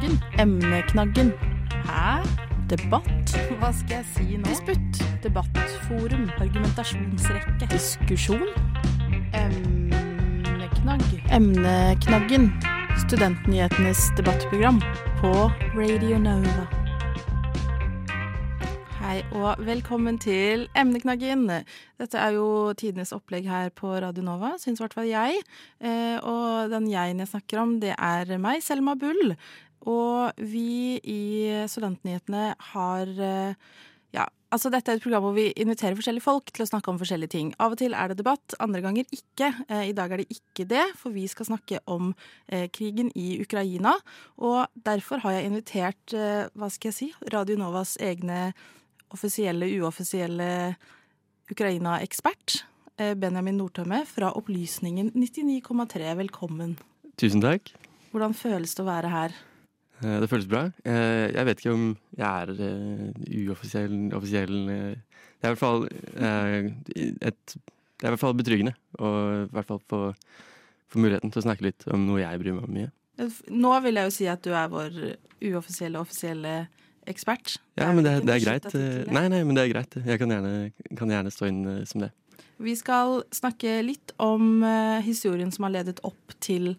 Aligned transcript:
Emneknaggen. 0.00 0.38
Emneknaggen. 0.38 1.32
Hæ? 1.84 2.24
Debatt? 2.70 3.34
Hva 3.60 3.68
skal 3.72 3.98
jeg 3.98 4.06
si 4.14 4.36
nå? 4.38 4.46
Disputt. 4.48 5.00
Debattforum. 5.22 6.30
Argumentasjonsrekke. 6.40 7.68
Diskusjon. 7.68 8.46
Emneknagg. 9.36 11.04
Emneknaggen. 11.36 12.48
Studentnyhetenes 13.04 14.08
debattprogram 14.16 14.80
på 15.20 15.50
Radio 15.76 16.18
Nova. 16.18 16.64
Hei 19.02 19.20
og 19.36 19.60
velkommen 19.66 20.16
til 20.22 20.68
Emneknaggen. 20.78 21.48
Dette 22.00 22.16
er 22.16 22.38
jo 22.38 22.72
tidenes 22.72 23.12
opplegg 23.12 23.48
her 23.50 23.72
på 23.74 23.90
Radio 24.00 24.24
Nova, 24.24 24.54
syns 24.56 24.80
i 24.80 24.86
hvert 24.86 24.96
fall 24.96 25.08
jeg. 25.10 25.42
Eh, 25.82 26.16
og 26.22 26.70
den 26.72 26.88
jeg-en 26.88 27.20
jeg 27.20 27.32
snakker 27.34 27.60
om, 27.60 27.80
det 27.82 27.96
er 27.98 28.38
meg, 28.38 28.62
Selma 28.64 28.94
Bull. 28.94 29.34
Og 29.88 30.36
vi 30.36 30.98
i 31.08 31.22
Studentnyhetene 31.70 32.50
har 32.72 33.08
eh, 33.08 33.70
Ja, 34.10 34.26
altså 34.50 34.72
dette 34.74 34.90
er 34.90 34.98
et 34.98 35.04
program 35.04 35.22
hvor 35.22 35.36
vi 35.36 35.52
inviterer 35.62 35.94
forskjellige 35.96 36.24
folk 36.24 36.50
til 36.50 36.64
å 36.64 36.68
snakke 36.68 36.90
om 36.90 36.98
forskjellige 37.00 37.32
ting. 37.32 37.52
Av 37.62 37.72
og 37.72 37.78
til 37.80 37.94
er 37.94 38.10
det 38.10 38.18
debatt, 38.18 38.56
andre 38.60 38.82
ganger 38.84 39.06
ikke. 39.14 39.52
Eh, 39.70 39.90
I 39.92 39.94
dag 39.96 40.12
er 40.12 40.22
det 40.22 40.34
ikke 40.34 40.66
det, 40.68 40.82
for 40.98 41.14
vi 41.14 41.24
skal 41.30 41.48
snakke 41.52 41.80
om 41.88 42.10
eh, 42.48 42.66
krigen 42.74 43.12
i 43.14 43.38
Ukraina. 43.40 43.94
Og 44.42 44.66
derfor 44.74 45.22
har 45.24 45.38
jeg 45.38 45.48
invitert, 45.48 46.16
hva 46.58 46.70
skal 46.74 46.90
jeg 46.90 46.98
si, 46.98 47.12
Radio 47.32 47.56
Novas 47.60 47.94
egne 48.02 48.50
offisielle, 49.14 49.70
uoffisielle 49.80 50.50
Ukraina-ekspert. 51.50 52.64
Benjamin 53.16 53.56
Nordtømme 53.56 54.02
fra 54.04 54.28
Opplysningen 54.36 55.14
99,3. 55.16 56.10
Velkommen. 56.18 56.74
Tusen 57.16 57.40
takk. 57.40 57.70
Hvordan 58.12 58.34
føles 58.36 58.74
det 58.76 58.82
å 58.84 58.90
være 58.90 59.12
her? 59.14 59.38
Eh, 60.02 60.20
Det 60.20 60.28
føles 60.30 60.48
bra. 60.48 60.62
Eh, 60.84 61.30
Jeg 61.34 61.46
vet 61.46 61.60
ikke 61.60 61.74
om 61.74 61.86
jeg 62.16 62.26
er 62.26 62.50
eh, 62.66 63.46
uoffisiell 63.46 63.98
offisiell 64.16 64.56
Det 64.66 65.44
er 65.44 65.50
i 65.50 65.54
hvert 65.54 65.60
fall 65.60 65.84
et 65.86 67.56
Det 67.56 68.06
er 68.06 68.08
i 68.08 68.14
hvert 68.14 68.22
fall 68.22 68.36
betryggende 68.38 68.72
å 68.98 69.10
i 69.44 69.50
hvert 69.52 69.68
fall 69.68 69.80
få, 69.90 70.00
få 70.88 71.00
muligheten 71.02 71.32
til 71.32 71.42
å 71.42 71.44
snakke 71.44 71.66
litt 71.66 71.84
om 71.92 72.06
noe 72.08 72.22
jeg 72.22 72.40
bryr 72.40 72.56
meg 72.56 72.64
om 72.64 72.72
mye. 72.78 72.90
Nå 73.52 73.72
vil 73.84 73.98
jeg 74.00 74.08
jo 74.08 74.14
si 74.14 74.28
at 74.32 74.40
du 74.40 74.54
er 74.56 74.70
vår 74.72 74.94
uoffisielle, 75.50 76.00
offisielle 76.00 76.54
ekspert. 77.10 77.58
Ja, 77.76 77.90
men 77.92 78.06
det, 78.06 78.14
det 78.24 78.38
er 78.38 78.44
greit. 78.46 78.70
Nei, 79.12 79.26
nei, 79.28 79.42
men 79.44 79.56
det 79.56 79.66
er 79.66 79.72
greit. 79.74 79.98
Jeg 80.00 80.20
kan 80.22 80.32
gjerne, 80.32 80.72
kan 80.96 81.12
gjerne 81.12 81.32
stå 81.34 81.50
inn 81.50 81.60
som 81.88 82.06
det. 82.06 82.10
Vi 82.60 82.72
skal 82.76 83.20
snakke 83.36 83.82
litt 83.84 84.14
om 84.20 84.64
historien 85.04 85.52
som 85.52 85.68
har 85.68 85.76
ledet 85.76 86.00
opp 86.08 86.32
til 86.40 86.72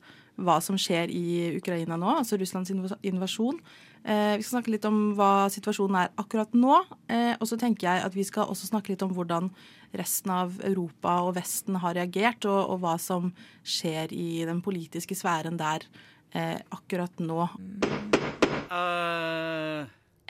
hva 0.45 0.57
som 0.63 0.77
skjer 0.79 1.11
i 1.13 1.51
Ukraina 1.57 1.97
nå, 1.99 2.17
altså 2.21 2.39
Russlands 2.39 2.71
inv- 2.73 2.97
invasjon. 3.07 3.59
Eh, 4.01 4.37
vi 4.37 4.43
skal 4.43 4.57
snakke 4.57 4.73
litt 4.73 4.87
om 4.89 5.13
hva 5.17 5.47
situasjonen 5.53 5.99
er 6.01 6.11
akkurat 6.21 6.55
nå. 6.57 6.79
Eh, 7.11 7.35
og 7.37 7.45
så 7.49 7.59
tenker 7.61 7.87
jeg 7.87 8.05
at 8.07 8.17
vi 8.17 8.25
skal 8.25 8.49
også 8.49 8.71
snakke 8.71 8.93
litt 8.93 9.05
om 9.05 9.13
hvordan 9.13 9.51
resten 9.97 10.33
av 10.33 10.57
Europa 10.65 11.19
og 11.25 11.35
Vesten 11.37 11.77
har 11.83 11.97
reagert, 11.99 12.47
og, 12.49 12.73
og 12.73 12.81
hva 12.83 12.95
som 13.01 13.31
skjer 13.61 14.13
i 14.15 14.43
den 14.47 14.63
politiske 14.65 15.17
sfæren 15.17 15.59
der 15.61 15.85
eh, 16.33 16.57
akkurat 16.73 17.21
nå. 17.21 17.49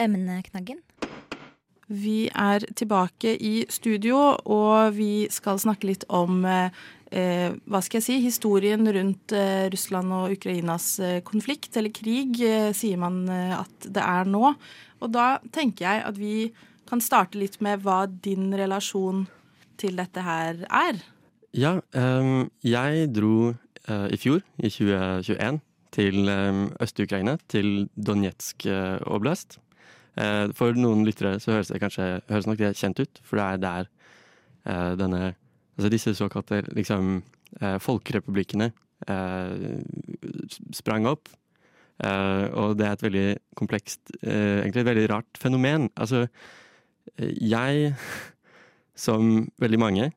Emneknaggen. 0.01 0.81
Vi 1.91 2.29
er 2.31 2.63
tilbake 2.79 3.35
i 3.35 3.65
studio, 3.69 4.15
og 4.45 4.95
vi 4.95 5.27
skal 5.29 5.59
snakke 5.59 5.89
litt 5.89 6.05
om 6.07 6.45
eh, 6.47 6.71
eh, 6.71 6.71
hva 7.11 7.81
skal 7.83 7.99
jeg 7.99 8.05
si, 8.05 8.17
historien 8.23 8.87
rundt 8.87 9.33
eh, 9.35 9.67
Russland 9.73 10.13
og 10.15 10.35
Ukrainas 10.37 10.93
eh, 11.03 11.19
konflikt, 11.27 11.75
eller 11.75 11.91
krig, 11.91 12.39
eh, 12.45 12.69
sier 12.77 12.99
man 13.01 13.25
eh, 13.27 13.55
at 13.57 13.87
det 13.91 14.03
er 14.03 14.29
nå. 14.31 14.53
Og 15.01 15.11
da 15.11 15.33
tenker 15.51 15.87
jeg 15.89 16.05
at 16.07 16.19
vi 16.19 16.35
kan 16.87 17.03
starte 17.03 17.39
litt 17.39 17.59
med 17.63 17.83
hva 17.83 18.05
din 18.07 18.51
relasjon 18.55 19.25
til 19.81 19.99
dette 19.99 20.23
her 20.23 20.63
er. 20.67 21.01
Ja, 21.51 21.73
jeg 22.63 23.09
dro 23.11 23.51
eh, 23.51 24.07
i 24.15 24.19
fjor, 24.21 24.39
i 24.61 24.71
2021, 24.71 25.59
til 25.91 26.31
Øst-Ukraina, 26.79 27.35
til 27.51 27.89
Donetsk 27.99 28.63
eh, 28.71 29.01
oblast. 29.03 29.59
Eh, 30.19 30.47
for 30.55 30.75
noen 30.75 31.05
lyttere 31.07 31.37
så 31.39 31.57
høres 31.57 31.71
det 31.71 31.79
kanskje 31.83 32.07
høres 32.31 32.47
nok 32.47 32.59
det 32.59 32.73
kjent 32.79 32.99
ut, 32.99 33.21
for 33.23 33.39
det 33.39 33.45
er 33.45 33.61
der 33.63 33.89
eh, 34.67 34.93
denne 34.99 35.21
Altså 35.77 35.91
disse 35.91 36.13
såkalte 36.15 36.61
liksom 36.75 37.21
eh, 37.61 37.77
folkerepublikkene 37.79 38.71
eh, 39.07 39.81
sprang 40.75 41.07
opp. 41.09 41.29
Eh, 42.03 42.45
og 42.57 42.77
det 42.79 42.87
er 42.87 42.97
et 42.97 43.05
veldig 43.05 43.27
komplekst, 43.59 44.15
egentlig 44.21 44.81
et 44.83 44.89
veldig 44.89 45.09
rart 45.13 45.39
fenomen. 45.39 45.89
Altså, 45.95 46.25
jeg, 47.17 47.93
som 48.95 49.47
veldig 49.61 49.79
mange, 49.79 50.11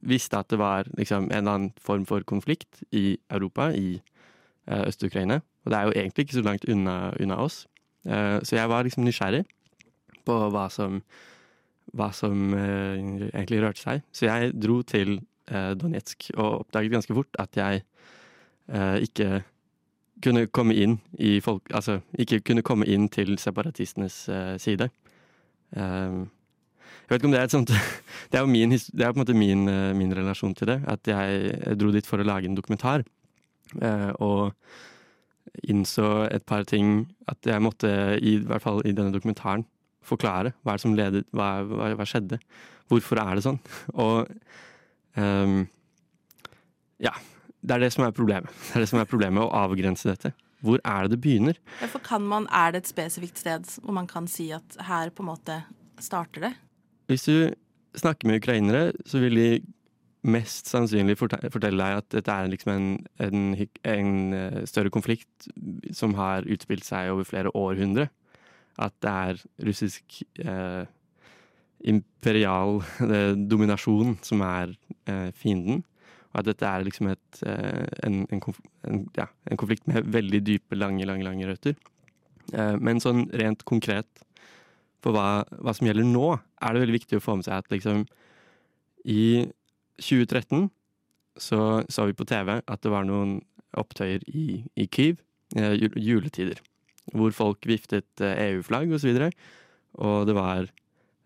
visste 0.00 0.38
at 0.38 0.48
det 0.48 0.56
var 0.58 0.86
liksom, 0.96 1.26
en 1.28 1.36
eller 1.36 1.52
annen 1.52 1.72
form 1.76 2.06
for 2.08 2.24
konflikt 2.24 2.80
i 2.90 3.18
Europa, 3.28 3.68
i 3.76 3.98
Øst-Ukraina. 4.64 5.42
Og 5.64 5.70
det 5.70 5.78
er 5.78 5.82
jo 5.84 5.92
egentlig 5.92 6.24
ikke 6.24 6.38
så 6.38 6.44
langt 6.46 6.64
unna, 6.64 7.12
unna 7.20 7.36
oss. 7.36 7.66
Så 8.08 8.56
jeg 8.56 8.70
var 8.70 8.86
liksom 8.86 9.04
nysgjerrig 9.04 9.42
på 10.24 10.38
hva 10.54 10.68
som, 10.72 11.02
hva 11.96 12.10
som 12.16 12.52
eh, 12.56 12.98
egentlig 13.32 13.62
rørte 13.62 13.82
seg. 13.82 14.04
Så 14.12 14.28
jeg 14.28 14.54
dro 14.60 14.80
til 14.86 15.18
eh, 15.50 15.72
Donetsk 15.78 16.30
og 16.36 16.64
oppdaget 16.64 16.94
ganske 16.96 17.16
fort 17.16 17.38
at 17.40 17.58
jeg 17.58 17.84
eh, 18.68 18.96
ikke 19.06 19.42
kunne 20.24 20.48
komme 20.50 20.74
inn 20.74 20.98
i 21.22 21.38
folk... 21.44 21.68
Altså 21.70 22.00
ikke 22.18 22.40
kunne 22.42 22.64
komme 22.66 22.88
inn 22.90 23.06
til 23.12 23.36
separatistenes 23.38 24.16
side. 24.58 24.88
Jeg 25.70 26.26
vet 27.06 27.20
ikke 27.20 27.28
om 27.28 27.34
det 27.36 27.38
er 27.38 27.46
et 27.46 27.54
sånt 27.54 27.70
Det 28.32 28.40
er 28.40 28.42
jo 28.42 28.50
min, 28.50 28.74
det 28.74 29.04
er 29.04 29.12
på 29.12 29.20
en 29.20 29.22
måte 29.22 29.36
min, 29.38 29.62
min 29.94 30.16
relasjon 30.18 30.56
til 30.58 30.72
det. 30.72 30.80
At 30.90 31.06
jeg, 31.06 31.54
dro 31.78 31.92
dit 31.94 32.08
for 32.08 32.18
å 32.18 32.26
lage 32.26 32.50
en 32.50 32.58
dokumentar. 32.58 33.06
og 34.18 34.58
innså 35.70 36.26
et 36.32 36.42
par 36.42 36.66
ting 36.66 37.06
at 37.28 37.38
jeg 37.46 37.62
måtte, 37.62 38.18
i 38.18 38.38
hvert 38.42 38.62
fall 38.62 38.82
i 38.84 38.92
denne 38.92 39.14
dokumentaren, 39.14 39.64
forklare 40.08 40.54
hva 40.62 40.74
er 40.74 40.80
det 40.80 40.84
som 40.84 40.96
ledet 40.96 41.24
Hva, 41.36 41.48
hva, 41.68 41.92
hva 41.98 42.06
skjedde? 42.08 42.40
Hvorfor 42.88 43.20
er 43.22 43.38
det 43.38 43.44
sånn? 43.46 43.60
Og 44.04 44.28
um, 45.18 45.60
ja. 47.02 47.14
Det 47.58 47.74
er 47.74 47.82
det 47.82 47.90
som 47.90 48.04
er 48.06 48.14
problemet. 48.14 48.52
Det 48.70 48.78
er 48.78 48.84
det 48.84 48.90
som 48.92 49.00
er 49.00 49.08
problemet, 49.10 49.42
å 49.42 49.64
avgrense 49.66 50.08
dette. 50.08 50.32
Hvor 50.64 50.80
er 50.86 51.06
det 51.06 51.16
det 51.16 51.22
begynner? 51.22 51.58
Derfor 51.80 52.02
kan 52.06 52.24
man, 52.26 52.48
Er 52.54 52.72
det 52.72 52.84
et 52.84 52.90
spesifikt 52.90 53.38
sted 53.38 53.66
hvor 53.82 53.94
man 53.94 54.08
kan 54.10 54.26
si 54.30 54.50
at 54.54 54.78
her 54.88 55.10
på 55.10 55.22
en 55.22 55.30
måte 55.32 55.62
starter 56.02 56.48
det? 56.48 56.52
Hvis 57.10 57.26
du 57.28 57.54
snakker 57.98 58.28
med 58.28 58.40
ukrainere, 58.42 58.92
så 59.06 59.20
vil 59.22 59.38
de 59.38 59.50
mest 60.28 60.66
sannsynlig 60.70 61.16
fortelle 61.18 61.78
deg 61.78 62.00
at 62.00 62.08
dette 62.12 62.34
er 62.34 62.50
liksom 62.50 62.72
en, 62.74 62.88
en, 63.22 63.44
en 63.86 64.10
eh, 64.34 64.62
større 64.66 64.90
konflikt 64.90 65.48
som 65.94 66.16
har 66.18 66.46
utspilt 66.50 66.86
seg 66.86 67.12
over 67.12 67.26
flere 67.28 67.52
århundre. 67.56 68.08
At 68.78 68.94
det 69.02 69.10
er 69.10 69.42
russisk 69.66 70.22
eh, 70.42 70.84
imperial 71.88 72.80
eh, 73.12 73.34
dominasjon 73.34 74.16
som 74.26 74.42
er 74.46 74.74
eh, 75.08 75.28
fienden. 75.34 75.84
Og 76.32 76.42
at 76.42 76.48
dette 76.50 76.68
er 76.68 76.86
liksom 76.86 77.10
et, 77.12 77.42
eh, 77.48 77.84
en, 78.06 78.22
en, 78.30 78.42
en, 78.86 79.04
ja, 79.16 79.28
en 79.50 79.60
konflikt 79.60 79.88
med 79.90 80.08
veldig 80.14 80.42
dype, 80.46 80.78
lange, 80.78 81.06
lange, 81.08 81.26
lange 81.26 81.48
røtter. 81.48 81.76
Eh, 82.52 82.76
men 82.80 83.02
sånn 83.02 83.26
rent 83.36 83.64
konkret 83.68 84.24
for 85.04 85.14
hva, 85.14 85.44
hva 85.62 85.74
som 85.76 85.86
gjelder 85.88 86.06
nå, 86.06 86.32
er 86.36 86.74
det 86.74 86.82
veldig 86.82 86.98
viktig 86.98 87.20
å 87.20 87.24
få 87.24 87.38
med 87.38 87.46
seg 87.46 87.60
at 87.60 87.70
liksom 87.72 88.02
i 89.08 89.46
2013 90.02 90.68
så 91.38 91.84
så 91.88 92.06
vi 92.08 92.16
på 92.18 92.26
TV 92.26 92.58
at 92.58 92.82
det 92.82 92.90
var 92.90 93.06
noen 93.06 93.38
opptøyer 93.78 94.24
i, 94.26 94.64
i 94.74 94.88
Kyiv, 94.90 95.20
juletider, 95.54 96.58
hvor 97.14 97.34
folk 97.36 97.68
viftet 97.68 98.24
eh, 98.24 98.52
EU-flagg 98.52 98.92
og 98.92 99.00
så 99.02 99.30
og 99.98 100.26
det 100.28 100.34
var 100.36 100.68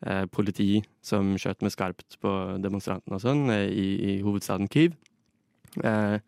eh, 0.06 0.24
politi 0.30 0.82
som 1.04 1.34
skjøt 1.40 1.62
med 1.64 1.74
skarpt 1.74 2.18
på 2.22 2.32
demonstrantene 2.62 3.18
og 3.18 3.24
sånn 3.24 3.50
eh, 3.52 3.68
i, 3.68 3.88
i 4.12 4.20
hovedstaden 4.24 4.70
Kyiv. 4.72 4.94
Eh, 5.80 6.18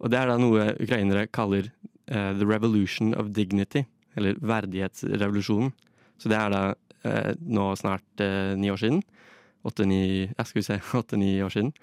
og 0.00 0.12
det 0.12 0.18
er 0.18 0.30
da 0.30 0.36
noe 0.40 0.72
ukrainere 0.80 1.28
kaller 1.32 1.68
eh, 2.08 2.32
the 2.36 2.46
revolution 2.46 3.14
of 3.14 3.32
dignity, 3.36 3.84
eller 4.16 4.38
verdighetsrevolusjonen. 4.40 5.72
Så 6.20 6.32
det 6.32 6.38
er 6.38 6.54
da 6.54 6.62
eh, 7.06 7.32
nå 7.40 7.70
snart 7.80 8.24
ni 8.60 8.72
år 8.72 8.80
siden. 8.80 9.02
Åtte-ni 9.66 10.02
ja, 10.26 10.44
skal 10.44 10.60
vi 10.60 10.66
se, 10.66 10.80
åtte-ni 11.00 11.38
år 11.44 11.52
siden. 11.54 11.74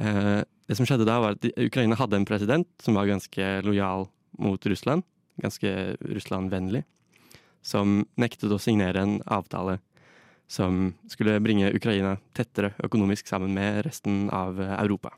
Det 0.00 0.76
som 0.78 0.86
skjedde 0.86 1.04
da, 1.04 1.18
var 1.20 1.34
at 1.34 1.44
Ukraina 1.60 1.96
hadde 1.98 2.16
en 2.16 2.24
president 2.28 2.68
som 2.80 2.94
var 2.96 3.08
ganske 3.10 3.48
lojal 3.66 4.06
mot 4.40 4.66
Russland. 4.70 5.02
Ganske 5.42 5.96
Russland-vennlig. 6.00 6.84
Som 7.62 8.04
nektet 8.20 8.52
å 8.52 8.60
signere 8.60 9.02
en 9.04 9.18
avtale 9.28 9.78
som 10.50 10.94
skulle 11.06 11.38
bringe 11.40 11.70
Ukraina 11.70 12.16
tettere 12.34 12.72
økonomisk 12.82 13.28
sammen 13.30 13.52
med 13.54 13.84
resten 13.86 14.24
av 14.34 14.58
eh, 14.60 14.72
Europa. 14.80 15.12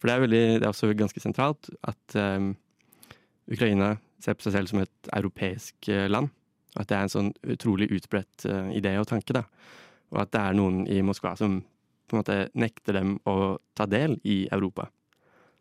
For 0.00 0.08
det 0.08 0.14
er, 0.14 0.22
veldig, 0.22 0.44
det 0.60 0.64
er 0.64 0.70
også 0.70 0.94
ganske 0.96 1.20
sentralt 1.20 1.68
at 1.84 2.16
um, 2.16 2.54
Ukraina 3.52 3.94
ser 4.22 4.36
på 4.36 4.46
seg 4.46 4.54
selv 4.56 4.70
som 4.70 4.80
et 4.80 5.10
europeisk 5.16 5.90
eh, 5.92 6.06
land. 6.08 6.32
Og 6.72 6.82
at 6.82 6.88
det 6.88 6.96
er 6.96 7.04
en 7.04 7.12
sånn 7.12 7.30
utrolig 7.52 7.90
utbredt 7.98 8.46
uh, 8.48 8.72
idé 8.76 8.94
og 9.00 9.08
tanke. 9.12 9.36
da. 9.36 9.44
Og 10.14 10.22
at 10.24 10.32
det 10.32 10.40
er 10.40 10.56
noen 10.56 10.84
i 10.88 11.02
Moskva 11.04 11.34
som 11.36 11.58
på 12.06 12.16
en 12.16 12.22
måte 12.22 12.38
nekter 12.56 12.96
dem 12.96 13.16
å 13.28 13.56
ta 13.76 13.84
del 13.90 14.16
i 14.24 14.44
Europa. 14.52 14.88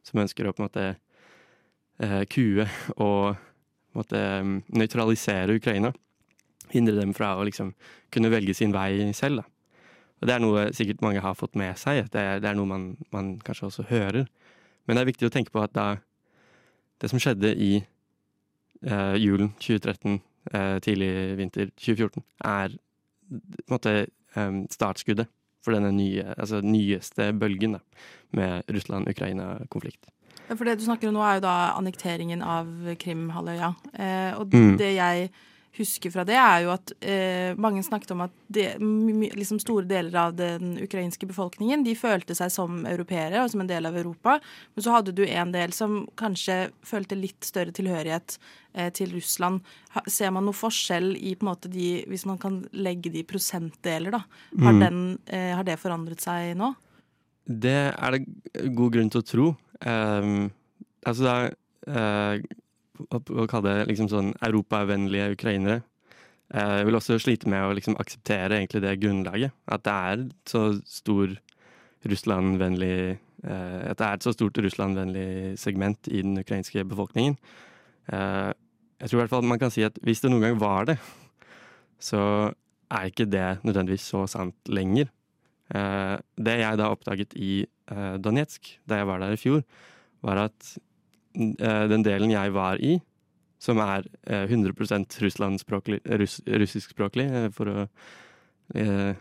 Som 0.08 0.24
ønsker 0.24 0.48
å 0.48 0.56
på 0.56 0.64
en 0.64 0.70
måte 0.70 0.88
uh, 2.00 2.24
kue 2.32 2.68
og 2.96 3.36
måte 3.98 4.22
um, 4.42 4.58
nøytralisere 4.76 5.58
Ukraina. 5.60 5.94
Hindre 6.74 6.98
dem 6.98 7.14
fra 7.16 7.36
å 7.38 7.46
liksom 7.48 7.74
kunne 8.14 8.32
velge 8.34 8.56
sin 8.58 8.74
vei 8.76 8.98
selv. 9.14 9.44
da. 9.44 9.48
Og 10.22 10.30
det 10.30 10.36
er 10.36 10.44
noe 10.44 10.68
sikkert 10.74 11.04
mange 11.06 11.24
har 11.24 11.36
fått 11.38 11.58
med 11.60 11.78
seg. 11.78 12.06
Det 12.12 12.22
er, 12.22 12.40
det 12.44 12.50
er 12.50 12.58
noe 12.58 12.70
man, 12.70 12.86
man, 13.14 13.36
kanskje 13.46 13.70
også 13.70 13.90
hører. 13.90 14.30
Men 14.86 14.98
det 14.98 15.04
er 15.04 15.12
viktig 15.12 15.28
å 15.28 15.34
tenke 15.34 15.54
på 15.54 15.64
at 15.64 15.74
da 15.76 15.90
det 17.02 17.12
som 17.12 17.20
skjedde 17.20 17.52
i 17.60 17.74
uh, 18.88 19.16
julen 19.20 19.52
2013 19.60 20.22
Eh, 20.54 20.80
tidlig 20.80 21.38
vinter 21.40 21.72
2014, 21.74 22.24
er 22.46 22.76
på 23.30 23.66
en 23.66 23.74
måte 23.74 23.94
startskuddet 24.70 25.30
for 25.64 25.74
denne 25.74 25.90
nye, 25.96 26.26
altså 26.36 26.60
nyeste 26.62 27.32
bølgen 27.40 27.78
da, 27.78 27.80
med 28.36 28.68
Russland-Ukraina-konflikt. 28.70 30.12
Ja, 30.48 30.56
for 30.56 30.66
Det 30.66 30.78
du 30.80 30.86
snakker 30.86 31.10
om 31.10 31.18
nå, 31.18 31.26
er 31.26 31.40
jo 31.40 31.48
da 31.48 31.56
annekteringen 31.74 32.44
av 32.46 32.70
Krimhalvøya. 33.02 33.74
Eh, 33.94 34.32
og 34.38 34.54
mm. 34.54 34.78
det 34.82 34.94
jeg 34.96 35.30
husker 35.76 36.12
fra 36.14 36.24
det, 36.28 36.36
er 36.40 36.64
jo 36.64 36.72
at 36.74 36.92
eh, 37.04 37.56
mange 37.60 37.84
snakket 37.84 38.14
om 38.16 38.24
at 38.26 38.34
det, 38.48 38.68
liksom 39.36 39.60
store 39.62 39.88
deler 39.90 40.16
av 40.20 40.36
den 40.38 40.76
ukrainske 40.84 41.28
befolkningen 41.28 41.84
de 41.86 41.96
følte 42.00 42.36
seg 42.38 42.52
som 42.54 42.86
europeere 42.88 43.44
og 43.44 43.52
som 43.52 43.64
en 43.64 43.70
del 43.70 43.88
av 43.90 43.98
Europa. 44.00 44.38
Men 44.76 44.86
så 44.86 44.96
hadde 44.96 45.16
du 45.16 45.26
en 45.26 45.52
del 45.56 45.76
som 45.76 46.04
kanskje 46.20 46.70
følte 46.86 47.20
litt 47.20 47.44
større 47.48 47.76
tilhørighet 47.76 48.38
eh, 48.74 48.92
til 48.96 49.12
Russland. 49.18 49.66
Ha, 49.98 50.06
ser 50.08 50.32
man 50.36 50.48
noe 50.48 50.56
forskjell 50.56 51.14
i 51.18 51.36
på 51.36 51.46
en 51.46 51.52
måte 51.52 51.72
de, 51.72 51.90
hvis 52.12 52.28
man 52.30 52.40
kan 52.42 52.64
legge 52.72 53.12
de 53.14 53.26
prosentdeler, 53.28 54.16
da? 54.16 54.24
Har, 54.56 54.80
mm. 54.80 54.82
den, 54.86 55.06
eh, 55.28 55.52
har, 55.58 55.68
det 55.68 55.80
forandret 55.82 56.24
seg 56.24 56.56
nå? 56.60 56.72
Det 57.46 57.78
er 57.92 58.16
det 58.16 58.72
god 58.74 58.96
grunn 58.96 59.12
til 59.14 59.22
å 59.22 59.28
tro. 59.28 59.52
Um, 59.82 60.52
altså 61.06 61.26
det 61.26 61.36
uh, 61.92 62.40
å 62.96 63.48
kalle 63.52 63.74
det 63.74 63.90
liksom 63.90 64.10
sånn 64.12 64.32
europavennlige 64.46 65.34
ukrainere. 65.36 65.82
Eh, 66.54 66.84
vil 66.86 66.98
også 66.98 67.18
slite 67.20 67.50
med 67.50 67.66
å 67.66 67.74
liksom 67.74 67.98
akseptere 68.00 68.60
egentlig 68.60 68.84
det 68.84 68.98
grunnlaget. 69.02 69.56
At 69.66 69.86
det 69.86 69.96
er 70.10 70.26
så 70.50 70.64
stor 70.86 71.34
Russland-vennlig 72.06 72.98
eh, 73.18 73.80
At 73.90 73.98
det 73.98 74.06
er 74.06 74.14
et 74.14 74.28
så 74.28 74.34
stort 74.36 74.60
Russland-vennlig 74.62 75.58
segment 75.60 76.08
i 76.08 76.22
den 76.22 76.38
ukrainske 76.38 76.86
befolkningen. 76.86 77.38
Uh, 78.06 78.54
jeg 79.02 79.10
tror 79.10 79.18
i 79.18 79.22
hvert 79.24 79.32
fall 79.34 79.48
man 79.50 79.60
kan 79.60 79.72
si 79.74 79.82
at 79.82 79.96
hvis 80.06 80.22
det 80.22 80.30
noen 80.30 80.44
gang 80.46 80.60
var 80.62 80.86
det, 80.86 80.96
så 81.98 82.54
er 82.94 83.10
ikke 83.10 83.26
det 83.26 83.64
nødvendigvis 83.66 84.06
så 84.14 84.28
sant 84.30 84.70
lenger. 84.70 85.10
Det 85.66 86.54
jeg 86.60 86.78
da 86.78 86.92
oppdaget 86.94 87.34
i 87.42 87.66
Donetsk, 88.22 88.68
da 88.86 89.00
jeg 89.00 89.08
var 89.10 89.24
der 89.24 89.34
i 89.34 89.40
fjor, 89.42 89.64
var 90.22 90.44
at 90.44 90.76
Eh, 91.36 91.86
den 91.92 92.04
delen 92.06 92.32
jeg 92.32 92.54
var 92.56 92.80
i, 92.80 92.96
som 93.60 93.80
er 93.84 94.06
100 94.28 94.72
eh, 94.72 95.06
russlandspråklig, 95.26 96.00
russ, 96.22 96.40
russiskspråklig, 96.48 97.26
eh, 97.28 97.48
for 97.56 97.72
å 97.72 97.88
eh, 98.76 99.14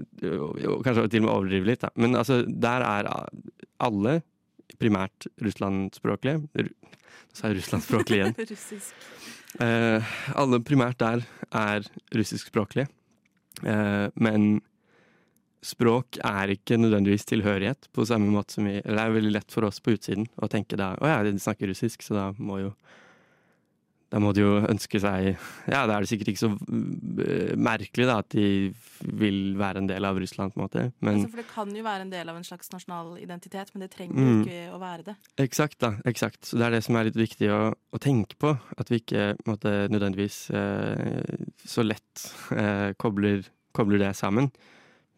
Kanskje 0.00 1.10
til 1.12 1.20
og 1.20 1.24
med 1.26 1.32
overdrive 1.34 1.66
litt, 1.66 1.82
da. 1.82 1.90
Men 2.00 2.14
altså, 2.16 2.38
der 2.46 2.80
er 2.86 3.08
alle 3.84 4.14
primært 4.80 5.26
russlandspråklige. 5.42 6.46
Nå 6.46 7.34
sa 7.36 7.50
jeg 7.50 7.58
russlandspråklig 7.58 8.20
igjen. 8.20 8.32
Russisk. 8.52 9.02
Eh, 9.60 10.14
alle 10.40 10.62
primært 10.64 11.02
der 11.02 11.26
er 11.52 11.84
russiskspråklige. 12.16 12.86
Eh, 13.60 14.06
men 14.14 14.48
språk 15.64 16.20
er 16.24 16.54
ikke 16.54 16.78
nødvendigvis 16.80 17.26
tilhørighet 17.28 17.90
på 17.92 18.06
samme 18.08 18.30
måte 18.32 18.56
som 18.56 18.64
vi 18.68 18.78
Eller 18.78 18.96
det 18.96 19.04
er 19.04 19.16
veldig 19.18 19.34
lett 19.34 19.52
for 19.52 19.68
oss 19.68 19.80
på 19.84 19.92
utsiden 19.96 20.24
å 20.40 20.48
tenke 20.48 20.78
da 20.80 20.94
å 20.96 21.10
ja, 21.10 21.20
de 21.26 21.34
snakker 21.36 21.68
russisk, 21.68 22.04
så 22.06 22.16
da 22.16 22.26
må 22.38 22.62
jo 22.62 22.72
da 24.10 24.18
må 24.18 24.32
de 24.34 24.42
jo 24.42 24.54
ønske 24.66 24.98
seg 25.02 25.28
Ja, 25.70 25.84
da 25.86 25.94
er 25.94 26.02
det 26.02 26.10
sikkert 26.10 26.32
ikke 26.32 26.42
så 26.42 26.50
eh, 26.50 27.52
merkelig 27.54 28.08
da 28.08 28.16
at 28.24 28.30
de 28.34 28.46
vil 29.20 29.54
være 29.58 29.84
en 29.84 29.90
del 29.90 30.06
av 30.06 30.18
Russland, 30.18 30.52
på 30.52 30.58
en 30.58 30.64
måte. 30.64 30.82
Men, 30.98 31.20
altså, 31.20 31.30
for 31.30 31.40
det 31.40 31.46
kan 31.52 31.70
jo 31.76 31.84
være 31.86 32.04
en 32.04 32.10
del 32.12 32.32
av 32.32 32.40
en 32.40 32.46
slags 32.46 32.72
nasjonal 32.74 33.14
identitet, 33.22 33.70
men 33.72 33.84
det 33.84 33.90
trenger 33.94 34.18
jo 34.18 34.26
mm, 34.26 34.42
ikke 34.42 34.74
å 34.74 34.80
være 34.82 35.06
det. 35.06 35.14
Eksakt, 35.46 35.78
da. 35.84 35.92
Eksakt. 36.10 36.42
Så 36.48 36.58
det 36.58 36.66
er 36.66 36.76
det 36.76 36.82
som 36.84 36.98
er 36.98 37.08
litt 37.08 37.20
viktig 37.20 37.52
å, 37.54 37.60
å 37.70 38.02
tenke 38.02 38.36
på. 38.42 38.52
At 38.76 38.90
vi 38.92 39.00
ikke 39.00 39.30
måtte, 39.48 39.72
nødvendigvis 39.94 40.42
eh, 40.58 41.46
så 41.62 41.86
lett 41.86 42.26
eh, 42.56 42.90
kobler, 43.00 43.46
kobler 43.76 44.02
det 44.02 44.12
sammen. 44.18 44.50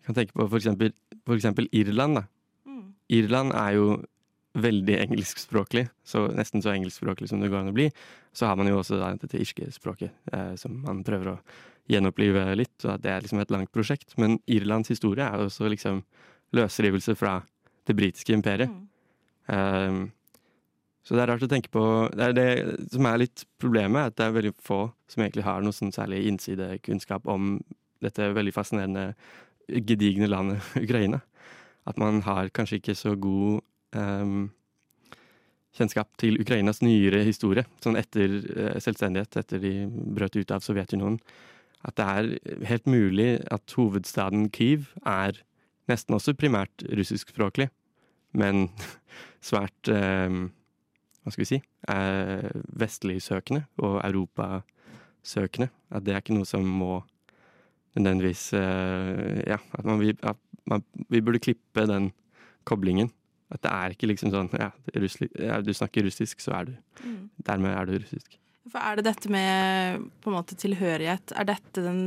Jeg 0.03 0.09
kan 0.09 0.17
tenke 0.19 0.35
på 0.35 0.49
for 0.49 0.59
eksempel, 0.59 0.91
for 1.23 1.39
eksempel 1.39 1.69
Irland. 1.71 2.25
Mm. 2.67 2.89
Irland 3.15 3.55
er 3.55 3.77
jo 3.79 3.85
veldig 4.59 4.97
engelskspråklig, 5.07 5.87
så 6.05 6.27
nesten 6.35 6.61
så 6.61 6.75
engelskspråklig 6.75 7.31
som 7.31 7.41
det 7.41 7.49
går 7.53 7.63
an 7.63 7.71
å 7.71 7.77
bli. 7.77 7.87
Så 8.35 8.49
har 8.51 8.59
man 8.59 8.69
jo 8.69 8.81
også 8.81 8.99
da, 8.99 9.13
dette 9.17 9.39
irske 9.41 9.71
språket, 9.73 10.11
eh, 10.33 10.57
som 10.61 10.75
man 10.83 11.05
prøver 11.07 11.31
å 11.33 11.37
gjenopplive 11.89 12.45
litt. 12.59 12.75
og 12.85 13.01
Det 13.01 13.13
er 13.13 13.23
liksom 13.23 13.41
et 13.41 13.55
langt 13.55 13.71
prosjekt. 13.73 14.17
Men 14.19 14.41
Irlands 14.51 14.91
historie 14.91 15.25
er 15.25 15.47
også 15.47 15.71
liksom 15.71 16.03
løsrivelse 16.53 17.15
fra 17.17 17.39
det 17.87 17.97
britiske 17.97 18.35
imperiet. 18.35 18.69
Mm. 18.69 18.89
Um, 19.47 20.03
så 21.03 21.17
det 21.17 21.23
er 21.25 21.33
rart 21.33 21.43
å 21.43 21.51
tenke 21.51 21.71
på 21.75 21.83
Det 22.15 22.29
er 22.29 22.35
det 22.37 22.51
som 22.93 23.07
er 23.11 23.25
litt 23.25 23.43
problemet, 23.59 24.13
at 24.13 24.19
det 24.19 24.27
er 24.27 24.37
veldig 24.37 24.53
få 24.63 24.85
som 25.11 25.25
egentlig 25.25 25.47
har 25.49 25.65
noe 25.65 25.75
sånn 25.75 25.95
særlig 25.95 26.23
innsidekunnskap 26.31 27.27
om 27.27 27.57
dette 28.03 28.31
veldig 28.35 28.55
fascinerende 28.55 29.09
gedigne 29.87 30.29
landet 30.31 30.65
Ukraina. 30.85 31.23
At 31.89 31.99
man 31.99 32.23
har 32.27 32.51
kanskje 32.55 32.79
ikke 32.79 32.95
så 32.95 33.17
god 33.19 33.63
um, 33.99 34.51
kjennskap 35.75 36.11
til 36.21 36.39
Ukrainas 36.41 36.83
nyere 36.85 37.25
historie, 37.27 37.65
sånn 37.83 37.99
etter 37.99 38.37
uh, 38.39 38.77
selvstendighet, 38.83 39.41
etter 39.41 39.63
de 39.63 39.75
brøt 39.89 40.37
ut 40.39 40.55
av 40.55 40.63
Sovjetunionen. 40.65 41.19
At 41.83 41.99
det 41.99 42.07
er 42.07 42.67
helt 42.69 42.87
mulig 42.87 43.31
at 43.51 43.75
hovedstaden 43.75 44.47
Kyiv 44.55 44.93
er 45.03 45.41
nesten 45.91 46.15
også 46.15 46.37
primært 46.39 46.85
russiskspråklig, 46.87 47.67
men 48.39 48.69
svært 49.51 49.91
um, 49.91 50.53
hva 51.23 51.33
skal 51.33 51.43
vi 51.43 51.51
si 51.51 51.61
uh, 51.91 52.51
vestligsøkende 52.79 53.65
og 53.83 53.99
europasøkende. 54.03 55.71
At 55.91 56.07
det 56.07 56.15
er 56.15 56.23
ikke 56.23 56.39
noe 56.39 56.49
som 56.49 56.67
må 56.67 57.01
nødvendigvis 57.99 58.53
uh, 58.57 59.43
Ja, 59.47 59.59
at, 59.59 59.85
man, 59.85 60.03
at 60.23 60.39
man, 60.71 60.85
vi 61.09 61.21
burde 61.21 61.43
klippe 61.43 61.87
den 61.89 62.11
koblingen. 62.69 63.11
At 63.53 63.63
det 63.65 63.73
er 63.73 63.95
ikke 63.95 64.09
liksom 64.09 64.33
sånn 64.33 64.49
ja, 64.57 64.71
ja 65.37 65.59
du 65.61 65.73
snakker 65.77 66.07
russisk, 66.07 66.41
så 66.41 66.55
er 66.57 66.71
du 66.71 66.73
mm. 67.05 67.19
Dermed 67.45 67.75
er 67.75 67.91
du 67.91 67.99
russisk. 67.99 68.39
For 68.71 68.79
Er 68.79 68.99
det 68.99 69.09
dette 69.09 69.31
med 69.33 70.05
på 70.23 70.31
en 70.31 70.37
måte 70.39 70.57
tilhørighet, 70.57 71.35
er 71.35 71.49
dette 71.49 71.83
den 71.83 72.03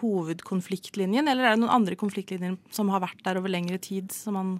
hovedkonfliktlinjen, 0.00 1.30
eller 1.30 1.46
er 1.46 1.54
det 1.54 1.62
noen 1.62 1.76
andre 1.76 1.96
konfliktlinjer 1.96 2.56
som 2.74 2.90
har 2.90 3.04
vært 3.04 3.22
der 3.24 3.38
over 3.38 3.52
lengre 3.52 3.78
tid, 3.78 4.10
som 4.12 4.34
man 4.34 4.56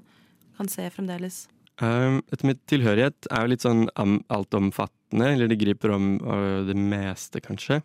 kan 0.57 0.71
se 0.71 0.87
fremdeles? 0.95 1.49
Um, 1.83 2.21
dette 2.31 2.47
med 2.47 2.61
tilhørighet 2.71 3.27
er 3.33 3.43
jo 3.43 3.51
litt 3.51 3.67
sånn 3.67 3.89
altomfattende, 4.31 5.33
eller 5.35 5.51
det 5.51 5.59
griper 5.59 5.97
om 5.97 6.13
det 6.69 6.77
meste, 6.79 7.43
kanskje. 7.43 7.81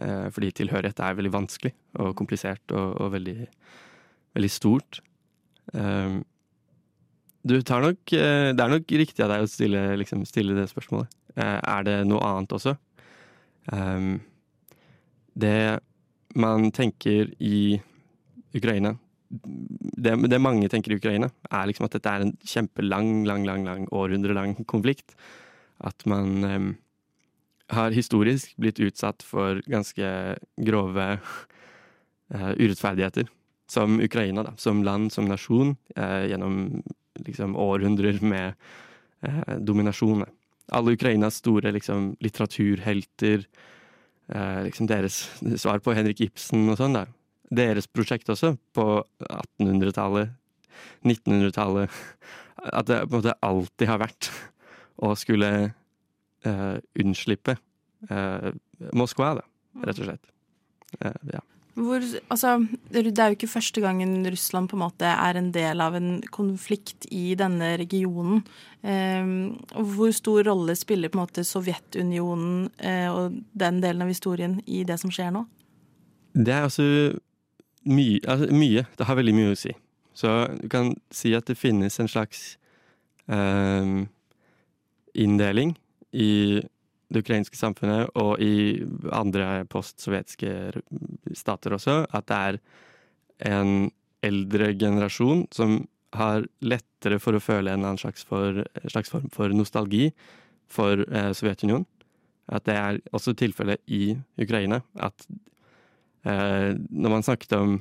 Eh, 0.00 0.28
fordi 0.32 0.52
tilhørighet 0.56 1.00
er 1.04 1.16
veldig 1.18 1.32
vanskelig 1.34 1.72
og 2.00 2.14
komplisert 2.16 2.72
og, 2.72 2.94
og 3.02 3.12
veldig, 3.12 3.36
veldig, 4.36 4.50
stort. 4.52 5.02
Eh, 5.76 6.16
du 7.42 7.56
tar 7.66 7.82
nok 7.82 8.14
eh, 8.16 8.48
Det 8.54 8.64
er 8.64 8.72
nok 8.72 8.94
riktig 9.02 9.24
av 9.24 9.34
deg 9.34 9.44
å 9.44 9.50
stille, 9.50 9.84
liksom, 10.00 10.24
stille 10.28 10.56
det 10.56 10.70
spørsmålet. 10.70 11.12
Er 11.36 11.84
det 11.86 11.94
noe 12.04 12.20
annet 12.28 12.50
også? 12.52 12.74
Det 15.32 15.60
man 16.36 16.66
tenker 16.76 17.30
i 17.40 17.78
Ukraina 18.52 18.90
det, 19.32 20.12
det, 20.28 20.40
mange 20.44 20.68
tenker 20.68 20.92
i 20.92 20.98
Ukraina, 20.98 21.30
er 21.48 21.70
liksom 21.70 21.86
at 21.86 21.94
dette 21.96 22.12
er 22.12 22.24
en 22.26 22.34
kjempelang, 22.44 23.22
lang, 23.24 23.46
lang, 23.48 23.64
lang, 23.64 23.86
århundrelang 23.96 24.58
konflikt. 24.68 25.14
At 25.80 26.04
man 26.04 26.44
har 27.72 27.94
historisk 27.94 28.56
blitt 28.60 28.80
utsatt 28.82 29.24
for 29.24 29.62
ganske 29.70 30.08
grove 30.60 31.06
uh, 31.16 32.52
urettferdigheter. 32.58 33.28
Som 33.70 34.00
Ukraina, 34.04 34.44
da. 34.44 34.52
Som 34.60 34.82
land, 34.84 35.12
som 35.12 35.28
nasjon, 35.28 35.74
uh, 35.96 36.24
gjennom 36.28 36.82
liksom, 37.24 37.56
århundrer 37.56 38.20
med 38.24 38.54
uh, 39.26 39.56
dominasjon. 39.58 40.26
Alle 40.72 40.96
Ukrainas 40.96 41.40
store 41.42 41.72
liksom, 41.74 42.14
litteraturhelter, 42.22 43.44
liksom 44.64 44.86
deres 44.88 45.16
svar 45.60 45.82
på 45.84 45.92
Henrik 45.92 46.22
Ibsen 46.24 46.70
og 46.72 46.78
sånn, 46.78 46.94
da. 46.96 47.02
Deres 47.52 47.88
prosjekt 47.90 48.30
også, 48.32 48.54
på 48.72 48.86
1800-tallet, 49.26 50.30
1900-tallet. 51.04 51.92
At 52.62 52.88
det 52.88 53.02
på 53.02 53.18
en 53.18 53.18
måte 53.18 53.34
alltid 53.44 53.90
har 53.90 54.00
vært 54.00 54.30
å 55.02 55.12
skulle 55.18 55.50
uh, 56.46 56.76
unnslippe 56.98 57.56
uh, 58.10 58.50
Moskva, 58.96 59.34
da, 59.40 59.48
rett 59.86 60.02
og 60.02 60.10
slett. 60.10 60.30
Uh, 61.00 61.16
ja. 61.32 61.42
Hvor, 61.72 62.04
altså, 62.28 62.58
det 62.92 63.06
er 63.16 63.30
jo 63.30 63.36
ikke 63.38 63.48
første 63.48 63.80
gangen 63.80 64.26
Russland 64.28 64.68
på 64.68 64.76
en 64.76 64.82
måte 64.82 65.08
er 65.08 65.38
en 65.40 65.48
del 65.54 65.80
av 65.80 65.94
en 65.96 66.18
konflikt 66.28 67.06
i 67.08 67.32
denne 67.38 67.70
regionen. 67.80 68.42
Hvor 69.72 70.12
stor 70.12 70.44
rolle 70.50 70.76
spiller 70.76 71.08
på 71.08 71.16
en 71.16 71.22
måte 71.22 71.46
Sovjetunionen 71.48 72.66
eh, 72.76 73.08
og 73.08 73.38
den 73.56 73.80
delen 73.80 74.04
av 74.04 74.12
historien 74.12 74.58
i 74.66 74.82
det 74.84 74.98
som 75.00 75.12
skjer 75.14 75.32
nå? 75.32 75.46
Det 76.36 76.52
er 76.52 76.66
altså 76.66 76.84
mye, 77.88 78.20
altså 78.26 78.52
mye. 78.52 78.84
Det 78.98 79.08
har 79.08 79.20
veldig 79.22 79.36
mye 79.36 79.54
å 79.54 79.58
si. 79.58 79.72
Så 80.12 80.34
du 80.60 80.68
kan 80.68 80.92
si 81.14 81.32
at 81.32 81.48
det 81.48 81.56
finnes 81.56 81.96
en 82.00 82.10
slags 82.10 82.58
eh, 83.32 84.04
inndeling 85.14 85.72
i 86.12 86.60
det 87.12 87.22
ukrainske 87.24 87.58
samfunnet 87.58 88.12
og 88.16 88.40
i 88.40 88.82
andre 89.12 89.64
postsovjetiske 89.70 90.52
stater 91.36 91.76
også, 91.76 92.02
at 92.08 92.28
det 92.30 92.38
er 92.38 92.60
en 93.52 93.90
eldre 94.24 94.70
generasjon 94.78 95.46
som 95.54 95.82
har 96.16 96.44
lettere 96.64 97.18
for 97.22 97.36
å 97.36 97.42
føle 97.42 97.72
en 97.72 97.98
slags, 98.00 98.24
for, 98.28 98.62
slags 98.88 99.12
form 99.12 99.28
for 99.32 99.52
nostalgi 99.56 100.10
for 100.72 101.04
eh, 101.08 101.32
Sovjetunionen. 101.36 101.86
At 102.52 102.66
det 102.68 102.76
er 102.76 103.00
også 103.14 103.34
tilfellet 103.38 103.80
i 103.92 104.12
Ukraina. 104.40 104.82
At 105.00 105.24
eh, 106.28 106.72
når 106.76 107.14
man 107.16 107.24
snakket 107.24 107.56
om 107.56 107.78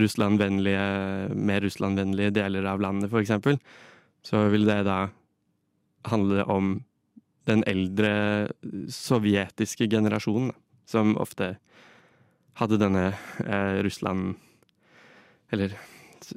Russlandvennlige, 0.00 1.34
mer 1.36 1.64
Russlandvennlige 1.64 2.34
deler 2.36 2.68
av 2.68 2.80
landet, 2.80 3.12
eksempel, 3.20 3.58
så 4.24 4.46
vil 4.52 4.64
det 4.68 4.82
da 4.88 5.06
handle 6.08 6.44
om 6.52 6.74
den 7.48 7.64
eldre 7.68 8.12
sovjetiske 8.92 9.88
generasjonen, 9.90 10.52
som 10.88 11.16
ofte 11.20 11.54
hadde 12.60 12.78
denne 12.78 13.08
eh, 13.44 13.80
Russland 13.82 14.36
Eller 15.52 15.74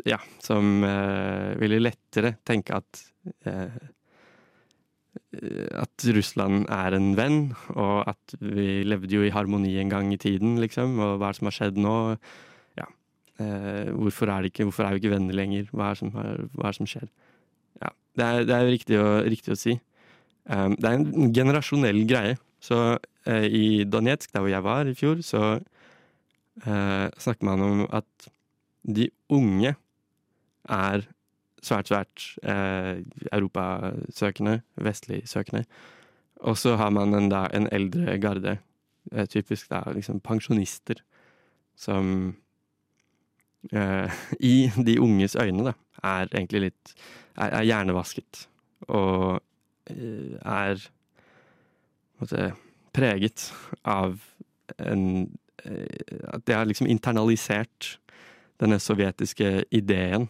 ja, 0.07 0.17
som 0.43 0.83
eh, 0.83 1.53
ville 1.61 1.79
lettere 1.79 2.35
tenke 2.47 2.75
at 2.75 3.03
eh, 3.47 3.77
at 5.77 6.05
Russland 6.15 6.67
er 6.71 6.95
en 6.95 7.11
venn, 7.17 7.39
og 7.75 8.07
at 8.09 8.35
vi 8.39 8.83
levde 8.87 9.17
jo 9.17 9.25
i 9.25 9.31
harmoni 9.33 9.75
en 9.81 9.91
gang 9.91 10.11
i 10.13 10.19
tiden, 10.21 10.57
liksom. 10.61 10.97
Og 11.03 11.17
hva 11.17 11.29
er 11.29 11.35
det 11.35 11.39
som 11.39 11.49
har 11.49 11.55
skjedd 11.57 11.79
nå? 11.81 11.95
Ja. 12.79 12.87
Eh, 13.41 13.89
hvorfor, 13.97 14.31
er 14.33 14.47
ikke, 14.47 14.67
hvorfor, 14.67 14.85
er 14.85 14.95
vi 14.95 15.03
ikke 15.03 15.15
venner 15.15 15.37
lenger? 15.37 15.69
Hva 15.73 15.89
er 15.89 15.97
det 15.97 16.01
som, 16.01 16.13
hva 16.13 16.69
er 16.69 16.69
det 16.69 16.79
som 16.79 16.89
skjer? 16.89 17.09
Ja. 17.81 17.91
Det 18.17 18.27
er, 18.27 18.47
det 18.49 18.57
er 18.57 18.71
riktig, 18.71 18.99
å, 19.01 19.09
riktig 19.25 19.53
å 19.53 19.59
si. 19.59 19.77
Um, 20.47 20.77
det 20.79 20.87
er 20.87 21.01
en 21.01 21.33
generasjonell 21.35 22.05
greie. 22.07 22.37
Så 22.63 22.77
uh, 22.97 23.43
i 23.43 23.83
Donetsk, 23.83 24.31
der 24.33 24.43
hvor 24.43 24.51
jeg 24.51 24.63
var 24.63 24.87
i 24.87 24.95
fjor, 24.95 25.21
så 25.21 25.59
uh, 25.59 27.07
snakker 27.19 27.45
man 27.45 27.61
om 27.61 27.83
at 27.91 28.29
de 28.87 29.09
unge 29.29 29.75
er 30.69 31.03
svært, 31.63 31.89
svært 31.91 32.23
uh, 32.47 33.03
europasøkende, 33.31 34.61
vestlig-søkende. 34.75 35.65
Og 36.47 36.57
så 36.57 36.75
har 36.79 36.89
man 36.95 37.13
en, 37.17 37.29
da, 37.33 37.47
en 37.53 37.67
eldre 37.71 38.17
garde, 38.21 38.57
typisk 39.31 39.69
da 39.71 39.81
liksom 39.95 40.19
pensjonister, 40.19 40.99
som 41.75 42.35
i 44.51 44.69
de 44.85 44.95
unges 45.01 45.35
øyne 45.39 45.63
da, 45.69 45.73
er 46.03 46.27
egentlig 46.27 46.61
litt 46.61 46.91
er, 47.35 47.49
er 47.49 47.63
hjernevasket. 47.63 48.43
Og 48.87 49.39
Eh, 49.39 49.56
er 49.87 50.81
måtte, 52.19 52.51
preget 52.97 53.51
av 53.87 54.17
en 54.77 55.03
eh, 55.63 56.27
At 56.33 56.45
de 56.45 56.55
har 56.55 56.67
liksom 56.67 56.89
internalisert 56.89 57.97
denne 58.57 58.79
sovjetiske 58.81 59.67
ideen 59.69 60.25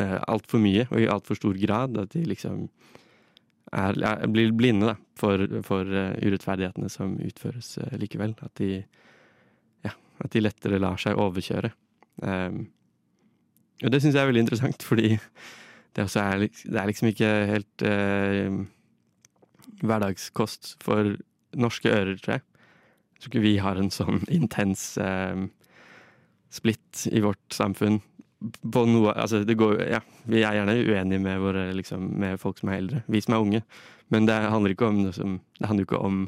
uh, 0.00 0.18
altfor 0.28 0.60
mye 0.60 0.84
og 0.90 1.00
i 1.00 1.08
altfor 1.08 1.38
stor 1.38 1.56
grad. 1.56 1.96
At 1.96 2.12
de 2.12 2.26
liksom 2.28 2.66
er, 3.72 3.96
er, 3.96 4.26
blir 4.28 4.52
blinde 4.52 4.90
da, 4.90 4.96
for, 5.16 5.40
for 5.64 5.88
urettferdighetene 5.88 6.90
som 6.92 7.16
utføres 7.24 7.78
likevel. 7.96 8.36
At 8.44 8.60
de, 8.60 8.82
ja, 9.88 9.94
at 10.20 10.36
de 10.36 10.44
lettere 10.44 10.82
lar 10.82 11.00
seg 11.00 11.16
overkjøre. 11.16 11.72
Um, 12.20 12.66
og 13.84 13.92
det 13.94 14.02
syns 14.02 14.16
jeg 14.16 14.24
er 14.24 14.30
veldig 14.32 14.44
interessant, 14.44 14.84
fordi 14.84 15.14
det, 15.98 16.22
er, 16.22 16.44
det 16.46 16.78
er 16.80 16.90
liksom 16.90 17.10
ikke 17.10 17.30
helt 17.50 17.84
eh, 17.86 18.58
hverdagskost 19.82 20.76
for 20.84 21.16
norske 21.58 21.90
ører, 21.90 22.18
tror 22.22 22.38
jeg. 22.38 22.44
Jeg 23.14 23.22
tror 23.22 23.32
ikke 23.32 23.46
vi 23.46 23.56
har 23.62 23.80
en 23.80 23.90
sånn 23.90 24.22
intens 24.38 24.92
eh, 25.02 25.48
splitt 26.54 27.08
i 27.10 27.22
vårt 27.24 27.54
samfunn 27.54 28.00
på 28.38 28.84
noe 28.86 29.12
Altså, 29.18 29.42
det 29.42 29.58
går 29.58 29.80
Ja, 29.90 30.00
vi 30.30 30.44
er 30.46 30.60
gjerne 30.60 30.76
uenige 30.78 31.22
med, 31.22 31.40
våre, 31.42 31.68
liksom, 31.74 32.12
med 32.22 32.38
folk 32.40 32.60
som 32.60 32.70
er 32.70 32.82
eldre. 32.82 33.04
Vi 33.10 33.22
som 33.24 33.34
er 33.34 33.46
unge. 33.46 33.62
Men 34.14 34.28
det 34.28 34.36
handler 34.38 34.74
ikke 34.74 34.88
om, 34.88 35.00
liksom, 35.08 35.40
det 35.58 35.68
handler 35.68 35.88
ikke 35.88 36.02
om 36.06 36.20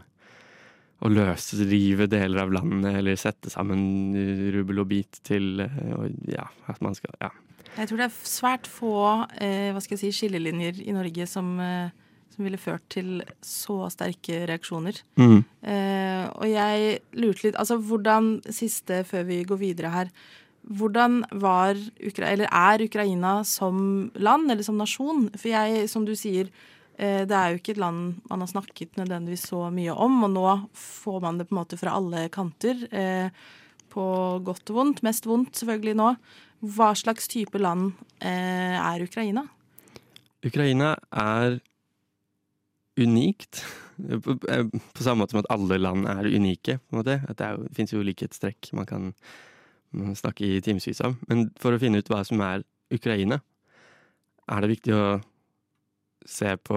å 1.01 1.09
løsrive 1.09 2.11
deler 2.13 2.43
av 2.43 2.51
landet 2.53 2.99
eller 2.99 3.17
sette 3.17 3.49
sammen 3.53 4.13
rubbel 4.53 4.83
og 4.83 4.91
bit 4.91 5.23
til 5.25 5.63
og, 5.63 6.11
Ja, 6.29 6.51
at 6.69 6.83
man 6.85 6.99
skal 6.99 7.15
Ja. 7.23 7.31
Jeg 7.79 7.89
tror 7.89 8.01
det 8.01 8.09
er 8.09 8.21
svært 8.29 8.69
få 8.71 8.95
eh, 9.41 9.71
hva 9.75 9.81
skal 9.83 9.97
jeg 9.97 10.03
si, 10.03 10.13
skillelinjer 10.23 10.83
i 10.83 10.95
Norge 10.97 11.27
som, 11.31 11.53
eh, 11.63 11.93
som 12.35 12.45
ville 12.47 12.61
ført 12.61 12.85
til 12.93 13.21
så 13.45 13.85
sterke 13.95 14.43
reaksjoner. 14.51 15.01
Mm. 15.21 15.41
Eh, 15.63 16.25
og 16.35 16.47
jeg 16.51 17.01
lurte 17.21 17.47
litt 17.47 17.59
Altså 17.61 17.79
hvordan, 17.79 18.41
siste 18.51 19.05
før 19.09 19.27
vi 19.31 19.43
går 19.49 19.61
videre 19.63 19.95
her 19.95 20.15
hvordan 20.69 21.23
var 21.41 21.79
Ukra 22.05 22.29
eller 22.35 22.51
er 22.53 22.85
Ukraina 22.85 23.41
som 23.49 24.11
land, 24.15 24.51
eller 24.51 24.63
som 24.67 24.79
nasjon? 24.79 25.29
For 25.37 25.51
jeg, 25.53 25.89
som 25.89 26.05
du 26.05 26.13
sier, 26.19 26.51
eh, 26.99 27.25
det 27.25 27.37
er 27.37 27.51
jo 27.51 27.61
ikke 27.61 27.73
et 27.77 27.81
land 27.81 28.21
man 28.29 28.45
har 28.45 28.51
snakket 28.51 28.99
nødvendigvis 29.01 29.49
så 29.51 29.71
mye 29.73 29.95
om, 29.95 30.23
og 30.25 30.31
nå 30.31 30.47
får 30.77 31.21
man 31.25 31.41
det 31.41 31.49
på 31.49 31.57
en 31.57 31.63
måte 31.63 31.81
fra 31.81 31.97
alle 31.97 32.29
kanter. 32.29 32.87
Eh, 32.93 33.31
på 33.91 34.05
godt 34.47 34.71
og 34.71 34.77
vondt. 34.77 35.03
Mest 35.03 35.27
vondt 35.27 35.57
selvfølgelig 35.59 35.97
nå. 35.99 36.13
Hva 36.61 36.93
slags 36.99 37.29
type 37.31 37.59
land 37.61 37.95
eh, 38.21 38.77
er 38.77 39.05
Ukraina? 39.05 39.47
Ukraina 40.45 40.95
er 41.11 41.61
unikt. 43.01 43.63
På, 44.25 44.37
eh, 44.49 44.67
samme 45.01 45.23
måte 45.23 45.35
som 45.35 45.43
at 45.43 45.51
alle 45.53 45.79
land 45.81 46.09
er 46.09 46.29
unike. 46.29 46.79
det, 47.05 47.21
er, 47.39 47.57
det 47.57 47.77
fins 47.77 47.93
jo 47.93 48.05
likhetstrekk 48.05 48.73
man 48.77 48.87
kan 48.87 49.13
snakke 50.17 50.47
i 50.47 50.61
timevis 50.61 51.01
om. 51.05 51.17
Men 51.29 51.49
for 51.61 51.75
å 51.75 51.81
finne 51.81 52.01
ut 52.01 52.13
hva 52.13 52.23
som 52.25 52.41
er 52.45 52.65
Ukraina, 52.93 53.41
er 54.51 54.61
det 54.63 54.73
viktig 54.77 54.95
å 54.95 55.21
se 56.27 56.53
på 56.61 56.77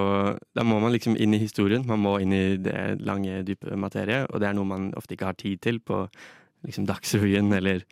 Da 0.56 0.64
må 0.64 0.78
man 0.80 0.94
liksom 0.94 1.18
inn 1.20 1.34
i 1.36 1.42
historien. 1.42 1.84
Man 1.86 2.00
må 2.00 2.16
inn 2.24 2.34
i 2.34 2.58
det 2.58 3.04
lange, 3.04 3.42
dype 3.44 3.76
materiet. 3.76 4.30
Og 4.32 4.40
det 4.40 4.48
er 4.48 4.56
noe 4.56 4.70
man 4.70 4.94
ofte 4.96 5.18
ikke 5.18 5.32
har 5.34 5.40
tid 5.40 5.60
til 5.62 5.82
på 5.84 6.06
liksom 6.64 6.88
Dagsrevyen 6.88 7.52
eller 7.52 7.84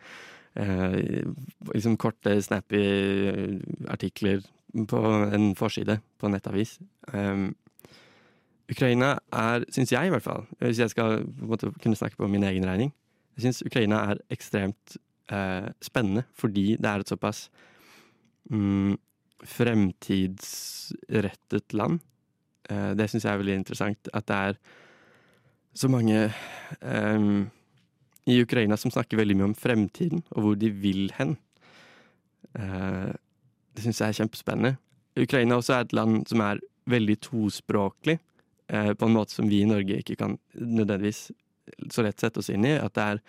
liksom 0.54 1.96
korte, 1.96 2.42
snappy 2.44 2.82
artikler 3.88 4.42
på 4.88 4.98
en 5.32 5.56
forside 5.56 5.98
på 6.20 6.28
nettavis. 6.28 6.78
Um, 7.12 7.54
Ukraina 8.72 9.18
er, 9.32 9.64
syns 9.72 9.92
jeg 9.92 10.06
i 10.06 10.10
hvert 10.12 10.24
fall, 10.24 10.44
hvis 10.60 10.78
jeg 10.80 10.90
skal 10.92 11.24
måte, 11.40 11.72
kunne 11.82 11.96
snakke 11.98 12.16
på 12.16 12.26
min 12.30 12.44
egen 12.46 12.68
regning 12.68 12.92
Jeg 13.36 13.42
syns 13.46 13.62
Ukraina 13.66 13.96
er 14.12 14.16
ekstremt 14.30 14.96
eh, 15.32 15.68
spennende 15.82 16.22
fordi 16.38 16.76
det 16.76 16.88
er 16.88 16.98
et 17.00 17.08
såpass 17.08 17.50
mm, 18.50 18.96
fremtidsrettet 19.42 21.72
land. 21.72 22.00
Eh, 22.70 22.94
det 22.98 23.10
syns 23.10 23.24
jeg 23.24 23.32
er 23.32 23.38
veldig 23.40 23.54
interessant. 23.54 24.08
At 24.14 24.28
det 24.28 24.36
er 24.36 24.54
så 25.74 25.88
mange 25.88 26.32
um, 26.82 27.50
i 28.26 28.38
Ukraina 28.42 28.76
som 28.78 28.92
snakker 28.92 29.18
veldig 29.18 29.36
mye 29.38 29.50
om 29.50 29.58
fremtiden 29.58 30.22
og 30.30 30.44
hvor 30.44 30.58
de 30.58 30.70
vil 30.70 31.10
hen. 31.16 31.36
Eh, 32.58 33.10
det 33.72 33.84
syns 33.84 34.02
jeg 34.02 34.12
er 34.12 34.18
kjempespennende. 34.20 34.76
Ukraina 35.18 35.58
også 35.58 35.76
er 35.76 35.86
et 35.86 35.96
land 35.96 36.22
som 36.30 36.42
er 36.44 36.60
veldig 36.90 37.18
tospråklig, 37.24 38.18
eh, 38.68 38.92
på 38.94 39.06
en 39.08 39.16
måte 39.16 39.34
som 39.34 39.48
vi 39.50 39.62
i 39.62 39.68
Norge 39.68 39.98
ikke 40.00 40.16
kan 40.16 40.38
nødvendigvis 40.54 41.30
så 41.90 42.04
lett 42.04 42.20
sette 42.20 42.42
oss 42.42 42.50
inn 42.50 42.66
i. 42.66 42.76
At 42.78 42.94
det 42.94 43.02
er 43.02 43.22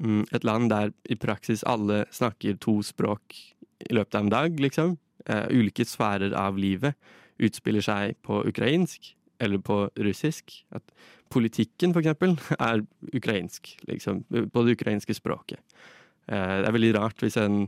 mm, 0.00 0.24
et 0.32 0.44
land 0.44 0.70
der 0.70 0.92
i 1.10 1.18
praksis 1.18 1.64
alle 1.66 2.04
snakker 2.14 2.58
to 2.60 2.80
språk 2.82 3.36
i 3.84 3.94
løpet 3.94 4.14
av 4.14 4.24
en 4.24 4.34
dag, 4.34 4.60
liksom. 4.60 4.96
Eh, 5.26 5.46
ulike 5.50 5.86
sfærer 5.88 6.34
av 6.36 6.58
livet 6.58 6.98
utspiller 7.42 7.82
seg 7.82 8.18
på 8.22 8.42
ukrainsk 8.46 9.14
eller 9.40 9.58
på 9.58 9.88
russisk. 9.96 10.64
At 10.74 10.82
politikken, 11.30 11.92
for 11.94 12.02
eksempel, 12.02 12.36
er 12.68 12.84
ukrainsk, 13.14 13.76
liksom, 13.88 14.24
på 14.28 14.64
det 14.64 14.78
ukrainske 14.78 15.16
språket. 15.16 15.60
Eh, 16.28 16.56
det 16.60 16.68
er 16.68 16.76
veldig 16.76 16.94
rart 16.98 17.20
hvis 17.24 17.38
en 17.40 17.66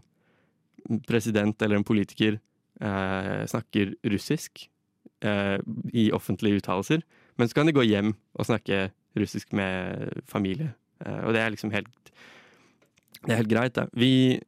president 1.09 1.63
eller 1.63 1.81
en 1.81 1.87
politiker 1.87 2.39
eh, 2.39 3.43
snakker 3.51 3.97
russisk 4.13 4.69
eh, 5.25 5.59
i 5.93 6.11
offentlige 6.13 6.63
uttalelser, 6.63 7.03
Men 7.39 7.49
så 7.49 7.55
kan 7.55 7.67
de 7.67 7.73
gå 7.73 7.83
hjem 7.83 8.15
og 8.35 8.47
snakke 8.47 8.91
russisk 9.17 9.53
med 9.53 10.09
familie. 10.25 10.73
Og 11.05 11.35
det 11.35 11.41
er 11.41 11.51
liksom 11.51 11.71
helt 11.71 12.13
Det 13.27 13.33
er 13.33 13.37
helt 13.37 13.51
greit, 13.51 13.77
da. 13.77 13.87
Vi 13.93 14.41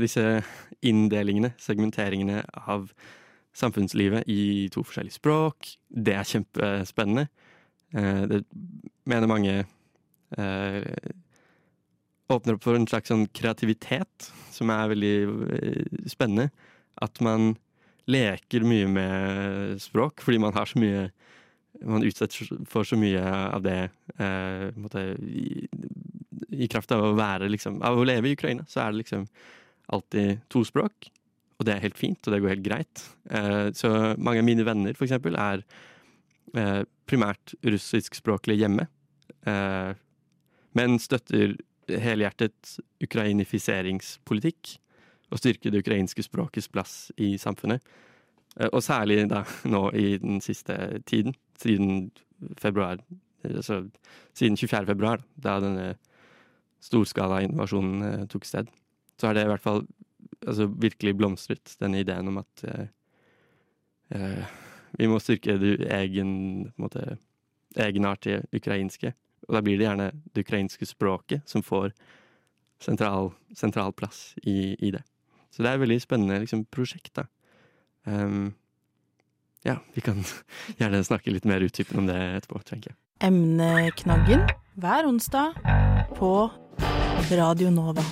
Disse 0.00 0.42
inndelingene, 0.82 1.52
segmenteringene 1.58 2.42
av 2.66 2.88
samfunnslivet 3.56 4.28
i 4.30 4.68
to 4.72 4.84
forskjellige 4.84 5.18
språk, 5.18 5.72
det 5.88 6.14
er 6.16 6.28
kjempespennende. 6.28 7.26
Eh, 7.96 8.22
det 8.32 8.42
mener 9.08 9.32
mange 9.32 9.56
åpner 12.26 12.56
opp 12.56 12.64
for 12.64 12.74
en 12.76 12.88
slags 12.90 13.08
sånn 13.08 13.28
kreativitet 13.30 14.26
som 14.52 14.72
er 14.74 14.90
veldig 14.90 15.12
spennende. 16.10 16.50
At 16.98 17.20
man 17.24 17.54
leker 18.10 18.66
mye 18.66 18.88
med 18.90 19.80
språk 19.82 20.24
fordi 20.26 20.40
man 20.42 20.54
har 20.58 20.68
så 20.68 20.82
mye 20.82 21.06
man 21.84 22.04
utsetter 22.06 22.48
for 22.68 22.86
så 22.88 22.96
mye 22.96 23.20
av 23.22 23.64
det 23.64 23.88
eh, 24.22 25.16
i, 25.20 25.66
i, 26.48 26.68
kraft 26.72 26.92
av 26.94 27.04
å 27.04 27.14
være 27.18 27.50
liksom, 27.52 27.82
Av 27.84 27.98
å 27.98 28.06
leve 28.06 28.30
i 28.30 28.36
Ukraina, 28.36 28.64
så 28.68 28.84
er 28.84 28.94
det 28.94 29.02
liksom 29.02 29.26
alltid 29.92 30.40
to 30.52 30.64
språk. 30.66 31.10
Og 31.56 31.66
det 31.66 31.74
er 31.74 31.84
helt 31.86 31.98
fint, 31.98 32.20
og 32.26 32.34
det 32.34 32.40
går 32.42 32.52
helt 32.54 32.66
greit. 32.66 33.04
Eh, 33.30 33.68
så 33.76 33.90
mange 34.18 34.42
av 34.42 34.48
mine 34.48 34.66
venner, 34.66 34.96
for 34.96 35.06
eksempel, 35.06 35.38
er 35.40 35.62
eh, 36.56 36.82
primært 37.08 37.54
russiskspråklige 37.64 38.60
hjemme. 38.60 38.88
Eh, 39.48 39.92
men 40.76 40.98
støtter 41.00 41.56
helhjertet 41.88 42.76
ukrainifiseringspolitikk. 43.04 44.76
Og 45.32 45.40
styrke 45.40 45.72
det 45.74 45.80
ukrainske 45.82 46.22
språkets 46.22 46.68
plass 46.70 47.08
i 47.18 47.32
samfunnet. 47.40 47.82
Og 48.70 48.78
særlig 48.84 49.24
da 49.26 49.40
nå 49.66 49.88
i 49.98 50.20
den 50.22 50.38
siste 50.40 51.00
tiden 51.02 51.34
siden 51.58 52.12
februar 52.60 53.00
altså 53.42 53.80
siden 54.34 54.56
24. 54.56 54.86
februar, 54.86 55.22
da 55.34 55.58
denne 55.62 55.88
storskala 56.82 57.40
invasjonen 57.44 58.26
tok 58.30 58.46
sted. 58.46 58.70
Så 59.18 59.28
har 59.28 59.34
det 59.36 59.46
i 59.46 59.50
hvert 59.50 59.64
fall 59.64 59.84
altså, 60.46 60.66
virkelig 60.66 61.16
blomstret, 61.18 61.76
denne 61.80 62.00
ideen 62.00 62.30
om 62.30 62.40
at 62.42 62.64
eh, 62.64 62.86
eh, 64.14 64.56
vi 64.96 65.08
må 65.10 65.20
styrke 65.20 65.58
det 65.60 65.76
egen, 65.92 66.72
måte, 66.80 67.18
egenartige 67.76 68.44
ukrainske. 68.56 69.12
Og 69.46 69.56
da 69.56 69.62
blir 69.62 69.78
det 69.78 69.86
gjerne 69.86 70.10
det 70.34 70.46
ukrainske 70.46 70.88
språket 70.88 71.44
som 71.48 71.62
får 71.62 71.92
sentral, 72.82 73.32
sentral 73.54 73.92
plass 73.92 74.34
i, 74.42 74.76
i, 74.78 74.90
det. 74.90 75.02
Så 75.50 75.62
det 75.62 75.70
er 75.70 75.78
et 75.78 75.84
veldig 75.84 76.00
spennende 76.02 76.40
liksom, 76.42 76.64
prosjekt. 76.72 77.14
da. 77.16 77.26
Um, 78.04 78.54
ja, 79.66 79.78
vi 79.94 80.00
kan 80.00 80.24
gjerne 80.80 81.04
snakke 81.04 81.34
litt 81.34 81.48
mer 81.48 81.64
utdypende 81.64 82.04
om 82.04 82.10
det 82.10 82.20
etterpå, 82.40 82.62
tenker 82.66 82.94
jeg. 82.94 83.00
Emneknaggen 83.26 84.44
hver 84.76 85.08
onsdag 85.08 85.56
på 86.18 86.32
Radio 87.32 87.72
Nova. 87.72 88.04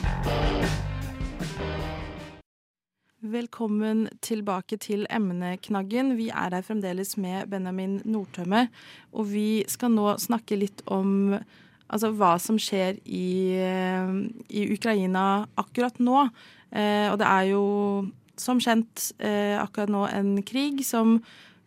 Velkommen 3.24 4.02
tilbake 4.20 4.76
til 4.76 5.06
emneknaggen. 5.08 6.10
Vi 6.18 6.26
er 6.28 6.52
her 6.52 6.64
fremdeles 6.66 7.14
med 7.16 7.48
Benjamin 7.48 7.94
Nordtømme. 8.04 8.66
Og 9.16 9.30
vi 9.30 9.64
skal 9.70 9.94
nå 9.94 10.10
snakke 10.20 10.58
litt 10.60 10.82
om 10.92 11.32
altså, 11.32 12.10
hva 12.12 12.34
som 12.42 12.58
skjer 12.60 12.98
i, 13.08 13.56
i 13.56 14.66
Ukraina 14.74 15.46
akkurat 15.56 15.96
nå. 16.04 16.26
Eh, 16.68 17.08
og 17.08 17.16
det 17.22 17.30
er 17.30 17.48
jo 17.54 17.64
som 18.36 18.60
kjent 18.60 19.06
eh, 19.16 19.56
akkurat 19.56 19.94
nå 19.94 20.04
en 20.10 20.36
krig 20.44 20.84
som 20.84 21.16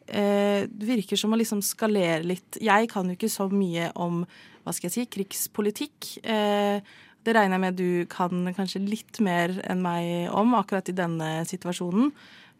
eh, 0.05 0.69
virker 0.69 1.17
som 1.17 1.33
å 1.33 1.41
liksom 1.41 1.65
skalere 1.65 2.21
litt. 2.35 2.61
Jeg 2.61 2.91
kan 2.93 3.09
jo 3.09 3.17
ikke 3.17 3.33
så 3.33 3.49
mye 3.49 3.89
om 3.97 4.27
hva 4.61 4.77
skal 4.77 4.91
jeg 4.91 4.99
si, 4.99 5.09
krigspolitikk. 5.17 6.13
Eh, 6.21 6.85
det 7.27 7.35
regner 7.35 7.57
jeg 7.57 7.63
med 7.65 7.77
du 7.77 7.89
kan 8.11 8.47
kanskje 8.55 8.85
litt 8.87 9.19
mer 9.23 9.51
enn 9.67 9.81
meg 9.83 10.31
om 10.31 10.55
akkurat 10.55 10.87
i 10.87 10.95
denne 10.95 11.31
situasjonen. 11.49 12.13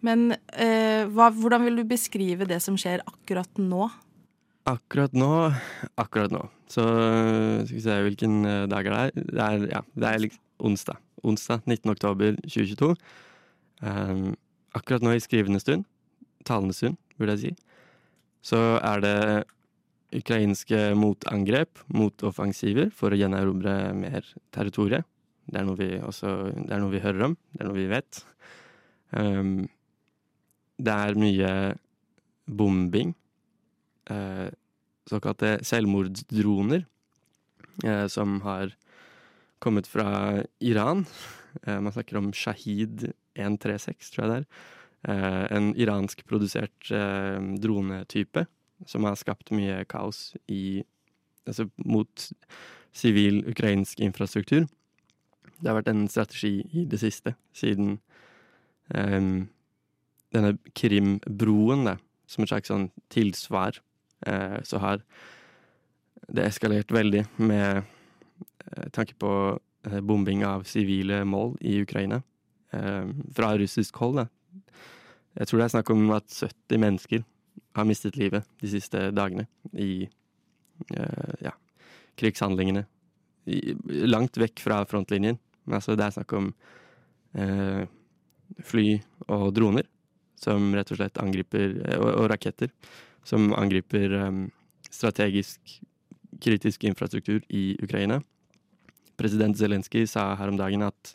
Men 0.05 0.33
eh, 0.53 1.07
hva, 1.09 1.31
hvordan 1.33 1.63
vil 1.65 1.79
du 1.79 1.87
beskrive 1.87 2.45
det 2.49 2.59
som 2.65 2.75
skjer 2.77 3.01
akkurat 3.07 3.49
nå? 3.61 3.87
Akkurat 4.67 5.15
nå 5.15 5.31
Akkurat 5.97 6.33
nå. 6.35 6.43
Så 6.67 6.83
skal 6.83 7.77
vi 7.77 7.85
se 7.85 7.95
hvilken 8.09 8.41
eh, 8.45 8.65
dag 8.69 8.91
det 8.91 8.99
er. 8.99 9.15
Det 9.15 9.45
er, 9.45 9.65
ja, 9.71 9.81
det 9.95 10.09
er 10.09 10.23
liksom 10.25 10.43
onsdag. 10.67 10.99
Onsdag 11.23 11.63
19. 11.65 11.93
oktober 11.93 12.35
2022. 12.43 12.91
Um, 13.81 14.35
akkurat 14.75 15.05
nå 15.05 15.13
i 15.15 15.21
skrivende 15.21 15.61
stund, 15.61 15.85
talende 16.45 16.73
stund, 16.73 16.97
burde 17.17 17.35
jeg 17.37 17.41
si, 17.43 17.51
så 18.41 18.61
er 18.81 19.03
det 19.03 19.17
ukrainske 20.15 20.93
motangrep, 20.95 21.81
motoffensiver, 21.91 22.91
for 22.95 23.11
å 23.11 23.19
gjenerobre 23.19 23.73
mer 23.97 24.27
territorium. 24.55 25.05
Det 25.47 25.61
er 25.61 25.67
noe 25.67 25.79
vi 25.79 25.89
også 26.03 26.31
Det 26.55 26.73
er 26.75 26.81
noe 26.83 26.91
vi 26.91 27.03
hører 27.03 27.29
om, 27.29 27.35
det 27.53 27.63
er 27.63 27.69
noe 27.69 27.77
vi 27.77 27.89
vet. 27.91 28.21
Um, 29.11 29.67
det 30.77 30.93
er 30.93 31.19
mye 31.19 31.51
bombing. 32.47 33.13
Uh, 34.07 34.47
såkalte 35.07 35.57
selvmordsdroner, 35.67 36.83
uh, 37.85 38.07
som 38.11 38.41
har 38.43 38.75
kommet 39.63 39.87
fra 39.87 40.43
Iran. 40.59 41.05
Uh, 41.63 41.79
man 41.79 41.95
snakker 41.95 42.19
om 42.19 42.33
Shahid 42.35 43.09
136, 43.35 44.11
tror 44.11 44.25
jeg 44.25 44.33
det 44.33 44.41
er. 44.41 44.49
En 45.53 45.69
iransk 45.77 46.23
produsert 46.27 46.89
eh, 46.91 47.37
dronetype 47.61 48.41
som 48.85 49.07
har 49.07 49.17
skapt 49.19 49.51
mye 49.55 49.83
kaos 49.89 50.35
i 50.47 50.83
Altså 51.47 51.63
mot 51.87 52.23
sivil 52.91 53.37
ukrainsk 53.47 54.01
infrastruktur. 54.03 54.65
Det 55.61 55.69
har 55.69 55.77
vært 55.77 55.91
en 55.93 56.07
strategi 56.11 56.59
i 56.75 56.83
det 56.91 56.99
siste, 56.99 57.33
siden 57.55 58.01
um, 58.91 59.47
denne 60.35 60.57
Krim-broen, 60.75 61.85
da, 61.87 61.95
som 62.27 62.43
et 62.43 62.51
slags 62.51 62.67
sånn 62.67 62.89
tilsvar, 63.13 63.79
uh, 64.27 64.59
så 64.67 64.81
har 64.83 64.99
det 66.27 66.49
eskalert 66.49 66.91
veldig 66.91 67.23
med 67.39 67.79
uh, 67.79 68.89
tanke 68.91 69.15
på 69.15 69.31
uh, 69.55 69.99
bombing 70.03 70.43
av 70.43 70.67
sivile 70.67 71.23
mål 71.23 71.55
i 71.61 71.79
Ukraina. 71.81 72.23
fra 73.33 73.53
russisk 73.55 73.95
hold, 73.95 74.17
da, 74.19 74.25
jeg 75.39 75.47
tror 75.47 75.59
det 75.59 75.65
er 75.65 75.71
snakk 75.71 75.89
om 75.93 76.09
at 76.11 76.27
70 76.27 76.81
mennesker 76.83 77.21
har 77.77 77.87
mistet 77.87 78.17
livet 78.19 78.47
de 78.61 78.69
siste 78.71 79.09
dagene 79.15 79.47
i 79.73 80.07
uh, 80.97 81.33
ja, 81.43 81.53
krigshandlingene. 82.19 82.85
I, 83.47 83.75
langt 84.07 84.37
vekk 84.37 84.63
fra 84.63 84.81
frontlinjen. 84.89 85.39
Men 85.65 85.79
altså, 85.79 85.95
det 85.95 86.07
er 86.07 86.15
snakk 86.17 86.33
om 86.37 86.51
uh, 87.37 87.83
fly 88.65 88.87
og 89.27 89.49
droner 89.55 89.87
som 90.37 90.69
rett 90.77 90.91
og 90.93 90.99
slett 90.99 91.17
angriper 91.17 91.71
Og, 91.97 92.09
og 92.11 92.27
raketter 92.29 92.69
som 93.25 93.49
angriper 93.57 94.13
um, 94.21 94.43
strategisk 94.87 95.79
kritisk 96.43 96.83
infrastruktur 96.87 97.41
i 97.49 97.75
Ukraina. 97.83 98.21
President 99.17 99.57
Zelenskyj 99.57 100.05
sa 100.11 100.29
her 100.37 100.51
om 100.51 100.59
dagen 100.59 100.85
at 100.85 101.13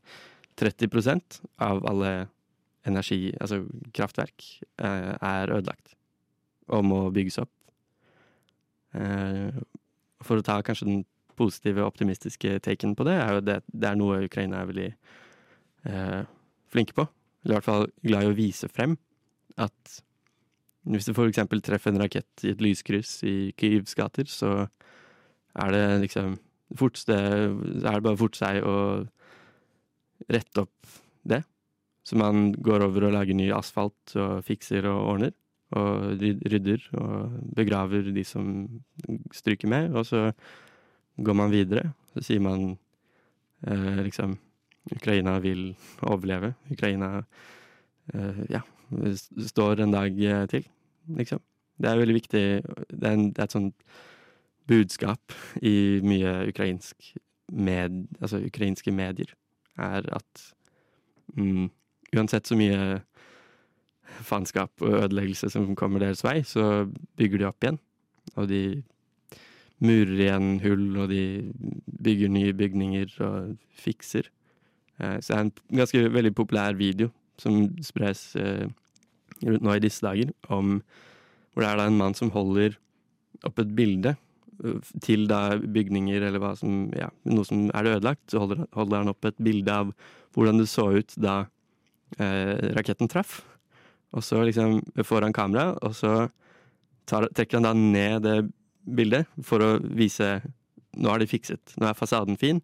30% 0.59 1.41
av 1.63 1.85
alle 1.89 2.13
energi, 2.89 3.31
altså 3.41 3.63
kraftverk, 3.95 4.45
eh, 4.83 5.13
er 5.15 5.53
ødelagt 5.55 5.95
og 6.69 6.85
må 6.87 7.01
bygges 7.15 7.41
opp. 7.43 7.53
Eh, 8.99 9.59
for 10.23 10.39
å 10.39 10.47
ta 10.47 10.61
kanskje 10.65 10.89
den 10.89 11.03
positive, 11.39 11.85
optimistiske 11.87 12.59
taken 12.63 12.95
på 12.99 13.07
det, 13.09 13.17
er 13.19 13.37
jo 13.37 13.45
det, 13.45 13.59
det 13.73 13.89
er 13.89 13.99
noe 13.99 14.23
Ukraina 14.27 14.61
er 14.61 14.71
veldig 14.71 14.89
eh, 15.89 16.23
flinke 16.73 16.97
på. 16.97 17.07
Eller 17.43 17.55
i 17.55 17.59
hvert 17.59 17.69
fall 17.69 17.89
glad 18.05 18.27
i 18.27 18.33
å 18.33 18.39
vise 18.39 18.71
frem 18.71 18.97
at 19.61 19.99
hvis 20.91 21.07
du 21.07 21.13
f.eks. 21.15 21.39
treffer 21.63 21.93
en 21.93 22.03
rakett 22.03 22.45
i 22.45 22.53
et 22.53 22.63
lyskryss 22.63 23.21
i 23.27 23.37
Kyivs 23.59 23.95
gater, 23.99 24.27
så 24.27 24.67
er 25.63 25.75
det 25.75 25.85
liksom 26.07 26.37
fortste, 26.79 27.15
er 27.15 27.99
det 27.99 28.07
bare 28.07 28.19
fort 28.19 28.39
seg 28.39 28.63
å 28.67 28.77
rette 30.33 30.65
opp 30.65 30.97
det. 31.29 31.43
Så 32.03 32.19
man 32.19 32.51
går 32.55 32.89
over 32.89 33.07
og 33.07 33.15
lager 33.15 33.39
ny 33.39 33.53
asfalt 33.55 34.17
og 34.19 34.43
fikser 34.47 34.89
og 34.91 35.05
ordner. 35.15 35.35
Og 35.73 36.21
rydder 36.21 36.85
og 37.01 37.39
begraver 37.57 38.11
de 38.13 38.25
som 38.25 38.67
stryker 39.33 39.71
med. 39.73 39.95
Og 39.97 40.07
så 40.07 40.31
går 41.17 41.39
man 41.39 41.53
videre. 41.53 41.93
Så 42.13 42.27
sier 42.27 42.45
man 42.45 42.75
eh, 43.67 44.03
liksom 44.05 44.37
Ukraina 44.93 45.39
vil 45.39 45.73
overleve. 46.03 46.55
Ukraina 46.71 47.23
eh, 48.15 48.43
ja, 48.51 48.61
står 49.47 49.81
en 49.81 49.95
dag 49.95 50.23
til, 50.51 50.67
liksom. 51.19 51.41
Det 51.83 51.91
er 51.91 51.99
veldig 51.99 52.15
viktig. 52.15 52.43
Det 52.91 53.09
er, 53.09 53.13
en, 53.13 53.29
det 53.33 53.39
er 53.39 53.49
et 53.49 53.55
sånt 53.55 53.87
budskap 54.69 55.35
i 55.63 56.01
mye 56.05 56.49
ukrainsk 56.49 57.15
med, 57.53 58.07
altså 58.21 58.39
ukrainske 58.47 58.93
medier, 58.95 59.33
er 59.79 60.07
at 60.15 60.45
mm, 61.35 61.71
uansett 62.17 62.47
så 62.47 62.57
mye 62.57 63.01
faenskap 64.27 64.85
og 64.85 64.99
ødeleggelse 65.05 65.51
som 65.53 65.75
kommer 65.79 66.03
deres 66.03 66.25
vei, 66.25 66.41
så 66.47 66.87
bygger 67.21 67.43
de 67.43 67.49
opp 67.49 67.65
igjen. 67.65 67.81
og 68.37 68.49
de 68.49 68.83
murer 69.83 70.21
igjen 70.21 70.61
hull, 70.63 70.85
og 71.03 71.11
de 71.11 71.51
bygger 72.03 72.31
nye 72.31 72.53
bygninger 72.55 73.17
og 73.27 73.57
fikser. 73.75 74.29
Eh, 75.01 75.19
så 75.19 75.33
det 75.33 75.39
er 75.39 75.45
en 75.47 75.55
ganske 75.81 76.03
veldig 76.15 76.35
populær 76.39 76.79
video 76.79 77.11
som 77.41 77.65
spres 77.83 78.37
eh, 78.39 78.69
rundt 79.43 79.65
nå 79.67 79.77
i 79.77 79.83
disse 79.83 80.05
dager, 80.05 80.31
om 80.49 80.79
hvor 81.53 81.65
det 81.65 81.71
er 81.71 81.81
da 81.81 81.89
en 81.91 81.99
mann 81.99 82.17
som 82.17 82.31
holder 82.33 82.79
opp 83.49 83.59
et 83.63 83.73
bilde 83.77 84.15
eh, 84.15 84.93
til 85.05 85.27
da 85.31 85.59
bygninger 85.59 86.29
eller 86.29 86.43
hva 86.43 86.55
som, 86.59 86.87
ja, 86.97 87.11
noe 87.29 87.49
som 87.49 87.67
er 87.75 87.95
ødelagt. 87.97 88.25
Så 88.31 88.43
holder, 88.43 88.99
han 88.99 89.13
opp 89.13 89.29
et 89.29 89.41
bilde 89.43 89.81
av 89.83 89.95
hvordan 90.37 90.63
det 90.63 90.71
så 90.71 90.89
ut 90.95 91.17
da 91.21 91.43
eh, 92.19 92.71
raketten 92.77 93.11
traff. 93.13 93.41
Og 94.13 94.25
så 94.25 94.43
liksom 94.45 94.81
får 95.05 95.27
han 95.27 95.37
kamera, 95.37 95.73
og 95.81 95.95
så 95.97 96.27
tar, 97.09 97.29
trekker 97.33 97.61
han 97.61 97.69
da 97.69 97.73
ned 97.77 98.27
det 98.27 98.37
bildet 98.83 99.31
for 99.47 99.63
å 99.63 99.71
vise 99.83 100.41
nå 101.01 101.13
er 101.13 101.23
de 101.23 101.31
fikset. 101.31 101.75
Nå 101.81 101.89
er 101.89 101.97
fasaden 101.97 102.37
fin. 102.41 102.61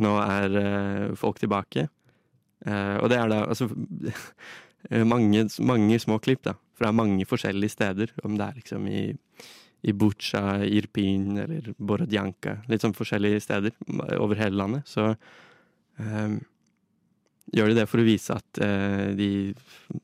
Nå 0.00 0.14
er 0.22 0.54
uh, 0.56 1.14
folk 1.18 1.40
tilbake. 1.42 1.88
Uh, 2.64 2.96
og 3.02 3.10
det 3.12 3.18
er 3.20 3.30
da 3.30 3.42
altså 3.44 3.68
mange, 5.12 5.44
mange, 5.60 5.98
små 6.00 6.18
klipp 6.22 6.46
da, 6.48 6.56
fra 6.78 6.92
mange 6.94 7.26
forskjellige 7.28 7.74
steder. 7.76 8.14
Om 8.24 8.38
det 8.38 8.46
er 8.46 8.60
liksom 8.62 8.86
i, 8.88 9.02
i 9.84 9.94
Butsja, 9.94 10.62
Irpin 10.64 11.42
eller 11.44 11.72
Borodjanka. 11.76 12.60
Litt 12.70 12.86
sånn 12.86 12.96
forskjellige 12.96 13.42
steder 13.44 13.76
over 14.16 14.40
hele 14.40 14.62
landet. 14.62 14.88
Så 14.88 15.10
um, 15.12 16.38
gjør 17.54 17.70
de 17.70 17.78
det 17.78 17.86
for 17.88 18.02
å 18.02 18.06
vise 18.06 18.34
at 18.34 18.60
uh, 18.62 19.08
de, 19.16 19.30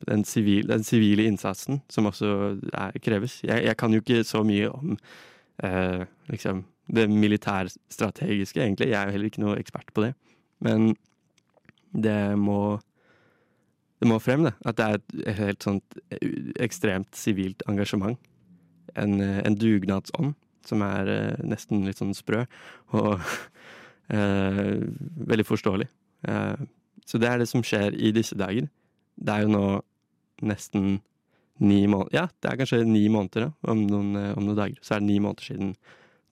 den, 0.07 0.25
sivile 0.25 1.27
innsatsen 1.27 1.81
som 1.91 2.09
også 2.09 2.29
er, 2.73 2.95
kreves 3.03 3.39
jeg, 3.43 3.65
jeg, 3.67 3.77
kan 3.79 3.93
jo 3.93 4.01
ikke 4.01 4.23
så 4.27 4.41
mye 4.45 4.71
om 4.71 4.95
uh, 5.63 6.05
liksom 6.31 6.65
det 6.85 7.07
militærstrategiske, 7.09 8.61
egentlig. 8.61 8.91
Jeg 8.91 8.99
er 8.99 9.09
jo 9.09 9.15
heller 9.15 9.31
ikke 9.31 9.41
noe 9.41 9.57
ekspert 9.57 9.87
på 9.95 10.03
det. 10.03 10.11
Men 10.61 10.91
det 11.97 12.37
må 12.37 12.77
det 13.97 14.09
må 14.11 14.19
frem, 14.21 14.43
det. 14.45 14.53
At 14.69 14.77
det 14.77 14.85
er 14.85 14.99
et 14.99 15.39
helt 15.39 15.65
sånt 15.65 15.97
ekstremt 16.61 17.17
sivilt 17.17 17.63
engasjement. 17.71 18.19
En, 19.01 19.17
en 19.17 19.57
dugnadsånd 19.57 20.35
som 20.65 20.83
er 20.85 21.09
uh, 21.09 21.43
nesten 21.45 21.87
litt 21.87 22.01
sånn 22.01 22.13
sprø, 22.17 22.43
og 22.97 23.17
veldig 25.31 25.45
forståelig. 25.49 25.87
Uh, 26.29 26.67
så 27.05 27.19
det 27.21 27.29
er 27.29 27.41
det 27.41 27.49
som 27.51 27.63
skjer 27.65 27.95
i 27.97 28.13
disse 28.15 28.37
dager. 28.37 28.69
Det 29.15 29.33
er 29.33 29.45
jo 29.45 29.51
nå 29.53 29.65
nesten 30.45 30.99
ni 31.63 31.85
måneder 31.87 32.15
Ja, 32.17 32.25
det 32.43 32.49
er 32.49 32.57
kanskje 32.59 32.81
ni 32.83 33.05
måneder, 33.07 33.47
da, 33.47 33.71
om 33.71 33.85
noen, 33.87 34.15
eh, 34.19 34.33
om 34.35 34.43
noen 34.43 34.57
dager. 34.57 34.79
Så 34.81 34.95
er 34.95 35.03
det 35.03 35.07
ni 35.07 35.19
måneder 35.23 35.47
siden 35.47 35.75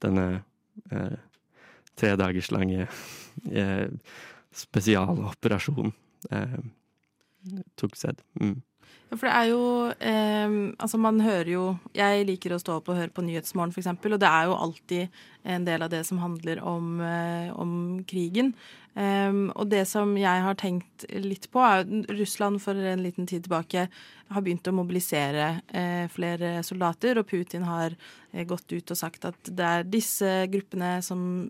denne 0.03 0.43
eh, 0.91 1.17
tre 1.95 2.15
dagers 2.19 2.51
lange 2.51 2.87
eh, 3.63 3.87
spesialoperasjonen 4.53 5.93
eh, 6.31 6.59
tok 7.79 7.95
sted. 7.99 8.19
Mm. 8.41 8.61
For 9.13 9.29
det 9.29 9.33
er 9.33 9.49
jo 9.51 9.63
eh, 9.93 10.55
Altså, 10.81 10.99
man 11.01 11.21
hører 11.23 11.49
jo 11.51 11.63
Jeg 11.95 12.27
liker 12.29 12.55
å 12.55 12.61
stå 12.61 12.79
opp 12.79 12.91
og 12.91 12.99
høre 12.99 13.13
på 13.13 13.25
Nyhetsmorgen, 13.25 13.73
f.eks., 13.73 13.89
og 13.89 14.21
det 14.21 14.29
er 14.29 14.47
jo 14.49 14.57
alltid 14.57 15.19
en 15.43 15.67
del 15.67 15.83
av 15.83 15.91
det 15.91 16.05
som 16.07 16.21
handler 16.23 16.61
om, 16.63 17.01
eh, 17.03 17.49
om 17.59 17.73
krigen. 18.07 18.53
Um, 18.93 19.47
og 19.57 19.71
det 19.71 19.87
som 19.89 20.11
jeg 20.21 20.41
har 20.45 20.57
tenkt 20.59 21.07
litt 21.09 21.47
på, 21.51 21.61
er 21.65 21.81
at 21.81 22.11
Russland 22.13 22.61
for 22.61 22.77
en 22.77 23.01
liten 23.01 23.25
tid 23.25 23.47
tilbake 23.47 23.87
har 24.33 24.45
begynt 24.45 24.69
å 24.69 24.75
mobilisere 24.75 25.47
eh, 25.73 26.05
flere 26.13 26.59
soldater, 26.65 27.17
og 27.17 27.27
Putin 27.29 27.65
har 27.65 27.95
eh, 28.31 28.45
gått 28.45 28.69
ut 28.71 28.93
og 28.93 28.99
sagt 28.99 29.25
at 29.29 29.49
det 29.49 29.65
er 29.65 29.89
disse 29.89 30.31
gruppene 30.53 30.99
som 31.05 31.49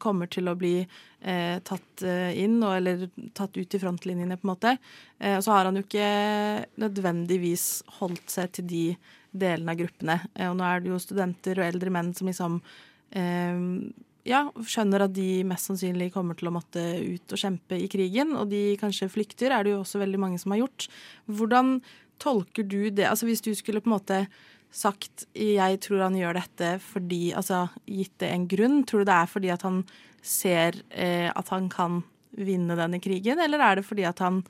kommer 0.00 0.30
til 0.32 0.50
å 0.50 0.56
bli 0.58 0.74
eh, 0.80 1.56
tatt 1.66 2.04
eh, 2.06 2.34
inn, 2.42 2.58
og, 2.62 2.74
eller 2.78 3.06
tatt 3.36 3.56
ut 3.56 3.76
i 3.76 3.80
frontlinjene, 3.82 4.38
på 4.40 4.46
en 4.46 4.52
måte. 4.52 4.74
Eh, 5.18 5.36
og 5.38 5.44
så 5.46 5.54
har 5.54 5.68
han 5.68 5.78
jo 5.78 5.84
ikke 5.86 6.10
nødvendigvis 6.82 7.70
holdt 8.00 8.32
seg 8.32 8.52
til 8.58 8.70
de 8.70 8.84
delene 9.30 9.74
av 9.74 9.80
gruppene. 9.80 10.20
Eh, 10.34 10.50
og 10.50 10.58
nå 10.58 10.66
er 10.66 10.82
det 10.82 10.92
jo 10.92 11.02
studenter 11.02 11.60
og 11.60 11.68
eldre 11.68 11.94
menn 11.94 12.12
som 12.16 12.30
liksom 12.30 12.60
eh, 13.16 13.66
ja, 14.28 14.44
skjønner 14.66 15.06
at 15.06 15.14
de 15.16 15.42
mest 15.48 15.70
sannsynlig 15.70 16.10
kommer 16.14 16.38
til 16.38 16.50
å 16.50 16.54
måtte 16.54 16.82
ut 17.00 17.34
og 17.34 17.40
kjempe 17.40 17.78
i 17.78 17.88
krigen, 17.90 18.34
og 18.36 18.50
de 18.52 18.76
kanskje 18.80 19.10
flykter, 19.12 19.54
er 19.54 19.64
det 19.64 19.74
jo 19.74 19.82
også 19.82 20.02
veldig 20.02 20.20
mange 20.20 20.40
som 20.42 20.54
har 20.54 20.64
gjort. 20.64 20.88
Hvordan 21.30 21.78
tolker 22.20 22.66
du 22.68 22.90
det? 22.90 23.08
Altså 23.08 23.28
Hvis 23.28 23.44
du 23.44 23.54
skulle 23.56 23.80
på 23.80 23.90
en 23.90 23.96
måte 23.96 24.24
sagt 24.70 25.26
jeg 25.34 25.80
tror 25.82 26.04
han 26.06 26.16
gjør 26.18 26.38
dette 26.38 26.70
fordi 26.84 27.32
Altså 27.36 27.64
gitt 27.90 28.14
det 28.22 28.30
en 28.30 28.46
grunn, 28.50 28.80
tror 28.86 29.02
du 29.02 29.10
det 29.10 29.16
er 29.16 29.30
fordi 29.30 29.52
at 29.54 29.66
han 29.66 29.82
ser 30.22 30.78
eh, 30.90 31.30
at 31.32 31.48
han 31.50 31.68
kan 31.72 32.02
vinne 32.36 32.76
denne 32.78 33.00
krigen, 33.02 33.40
eller 33.42 33.62
er 33.64 33.80
det 33.80 33.86
fordi 33.88 34.04
at 34.06 34.20
han 34.22 34.42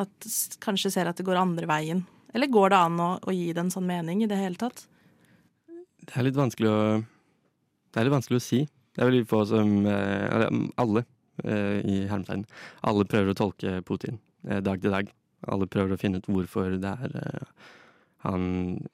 at, 0.00 0.28
kanskje 0.62 0.92
ser 0.94 1.10
at 1.10 1.18
det 1.18 1.26
går 1.26 1.40
andre 1.40 1.68
veien? 1.68 2.04
Eller 2.36 2.50
går 2.52 2.72
det 2.72 2.78
an 2.78 3.00
å, 3.00 3.10
å, 3.20 3.34
gi 3.34 3.50
det 3.52 3.62
en 3.64 3.72
sånn 3.72 3.88
mening 3.88 4.22
i 4.24 4.30
det 4.30 4.38
hele 4.38 4.60
tatt? 4.60 4.86
Det 6.06 6.14
er 6.14 6.26
litt 6.28 6.38
vanskelig 6.38 6.70
å 6.70 6.80
Det 7.00 8.00
er 8.00 8.08
litt 8.08 8.16
vanskelig 8.16 8.40
å 8.40 8.44
si. 8.44 8.58
Det 8.92 9.02
er 9.02 9.10
veldig 9.10 9.28
få 9.28 9.42
som 9.48 9.86
eh, 9.88 10.48
Alle, 10.80 11.04
eh, 11.44 11.78
i 11.80 11.96
hermetegn. 12.10 12.44
Alle 12.86 13.06
prøver 13.08 13.32
å 13.32 13.38
tolke 13.38 13.80
Putin 13.88 14.20
eh, 14.48 14.60
dag 14.60 14.82
til 14.82 14.92
dag. 14.92 15.10
Alle 15.48 15.68
prøver 15.70 15.94
å 15.94 16.00
finne 16.00 16.20
ut 16.20 16.28
hvorfor 16.28 16.76
det 16.80 16.92
er 16.92 17.16
eh, 17.22 17.50
han 18.26 18.46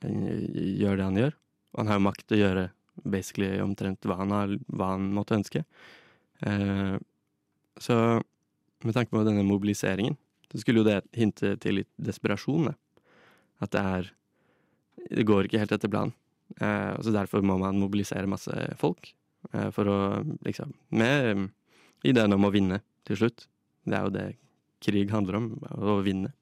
eh, 0.05 0.77
gjør 0.83 0.99
det 0.99 1.09
han 1.09 1.21
gjør. 1.21 1.37
Han 1.79 1.91
har 1.91 1.99
jo 1.99 2.07
makt 2.09 2.27
til 2.27 2.39
å 2.39 2.43
gjøre 2.43 2.67
basically 3.09 3.57
omtrent 3.65 4.05
hva 4.07 4.19
han, 4.21 4.35
har, 4.35 4.57
hva 4.69 4.93
han 4.95 5.09
måtte 5.17 5.39
ønske. 5.39 5.65
Eh, 6.45 6.97
så 7.81 7.97
med 8.83 8.97
tanke 8.97 9.15
på 9.15 9.25
denne 9.27 9.45
mobiliseringen, 9.47 10.19
så 10.53 10.61
skulle 10.61 10.83
jo 10.83 10.89
det 10.89 11.01
hinte 11.17 11.55
til 11.63 11.81
litt 11.81 11.91
desperasjon. 11.97 12.75
At 13.63 13.73
det 13.73 13.87
er 13.97 14.13
Det 15.13 15.25
går 15.25 15.47
ikke 15.47 15.59
helt 15.59 15.73
etter 15.73 15.89
planen. 15.89 16.13
Eh, 16.61 16.95
så 17.01 17.11
derfor 17.11 17.41
må 17.41 17.57
man 17.59 17.81
mobilisere 17.81 18.29
masse 18.29 18.53
folk 18.77 19.15
eh, 19.53 19.71
for 19.73 19.89
å 19.89 19.99
liksom 20.45 20.75
Med 20.91 21.49
ideen 22.05 22.33
om 22.33 22.45
å 22.45 22.53
vinne 22.53 22.83
til 23.09 23.17
slutt. 23.17 23.47
Det 23.85 23.97
er 23.97 24.05
jo 24.05 24.13
det 24.13 24.27
krig 24.83 25.11
handler 25.11 25.39
om, 25.39 25.47
å 25.73 26.03
vinne. 26.05 26.35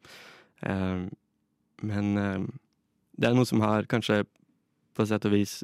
Eh, 0.67 1.07
men 1.87 2.11
eh, 2.19 2.49
det 3.21 3.29
er 3.29 3.37
noe 3.37 3.49
som 3.49 3.61
har 3.65 3.89
kanskje 3.91 4.23
på 4.97 5.07
sett 5.09 5.27
og 5.29 5.35
vis 5.35 5.61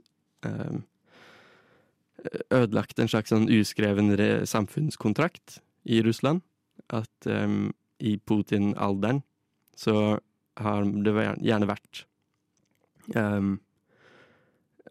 eh, 0.47 0.77
ødelagt 2.55 3.01
en 3.01 3.11
slags 3.11 3.33
sånn 3.33 3.49
uskreven 3.53 4.13
samfunnskontrakt 4.49 5.61
i 5.89 6.03
Russland. 6.05 6.45
At 6.93 7.29
eh, 7.31 7.49
i 8.05 8.17
Putin-alderen 8.19 9.23
så 9.77 10.19
har 10.61 10.89
det 11.05 11.15
gjerne 11.45 11.69
vært 11.69 12.05
eh, 13.17 13.49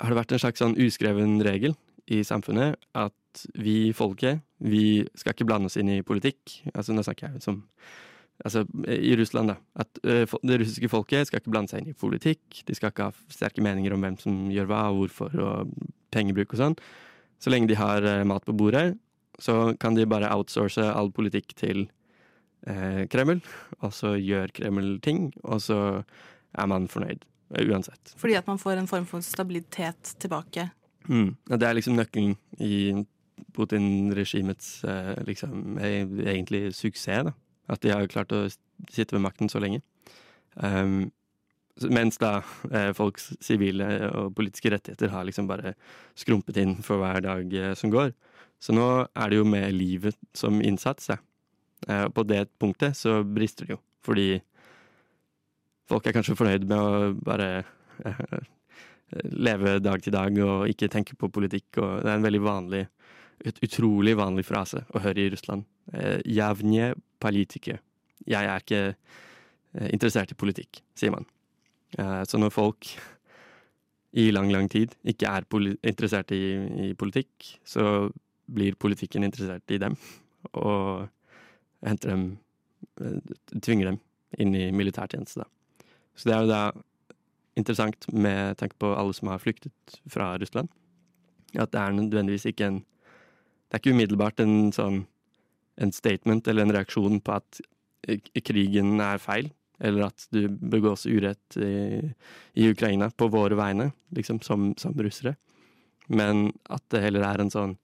Har 0.01 0.12
det 0.12 0.19
vært 0.19 0.36
en 0.36 0.43
slags 0.43 0.62
sånn 0.62 0.78
uskreven 0.82 1.39
regel 1.45 1.78
i 2.12 2.21
samfunnet 2.25 2.78
at 2.93 3.45
vi 3.58 3.93
folket, 3.95 4.41
vi 4.60 5.06
skal 5.17 5.34
ikke 5.34 5.47
blande 5.47 5.69
oss 5.69 5.78
inn 5.80 5.89
i 5.91 6.04
politikk. 6.06 6.60
Altså 6.73 6.93
nå 6.93 7.04
snakker 7.04 7.34
jeg 7.34 7.43
som 7.43 7.63
Altså 8.43 8.65
i 8.91 9.15
Russland, 9.15 9.54
da. 9.54 9.56
At 9.80 10.00
uh, 10.04 10.38
det 10.43 10.60
russiske 10.60 10.89
folket 10.91 11.30
skal 11.30 11.39
ikke 11.39 11.54
blande 11.54 11.71
seg 11.71 11.82
inn 11.82 11.93
i 11.93 11.98
politikk. 11.98 12.63
De 12.67 12.76
skal 12.76 12.91
ikke 12.91 13.08
ha 13.08 13.32
sterke 13.32 13.63
meninger 13.63 13.95
om 13.95 14.04
hvem 14.04 14.17
som 14.19 14.41
gjør 14.52 14.67
hva, 14.71 14.82
og 14.91 15.06
hvorfor, 15.06 15.38
og 15.39 15.76
pengebruk 16.15 16.56
og 16.56 16.62
sånn. 16.62 16.76
Så 17.39 17.54
lenge 17.54 17.71
de 17.71 17.80
har 17.80 18.04
uh, 18.04 18.26
mat 18.28 18.43
på 18.48 18.56
bordet, 18.58 18.98
så 19.39 19.76
kan 19.80 19.95
de 19.95 20.08
bare 20.08 20.32
outsource 20.32 20.84
all 20.84 21.12
politikk 21.15 21.56
til 21.60 21.86
uh, 22.67 23.06
Kreml. 23.12 23.39
Og 23.80 23.95
så 23.95 24.15
gjør 24.19 24.52
Kreml 24.56 24.98
ting, 25.06 25.30
og 25.43 25.63
så 25.63 25.80
er 26.56 26.71
man 26.71 26.91
fornøyd. 26.91 27.24
Uansett. 27.56 28.15
Fordi 28.17 28.36
at 28.36 28.48
man 28.50 28.58
får 28.60 28.82
en 28.82 28.88
form 28.89 29.06
for 29.08 29.24
stabilitet 29.24 30.15
tilbake? 30.19 30.65
Mm. 31.08 31.36
Det 31.45 31.67
er 31.67 31.76
liksom 31.78 31.95
nøkkelen 31.95 32.34
i 32.65 33.06
Putin-regimets 33.54 34.82
liksom, 35.28 35.78
egentlig 35.78 36.71
suksess, 36.76 37.30
da. 37.30 37.36
At 37.71 37.82
de 37.82 37.93
har 37.93 38.08
klart 38.12 38.34
å 38.36 38.45
sitte 38.47 39.15
ved 39.15 39.23
makten 39.25 39.49
så 39.51 39.62
lenge. 39.63 39.82
Um, 40.56 41.12
mens 41.91 42.15
da 42.21 42.38
eh, 42.71 42.91
folks 42.95 43.34
sivile 43.43 43.88
og 44.08 44.30
politiske 44.38 44.71
rettigheter 44.71 45.12
har 45.12 45.25
liksom 45.28 45.49
bare 45.49 45.73
skrumpet 46.15 46.60
inn 46.62 46.78
for 46.86 47.01
hver 47.01 47.19
dag 47.25 47.51
eh, 47.51 47.73
som 47.75 47.91
går. 47.91 48.13
Så 48.63 48.75
nå 48.75 48.86
er 49.12 49.32
det 49.32 49.39
jo 49.41 49.47
med 49.47 49.73
livet 49.75 50.15
som 50.34 50.62
innsats. 50.63 51.10
Ja. 51.12 51.17
Eh, 51.88 52.08
på 52.10 52.23
det 52.23 52.47
punktet 52.62 52.97
så 52.97 53.19
brister 53.23 53.67
det 53.67 53.75
jo. 53.75 53.82
Fordi 54.06 54.30
folk 55.89 56.08
er 56.08 56.15
kanskje 56.15 56.38
fornøyd 56.39 56.67
med 56.69 56.80
å 56.80 57.12
bare 57.25 57.49
eh, 58.06 58.38
leve 59.36 59.78
dag 59.84 60.01
til 60.01 60.15
dag 60.15 60.39
og 60.45 60.71
ikke 60.71 60.89
tenke 60.93 61.17
på 61.19 61.30
politikk. 61.34 61.67
Og 61.82 62.06
det 62.06 62.12
er 62.12 62.15
en 62.19 62.25
veldig 62.25 62.43
vanlig, 62.45 62.86
et 63.43 63.60
utrolig 63.65 64.15
vanlig 64.17 64.45
frase 64.48 64.84
å 64.93 65.02
høre 65.04 65.26
i 65.26 65.32
Russland. 65.34 65.65
Eh, 65.93 66.21
Javnje 66.38 66.93
politiker. 67.21 67.82
Jeg 68.26 68.48
er 68.48 68.63
ikke 68.63 68.84
eh, 68.93 69.89
interessert 69.91 70.32
i 70.32 70.39
politikk, 70.39 70.82
sier 70.98 71.13
man. 71.13 71.28
Eh, 71.98 72.21
så 72.30 72.39
når 72.41 72.54
folk 72.56 72.89
i 74.15 74.30
lang, 74.32 74.52
lang 74.54 74.69
tid 74.71 74.95
ikke 75.04 75.28
er 75.28 75.48
interessert 75.84 76.32
i, 76.32 76.43
i, 76.88 76.93
politikk, 76.95 77.58
så 77.67 78.08
blir 78.48 78.78
politikken 78.80 79.28
interessert 79.28 79.71
i 79.76 79.82
dem. 79.82 79.98
Og 80.54 81.08
henter 81.86 82.15
dem 82.15 82.28
Tvinger 82.95 83.89
dem 83.89 83.98
inn 84.39 84.54
i 84.56 84.69
militærtjeneste, 84.71 85.43
da. 85.43 85.88
Så 86.15 86.30
det 86.30 86.36
er 86.36 86.43
jo 86.45 86.52
da 86.52 86.60
interessant 87.60 88.08
med 88.13 88.56
tanke 88.60 88.78
på 88.80 88.91
alle 88.95 89.15
som 89.15 89.32
har 89.32 89.41
flyktet 89.43 89.98
fra 90.12 90.30
Russland, 90.39 90.69
at 91.56 91.71
det 91.74 91.82
er 91.82 91.95
nødvendigvis 91.95 92.48
ikke 92.52 92.69
en 92.69 92.80
Det 93.65 93.78
er 93.78 93.82
ikke 93.82 93.95
umiddelbart 93.95 94.41
en 94.43 94.71
sånn 94.75 95.04
en 95.75 95.91
statement 95.91 96.47
eller 96.47 96.63
en 96.63 96.75
reaksjon 96.75 97.19
på 97.23 97.36
at 97.36 97.62
krigen 98.45 98.99
er 99.01 99.19
feil, 99.19 99.49
eller 99.84 100.08
at 100.08 100.28
du 100.32 100.45
begås 100.47 101.06
urett 101.10 101.58
i, 101.60 102.12
i 102.56 102.69
Ukraina 102.71 103.10
på 103.12 103.28
våre 103.34 103.58
vegne, 103.60 103.89
liksom, 104.15 104.39
som, 104.45 104.69
som, 104.80 104.95
russere. 104.95 105.36
Men 106.08 106.51
at 106.71 106.86
det 106.93 107.04
heller 107.04 107.25
er 107.28 107.41
en 107.41 107.54
sånn 107.54 107.75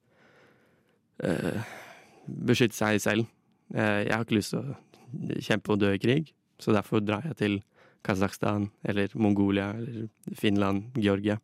uh, 1.25 1.77
Beskytte 2.21 2.77
seg 2.77 2.99
selv. 3.01 3.25
Uh, 3.73 4.05
jeg 4.05 4.13
har 4.13 4.23
ikke 4.23 4.37
lyst 4.37 4.53
til 4.53 4.61
å 4.61 5.41
kjempe 5.41 5.73
og 5.73 5.81
dø 5.81 5.89
i 5.95 5.99
krig, 6.01 6.29
så 6.61 6.71
derfor 6.75 7.01
drar 7.03 7.25
jeg 7.27 7.39
til 7.39 7.57
Kasakhstan 8.05 8.69
eller 8.87 9.11
Mongolia 9.19 9.71
eller 9.75 10.05
Finland, 10.37 10.93
Georgia, 11.01 11.39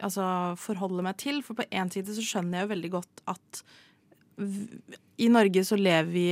altså 0.00 0.56
forholde 0.60 1.04
meg 1.04 1.18
til. 1.20 1.42
For 1.44 1.58
på 1.58 1.68
én 1.68 1.92
side 1.92 2.16
så 2.16 2.24
skjønner 2.24 2.62
jeg 2.62 2.66
jo 2.66 2.72
veldig 2.72 2.92
godt 2.96 3.24
at 3.34 3.62
i 5.16 5.28
Norge 5.32 5.62
så 5.64 5.78
lever 5.80 6.10
vi 6.12 6.26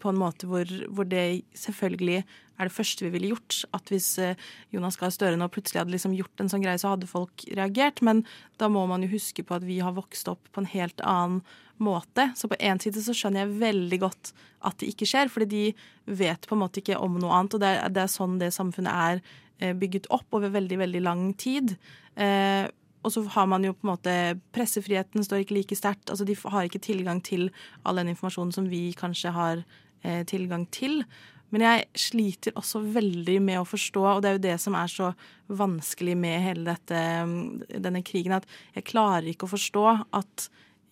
på 0.00 0.10
en 0.10 0.18
måte 0.20 0.48
hvor, 0.48 0.68
hvor, 0.92 1.06
det 1.08 1.44
selvfølgelig 1.56 2.18
er 2.20 2.68
det 2.68 2.74
første 2.74 3.06
vi 3.06 3.12
ville 3.14 3.30
gjort. 3.32 3.62
At 3.76 3.88
hvis 3.92 4.10
eh, 4.20 4.36
Jonas 4.74 4.98
Gahr 5.00 5.12
Støre 5.14 5.38
nå 5.38 5.48
plutselig 5.52 5.80
hadde 5.80 5.94
liksom 5.94 6.16
gjort 6.18 6.42
en 6.42 6.50
sånn 6.52 6.64
greie, 6.64 6.80
så 6.80 6.92
hadde 6.92 7.08
folk 7.08 7.46
reagert. 7.56 8.02
Men 8.04 8.24
da 8.60 8.68
må 8.72 8.84
man 8.90 9.06
jo 9.06 9.12
huske 9.14 9.46
på 9.46 9.56
at 9.56 9.64
vi 9.64 9.78
har 9.84 9.96
vokst 9.96 10.28
opp 10.28 10.50
på 10.52 10.62
en 10.62 10.70
helt 10.74 11.00
annen 11.00 11.40
måte. 11.80 12.28
Så 12.36 12.50
på 12.50 12.58
én 12.60 12.80
side 12.82 13.00
så 13.04 13.14
skjønner 13.16 13.46
jeg 13.46 13.60
veldig 13.62 14.00
godt 14.02 14.32
at 14.66 14.80
det 14.82 14.90
ikke 14.92 15.08
skjer, 15.08 15.30
fordi 15.32 15.48
de 15.48 16.16
vet 16.18 16.48
på 16.48 16.56
en 16.56 16.64
måte 16.64 16.82
ikke 16.82 16.98
om 17.00 17.16
noe 17.22 17.32
annet. 17.36 17.56
Og 17.56 17.62
det 17.64 17.70
er, 17.78 17.94
det 17.94 18.04
er 18.04 18.12
sånn 18.12 18.40
det 18.42 18.50
samfunnet 18.56 18.92
er 18.92 19.22
eh, 19.62 19.72
bygget 19.78 20.10
opp 20.14 20.36
over 20.36 20.52
veldig, 20.52 20.82
veldig 20.84 21.04
lang 21.06 21.30
tid. 21.40 21.78
Eh, 22.18 22.66
og 23.08 23.14
så 23.14 23.24
har 23.34 23.48
man 23.48 23.64
jo 23.64 23.72
på 23.72 23.86
en 23.86 23.94
måte 23.94 24.14
Pressefriheten 24.52 25.24
står 25.24 25.42
ikke 25.42 25.56
like 25.56 25.78
sterkt. 25.78 26.10
Altså 26.12 26.26
de 26.28 26.36
har 26.36 26.68
ikke 26.68 26.82
tilgang 26.84 27.22
til 27.24 27.48
all 27.88 28.00
den 28.00 28.12
informasjonen 28.12 28.52
som 28.54 28.68
vi 28.68 28.90
kanskje 28.96 29.32
har 29.32 29.64
eh, 30.04 30.22
tilgang 30.28 30.66
til. 30.74 31.00
Men 31.48 31.64
jeg 31.64 31.86
sliter 31.96 32.56
også 32.60 32.82
veldig 32.92 33.38
med 33.40 33.62
å 33.62 33.68
forstå, 33.68 34.02
og 34.04 34.20
det 34.20 34.30
er 34.30 34.36
jo 34.36 34.44
det 34.44 34.56
som 34.60 34.76
er 34.76 34.90
så 34.92 35.12
vanskelig 35.48 36.16
med 36.20 36.42
hele 36.44 36.66
dette, 36.68 36.98
mm, 37.24 37.80
denne 37.80 38.02
krigen, 38.04 38.36
at 38.36 38.48
jeg 38.76 38.88
klarer 38.90 39.30
ikke 39.30 39.48
å 39.48 39.54
forstå 39.54 39.86
at 40.18 40.48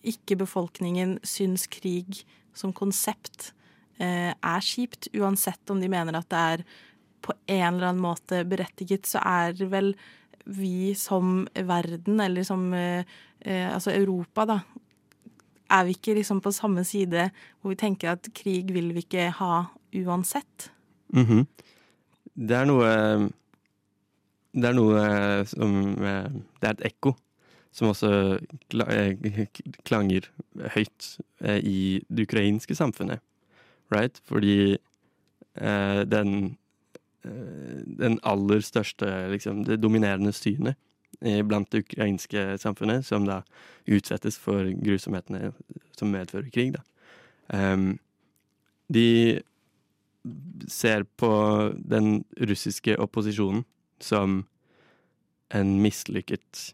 ikke 0.07 0.39
befolkningen 0.41 1.17
syns 1.27 1.67
krig 1.69 2.23
som 2.57 2.73
konsept 2.73 3.51
eh, 4.01 4.33
er 4.33 4.65
kjipt. 4.65 5.11
Uansett 5.13 5.73
om 5.73 5.81
de 5.83 5.91
mener 5.93 6.17
at 6.17 6.29
det 6.33 6.43
er 6.55 6.65
på 7.27 7.35
en 7.45 7.75
eller 7.75 7.91
annen 7.91 8.01
måte 8.01 8.41
berettiget, 8.47 9.05
så 9.09 9.21
er 9.21 9.57
vel 9.69 9.93
vi 10.47 10.95
som 10.95 11.47
verden, 11.53 12.19
eller 12.19 12.43
som 12.43 12.73
eh, 12.73 13.05
eh, 13.39 13.73
altså 13.73 13.91
Europa, 13.91 14.45
da, 14.47 14.59
er 15.69 15.87
vi 15.87 15.95
ikke 15.97 16.15
liksom 16.15 16.39
på 16.41 16.53
samme 16.55 16.83
side 16.87 17.29
hvor 17.59 17.73
vi 17.73 17.79
tenker 17.79 18.13
at 18.13 18.29
krig 18.35 18.71
vil 18.73 18.93
vi 18.95 19.03
ikke 19.03 19.29
ha 19.39 19.65
uansett? 20.05 20.71
Mm 21.13 21.25
-hmm. 21.25 21.45
Det 22.33 22.55
er 22.55 22.65
noe 22.65 23.29
Det 24.53 24.65
er 24.65 24.73
noe 24.73 25.45
som 25.45 25.95
Det 26.61 26.67
er 26.67 26.71
et 26.71 26.85
ekko 26.85 27.15
som 27.71 27.87
også 27.87 28.39
klanger 29.85 30.29
høyt 30.73 31.19
eh, 31.41 31.57
i 31.57 32.01
det 32.09 32.23
ukrainske 32.23 32.75
samfunnet. 32.75 33.19
Right? 33.91 34.21
Fordi 34.25 34.77
eh, 35.55 36.01
den 36.05 36.31
Eh, 36.39 36.66
den 37.99 38.19
aller 38.27 38.61
største, 38.65 39.07
liksom, 39.33 39.63
det 39.67 39.81
dominerende 39.83 40.33
synet 40.35 40.77
blant 41.17 41.71
det 41.73 41.85
ukrainske 41.87 42.59
samfunnet, 42.61 43.05
som 43.07 43.23
da 43.25 43.39
utsettes 43.89 44.35
for 44.37 44.67
grusomhetene 44.83 45.51
som 45.97 46.11
medfører 46.13 46.51
krig. 46.53 46.75
Da. 46.75 46.83
Um, 47.49 47.95
de 48.93 49.41
ser 50.67 51.07
på 51.19 51.31
den 51.77 52.23
russiske 52.37 52.97
opposisjonen 52.99 53.63
som 54.03 54.43
en 55.55 55.77
mislykket 55.81 56.73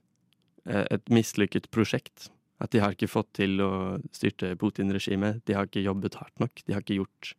eh, 0.66 0.86
et 0.90 1.12
mislykket 1.14 1.70
prosjekt. 1.74 2.30
At 2.64 2.72
de 2.74 2.82
har 2.82 2.96
ikke 2.96 3.12
fått 3.12 3.34
til 3.38 3.62
å 3.62 4.00
styrte 4.16 4.54
Putin-regimet. 4.60 5.44
De 5.46 5.56
har 5.58 5.68
ikke 5.68 5.84
jobbet 5.84 6.18
hardt 6.18 6.42
nok. 6.42 6.64
De 6.66 6.74
har 6.74 6.84
ikke 6.84 7.02
gjort 7.02 7.34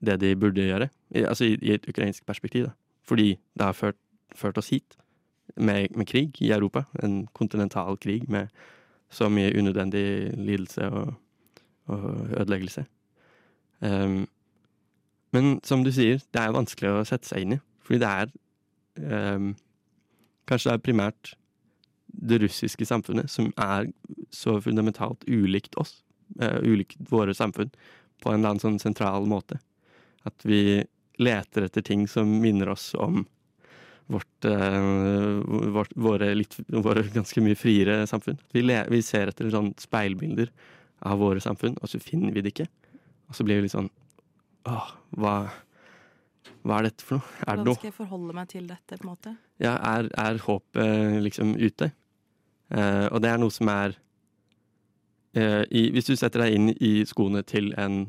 det 0.00 0.20
de 0.20 0.36
burde 0.36 0.66
gjøre, 0.66 0.88
altså 1.14 1.44
i, 1.44 1.58
i 1.62 1.74
et 1.74 1.88
ukrainsk 1.88 2.26
perspektiv. 2.26 2.64
Da. 2.64 2.70
Fordi 3.04 3.38
det 3.58 3.64
har 3.64 3.72
ført, 3.72 3.98
ført 4.34 4.58
oss 4.58 4.68
hit 4.68 4.96
med, 5.56 5.86
med, 5.96 6.06
krig 6.06 6.42
i 6.42 6.50
Europa. 6.50 6.82
En 7.02 7.26
kontinental 7.32 7.96
krig 7.96 8.28
med 8.28 8.46
så 9.10 9.28
mye 9.28 9.58
unødvendig 9.58 10.34
lidelse 10.38 10.88
og, 10.90 11.14
og 11.86 12.28
ødeleggelse. 12.40 12.84
Um, 13.80 14.28
men 15.32 15.60
som 15.64 15.84
du 15.84 15.92
sier, 15.92 16.22
det 16.34 16.40
er 16.40 16.54
vanskelig 16.54 16.90
å 16.90 17.04
sette 17.06 17.28
seg 17.28 17.44
inn 17.44 17.56
i. 17.56 17.60
Fordi 17.84 18.00
det 18.00 18.10
er 18.10 18.34
um, 19.36 19.54
Kanskje 20.44 20.68
det 20.68 20.76
er 20.76 20.84
primært 20.84 21.28
det 22.28 22.36
russiske 22.42 22.84
samfunnet 22.84 23.30
som 23.32 23.46
er 23.56 23.86
så 24.28 24.58
fundamentalt 24.60 25.24
ulikt 25.24 25.78
oss, 25.80 26.02
uh, 26.42 26.60
ulikt 26.60 26.98
våre 27.08 27.32
samfunn, 27.34 27.70
på 28.20 28.28
en 28.28 28.42
eller 28.42 28.52
annen 28.52 28.60
sånn 28.60 28.76
sentral 28.82 29.24
måte. 29.28 29.56
At 30.28 30.44
vi 30.46 30.82
leter 31.22 31.68
etter 31.68 31.84
ting 31.86 32.06
som 32.10 32.30
minner 32.42 32.72
oss 32.72 32.92
om 32.98 33.22
vårt, 34.06 34.44
uh, 34.44 35.40
vårt 35.72 35.92
våre, 35.96 36.34
litt, 36.34 36.56
våre, 36.68 37.04
ganske 37.14 37.40
mye 37.44 37.56
friere 37.56 38.02
samfunn. 38.10 38.40
Vi, 38.52 38.64
le, 38.64 38.82
vi 38.92 39.00
ser 39.04 39.30
etter 39.32 39.48
sånn 39.52 39.72
speilbilder 39.80 40.50
av 41.08 41.20
våre 41.20 41.40
samfunn, 41.44 41.78
og 41.80 41.90
så 41.90 42.00
finner 42.02 42.34
vi 42.34 42.42
det 42.44 42.54
ikke. 42.54 42.68
Og 43.30 43.38
så 43.38 43.46
blir 43.46 43.60
vi 43.60 43.68
litt 43.68 43.76
sånn 43.76 43.92
Åh, 44.68 44.90
hva, 45.20 45.32
hva 46.64 46.78
er 46.78 46.86
dette 46.88 47.04
for 47.04 47.18
noe? 47.18 47.32
Er 47.44 47.58
Hvordan 47.58 47.76
skal 47.76 47.90
jeg 47.90 47.96
forholde 47.98 48.36
meg 48.36 48.48
til 48.48 48.68
dette? 48.68 48.96
på 48.96 49.04
en 49.04 49.10
måte? 49.10 49.32
Ja, 49.60 49.74
Er, 49.76 50.08
er 50.16 50.40
håpet 50.40 51.18
liksom 51.24 51.52
ute? 51.60 51.90
Uh, 52.72 53.12
og 53.12 53.20
det 53.20 53.28
er 53.28 53.42
noe 53.42 53.52
som 53.52 53.68
er 53.68 53.92
i, 55.34 55.90
Hvis 55.90 56.06
du 56.06 56.14
setter 56.14 56.44
deg 56.44 56.54
inn 56.54 56.68
i 56.78 57.04
skoene 57.08 57.42
til 57.42 57.72
en 57.80 58.04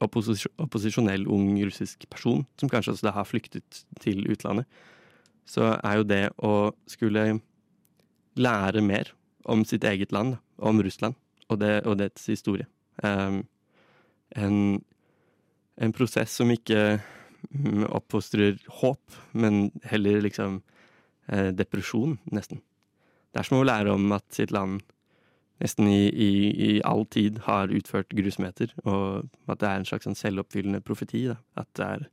opposis 0.00 0.46
opposisjonell 0.62 1.26
ung 1.28 1.50
russisk 1.60 2.06
person, 2.10 2.46
som 2.56 2.70
kanskje 2.72 2.94
da 3.02 3.12
har 3.16 3.28
flyktet 3.28 3.82
til 4.00 4.24
utlandet, 4.30 4.64
så 5.44 5.74
er 5.82 5.98
jo 5.98 6.06
det 6.06 6.22
å 6.40 6.54
skulle 6.88 7.40
lære 8.38 8.82
mer 8.84 9.12
om 9.44 9.64
sitt 9.68 9.84
eget 9.84 10.12
land, 10.12 10.38
om 10.56 10.80
Russland 10.82 11.18
og, 11.48 11.58
det, 11.60 11.82
og 11.84 11.98
dets 12.00 12.26
historie. 12.30 12.66
Um, 13.02 13.42
en, 14.36 14.58
en, 15.76 15.92
prosess 15.92 16.36
som 16.38 16.50
ikke 16.52 17.00
mm, 17.50 17.88
oppfostrer 17.90 18.60
håp, 18.80 19.18
men 19.32 19.66
heller 19.88 20.22
liksom 20.24 20.60
eh, 21.28 21.50
depresjon, 21.56 22.16
nesten. 22.32 22.62
Det 23.32 23.42
er 23.42 23.48
som 23.48 23.60
å 23.60 23.66
lære 23.66 23.92
om 23.92 24.12
at 24.14 24.28
sitt 24.32 24.52
land 24.54 24.80
nesten 25.62 25.88
i, 25.88 26.08
i, 26.10 26.30
i, 26.66 26.70
all 26.88 27.04
tid 27.06 27.38
har 27.46 27.72
utført 27.74 28.12
grusomheter, 28.16 28.72
og 28.82 29.28
at 29.46 29.62
det 29.62 29.68
er 29.68 29.80
en 29.80 29.88
slags 29.88 30.08
sånn 30.08 30.18
selvoppfyllende 30.18 30.82
profeti. 30.84 31.24
Da. 31.30 31.38
At 31.62 31.70
det 31.78 31.88
er 31.88 32.08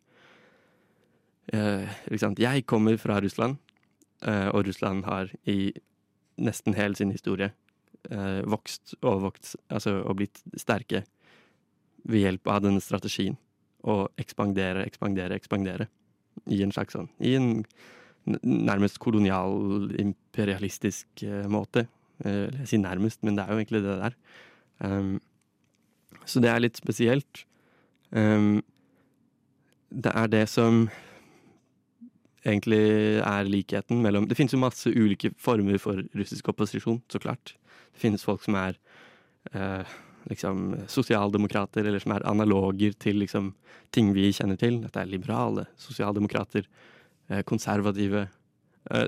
eh, 2.14 2.38
Jeg 2.38 2.66
kommer 2.70 2.98
fra 3.02 3.20
Russland, 3.22 3.58
eh, 4.22 4.48
og 4.54 4.68
Russland 4.68 5.06
har 5.10 5.34
i 5.50 5.74
nesten 6.40 6.78
hele 6.78 6.96
sin 6.96 7.12
historie 7.12 7.52
eh, 8.10 8.42
vokst 8.48 8.96
og 9.02 9.24
vokst, 9.28 9.58
altså 9.68 10.00
og 10.04 10.20
blitt 10.22 10.42
sterke 10.58 11.04
ved 12.06 12.26
hjelp 12.26 12.48
av 12.48 12.64
denne 12.64 12.82
strategien. 12.84 13.38
Å 13.84 14.10
ekspandere, 14.20 14.84
ekspandere, 14.86 15.36
ekspandere. 15.36 15.88
I 16.52 16.62
en 16.64 16.72
slags 16.72 16.96
sånn 16.96 17.10
I 17.20 17.34
en 17.36 17.50
nærmest 18.44 19.00
kolonial, 19.02 19.90
imperialistisk 20.00 21.24
eh, 21.26 21.48
måte. 21.50 21.88
Eh, 22.26 22.48
jeg 22.62 22.72
sier 22.74 22.84
nærmest, 22.84 23.22
men 23.24 23.38
det 23.38 23.46
er 23.46 23.54
jo 23.54 23.62
egentlig 23.62 23.84
det 23.84 24.00
der. 24.04 24.18
Um, 24.80 25.20
så 26.26 26.40
det 26.40 26.50
er 26.52 26.62
litt 26.64 26.80
spesielt. 26.80 27.46
Um, 28.12 28.62
det 29.90 30.12
er 30.16 30.28
det 30.32 30.46
som 30.50 30.88
egentlig 32.46 33.20
er 33.20 33.50
likheten 33.50 34.02
mellom 34.04 34.28
Det 34.30 34.38
finnes 34.38 34.54
jo 34.54 34.62
masse 34.62 34.90
ulike 34.90 35.32
former 35.38 35.80
for 35.82 36.02
russisk 36.16 36.52
opposisjon, 36.54 37.02
så 37.12 37.20
klart. 37.20 37.56
Det 37.94 38.04
finnes 38.04 38.24
folk 38.24 38.44
som 38.46 38.56
er 38.56 38.78
eh, 39.54 39.98
liksom 40.30 40.86
sosialdemokrater, 40.88 41.86
eller 41.86 42.00
som 42.00 42.16
er 42.16 42.28
analoger 42.30 42.96
til 43.00 43.20
liksom 43.24 43.54
ting 43.92 44.14
vi 44.16 44.30
kjenner 44.36 44.60
til. 44.60 44.82
At 44.86 44.96
det 44.96 45.04
er 45.04 45.12
liberale 45.12 45.66
sosialdemokrater, 45.78 46.68
eh, 47.30 47.44
konservative, 47.44 48.28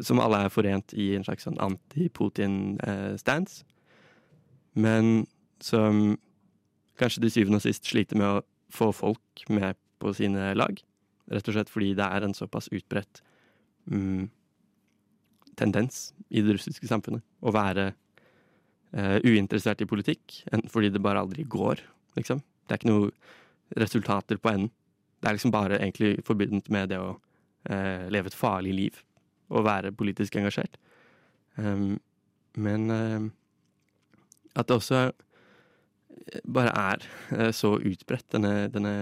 som 0.05 0.19
alle 0.21 0.43
er 0.45 0.51
forent 0.53 0.93
i 0.93 1.15
en 1.17 1.23
slags 1.25 1.47
sånn 1.47 1.57
anti-Putin-stance. 1.63 3.63
Men 4.77 5.23
som 5.61 6.17
kanskje 6.99 7.23
til 7.23 7.33
syvende 7.33 7.59
og 7.59 7.65
sist 7.65 7.87
sliter 7.89 8.19
med 8.19 8.27
å 8.27 8.43
få 8.71 8.91
folk 8.95 9.45
med 9.49 9.79
på 10.01 10.13
sine 10.17 10.51
lag. 10.57 10.77
Rett 11.31 11.49
og 11.49 11.55
slett 11.55 11.71
fordi 11.71 11.93
det 11.97 12.07
er 12.07 12.25
en 12.25 12.35
såpass 12.35 12.69
utbredt 12.73 13.21
mm, 13.91 14.29
tendens 15.59 16.11
i 16.29 16.43
det 16.43 16.57
russiske 16.57 16.89
samfunnet 16.89 17.23
å 17.41 17.53
være 17.55 17.91
eh, 17.91 19.17
uinteressert 19.25 19.83
i 19.83 19.89
politikk, 19.89 20.41
fordi 20.71 20.91
det 20.93 21.03
bare 21.03 21.23
aldri 21.23 21.45
går, 21.45 21.83
liksom. 22.19 22.41
Det 22.65 22.75
er 22.75 22.81
ikke 22.81 22.91
noe 22.91 23.81
resultater 23.81 24.39
på 24.41 24.51
enden. 24.51 24.71
Det 25.21 25.29
er 25.29 25.37
liksom 25.37 25.53
bare 25.53 25.77
egentlig 25.77 26.23
forbundet 26.25 26.69
med 26.73 26.91
det 26.91 26.99
å 27.01 27.13
eh, 27.69 28.07
leve 28.13 28.31
et 28.31 28.37
farlig 28.37 28.73
liv 28.77 29.01
å 29.51 29.63
være 29.65 29.93
politisk 29.95 30.37
engasjert. 30.39 30.77
Um, 31.57 31.99
men 32.55 32.87
uh, 32.91 33.27
at 34.55 34.67
det 34.67 34.77
også 34.77 35.03
bare 36.47 36.71
er 36.71 37.05
uh, 37.35 37.51
så 37.55 37.75
utbredt, 37.77 38.27
denne, 38.33 38.69
denne 38.71 38.95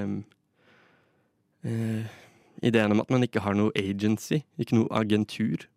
uh, 1.66 2.18
ideen 2.66 2.96
om 2.96 3.04
at 3.04 3.14
man 3.14 3.26
ikke 3.26 3.44
har 3.46 3.58
noe 3.58 3.74
agency, 3.78 4.42
ikke 4.58 4.80
noe 4.80 4.92
agentur. 4.96 5.68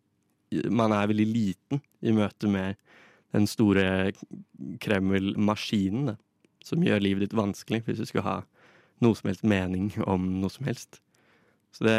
Man 0.68 0.92
er 0.92 1.08
veldig 1.08 1.28
liten 1.28 1.82
i 2.02 2.12
møte 2.12 2.50
med 2.50 2.80
den 3.32 3.46
store 3.48 4.12
Kreml-maskinen, 4.84 6.16
som 6.62 6.84
gjør 6.84 7.00
livet 7.02 7.26
ditt 7.26 7.36
vanskelig 7.36 7.80
hvis 7.86 8.02
du 8.02 8.08
skal 8.10 8.26
ha 8.26 8.36
noe 9.02 9.16
som 9.18 9.30
helst 9.30 9.46
mening 9.46 9.90
om 10.04 10.28
noe 10.42 10.52
som 10.52 10.66
helst. 10.68 11.00
Så 11.72 11.86
det 11.88 11.96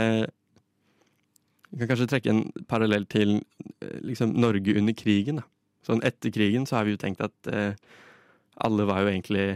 vi 1.74 1.82
kan 1.82 1.90
kanskje 1.90 2.10
trekke 2.12 2.30
en 2.30 2.44
parallell 2.70 3.06
til 3.10 3.40
eh, 3.82 4.00
liksom, 4.06 4.36
Norge 4.38 4.76
under 4.78 4.94
krigen. 4.94 5.42
Da. 5.42 5.48
Sånn 5.88 6.04
etter 6.06 6.34
krigen 6.34 6.68
så 6.70 6.78
har 6.78 6.86
vi 6.86 6.94
jo 6.94 7.02
tenkt 7.02 7.24
at 7.26 7.50
eh, 7.50 7.74
alle 8.62 8.86
var 8.86 9.02
jo 9.02 9.10
egentlig 9.10 9.48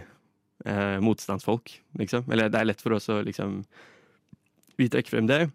eh, 0.66 0.98
motstandsfolk, 1.06 1.76
liksom. 2.02 2.26
Eller 2.34 2.50
det 2.50 2.60
er 2.60 2.72
lett 2.72 2.82
for 2.82 2.98
oss 2.98 3.10
å 3.14 3.22
liksom 3.26 3.62
Vi 4.78 4.90
trekker 4.94 5.10
frem 5.10 5.30
det, 5.30 5.48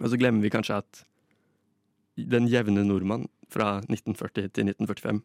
og 0.00 0.08
så 0.08 0.16
glemmer 0.16 0.40
vi 0.40 0.52
kanskje 0.52 0.78
at 0.80 1.02
den 2.16 2.46
jevne 2.48 2.86
nordmann 2.86 3.26
fra 3.52 3.82
1940 3.84 4.48
til 4.56 4.70
1945 4.72 5.20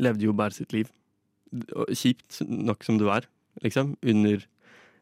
levde 0.00 0.24
jo 0.24 0.32
bare 0.36 0.56
sitt 0.56 0.72
liv. 0.72 0.88
Kjipt 1.92 2.40
nok 2.46 2.86
som 2.86 2.96
det 2.96 3.08
var, 3.08 3.26
liksom, 3.60 3.92
under 4.00 4.46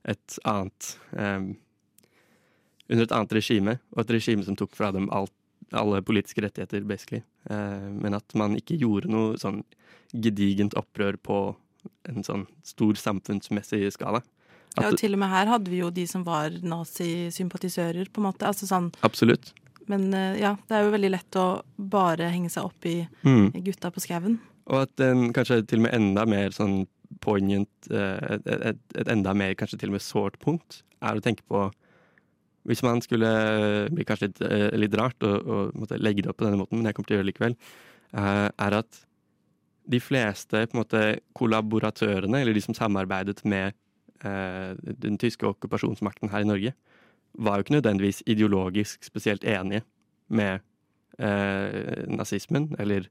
et 0.08 0.38
annet 0.48 0.90
eh, 1.14 1.46
under 2.88 3.04
et 3.04 3.14
annet 3.14 3.36
regime, 3.36 3.76
og 3.94 4.02
et 4.04 4.14
regime 4.16 4.44
som 4.46 4.56
tok 4.58 4.74
fra 4.76 4.90
dem 4.94 5.08
alt, 5.14 5.34
alle 5.76 6.00
politiske 6.04 6.42
rettigheter, 6.44 6.84
basically. 6.88 7.22
Eh, 7.50 7.88
men 7.92 8.16
at 8.16 8.34
man 8.38 8.56
ikke 8.58 8.78
gjorde 8.80 9.10
noe 9.12 9.36
sånn 9.40 9.62
gedigent 10.16 10.76
opprør 10.78 11.18
på 11.20 11.38
en 12.08 12.24
sånn 12.24 12.46
stor 12.66 12.98
samfunnsmessig 12.98 13.84
skala. 13.94 14.22
At, 14.76 14.84
ja, 14.84 14.90
og 14.92 14.98
til 15.00 15.16
og 15.16 15.22
med 15.22 15.32
her 15.32 15.50
hadde 15.50 15.72
vi 15.72 15.80
jo 15.80 15.88
de 15.92 16.04
som 16.08 16.24
var 16.26 16.54
nazisympatisører, 16.62 18.10
på 18.12 18.22
en 18.22 18.28
måte. 18.28 18.46
Altså 18.48 18.68
sånn 18.68 18.92
Absolutt. 19.06 19.52
Men 19.88 20.12
eh, 20.14 20.38
ja, 20.42 20.54
det 20.68 20.76
er 20.76 20.84
jo 20.84 20.94
veldig 20.94 21.10
lett 21.14 21.40
å 21.40 21.48
bare 21.76 22.28
henge 22.32 22.52
seg 22.52 22.68
opp 22.68 22.88
i 22.88 23.00
mm. 23.24 23.58
gutta 23.66 23.92
på 23.92 24.04
skauen. 24.04 24.38
Og 24.68 24.84
at 24.84 25.04
en 25.04 25.30
kanskje 25.36 25.62
til 25.68 25.80
og 25.80 25.88
med 25.88 25.96
enda 25.96 26.26
mer 26.28 26.52
sånn 26.54 26.82
poignant, 27.24 27.70
eh, 27.90 28.34
et, 28.36 28.48
et, 28.52 28.80
et, 28.94 29.08
enda 29.08 29.32
mer 29.36 29.56
kanskje 29.58 29.80
til 29.80 29.92
og 29.92 29.96
med 29.96 30.04
sårt 30.04 30.36
punkt, 30.44 30.82
er 31.00 31.16
å 31.16 31.24
tenke 31.24 31.46
på 31.48 31.68
hvis 32.68 32.84
man 32.84 33.00
skulle 33.04 33.28
bli 33.94 34.04
kanskje 34.06 34.28
litt, 34.28 34.40
eh, 34.44 34.70
litt 34.76 34.96
rart 34.98 35.24
og, 35.24 35.76
legge 35.96 36.22
det 36.22 36.32
opp 36.32 36.40
på 36.40 36.46
denne 36.46 36.60
måten, 36.60 36.78
men 36.78 36.90
jeg 36.90 36.98
kommer 36.98 37.10
til 37.10 37.16
å 37.16 37.18
gjøre 37.18 37.26
det 37.26 37.32
likevel, 37.32 37.56
eh, 38.12 38.48
er 38.66 38.78
at 38.82 39.04
de 39.88 40.00
fleste 40.00 40.66
måte, 40.76 41.20
kollaboratørene, 41.32 42.42
eller 42.42 42.52
de 42.52 42.60
som 42.60 42.76
samarbeidet 42.76 43.40
med 43.48 43.72
eh, 44.20 44.74
den 44.76 45.16
tyske 45.20 45.48
okkupasjonsmakten 45.48 46.32
her 46.32 46.44
i 46.44 46.48
Norge, 46.48 46.74
var 47.38 47.56
jo 47.56 47.64
ikke 47.64 47.78
nødvendigvis 47.78 48.22
ideologisk 48.26 49.04
spesielt 49.06 49.44
enige 49.44 49.84
med 50.28 50.60
eh, 51.18 52.04
nazismen, 52.10 52.74
eller 52.78 53.08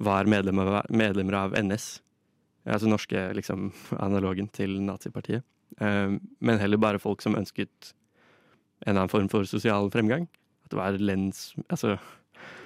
var 0.00 0.28
medlemmer 0.30 0.70
av, 0.70 0.90
medlemmer 0.94 1.36
av 1.36 1.56
NS. 1.58 2.00
Altså 2.70 2.88
norske 2.88 3.30
liksom, 3.36 3.70
analogen 3.98 4.48
til 4.54 4.78
nazipartiet. 4.84 5.44
Eh, 5.80 6.16
men 6.16 6.62
heller 6.62 6.80
bare 6.80 7.02
folk 7.02 7.22
som 7.24 7.36
ønsket 7.36 7.92
en 8.80 8.90
eller 8.90 9.04
annen 9.04 9.12
form 9.12 9.28
for 9.32 9.48
sosial 9.48 9.90
fremgang. 9.92 10.26
At 10.64 10.72
det 10.72 10.78
var 10.78 10.98
lens 10.98 11.50
Altså 11.68 11.98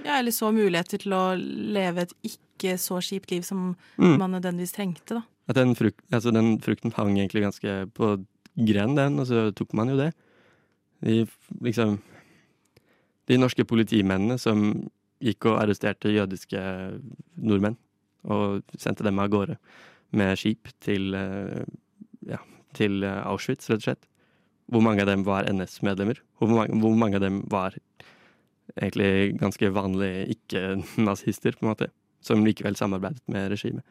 Ja, 0.04 0.18
eller 0.18 0.30
så 0.30 0.52
muligheter 0.52 1.00
til 1.02 1.14
å 1.16 1.34
leve 1.34 2.04
et 2.04 2.12
ikke 2.22 2.76
så 2.78 3.00
kjipt 3.02 3.32
liv 3.32 3.42
som 3.42 3.72
mm. 3.96 4.16
man 4.20 4.36
nødvendigvis 4.36 4.76
trengte, 4.76 5.18
da. 5.18 5.22
At 5.50 5.58
den, 5.58 5.74
fruk 5.76 5.98
altså 6.12 6.30
den, 6.32 6.58
frukten 6.64 6.92
hang 6.96 7.16
egentlig 7.18 7.42
ganske 7.44 7.72
på 7.96 8.14
gren, 8.54 8.94
den, 8.96 9.18
og 9.18 9.26
så 9.28 9.48
tok 9.56 9.74
man 9.76 9.90
jo 9.90 9.98
det. 9.98 10.12
De 11.04 11.24
liksom 11.64 11.98
De 13.24 13.38
norske 13.40 13.64
politimennene 13.64 14.36
som 14.38 14.84
gikk 15.24 15.46
og 15.48 15.62
arresterte 15.62 16.12
jødiske 16.12 16.60
nordmenn 17.40 17.78
og 18.28 18.60
sendte 18.76 19.04
dem 19.04 19.18
av 19.18 19.30
gårde 19.32 19.56
med 20.12 20.36
skip 20.36 20.68
til, 20.84 21.14
eh, 21.16 21.64
ja, 22.28 22.38
til 22.76 23.00
Auschwitz, 23.04 23.70
rett 23.70 23.80
og 23.80 23.86
slett 23.88 24.04
hvor 24.72 24.84
mange 24.84 25.04
av 25.04 25.10
dem 25.10 25.24
var 25.26 25.48
NS-medlemmer? 25.50 26.20
Hvor, 26.38 26.52
hvor, 26.66 26.96
mange 26.96 27.18
av 27.18 27.24
dem 27.24 27.42
var 27.52 27.76
egentlig 28.74 29.36
ganske 29.40 29.70
vanlige 29.74 30.24
ikke-nazister, 30.34 31.56
på 31.58 31.66
en 31.66 31.72
måte, 31.74 31.90
som 32.24 32.44
likevel 32.46 32.78
samarbeidet 32.78 33.20
med 33.30 33.50
regimet? 33.52 33.84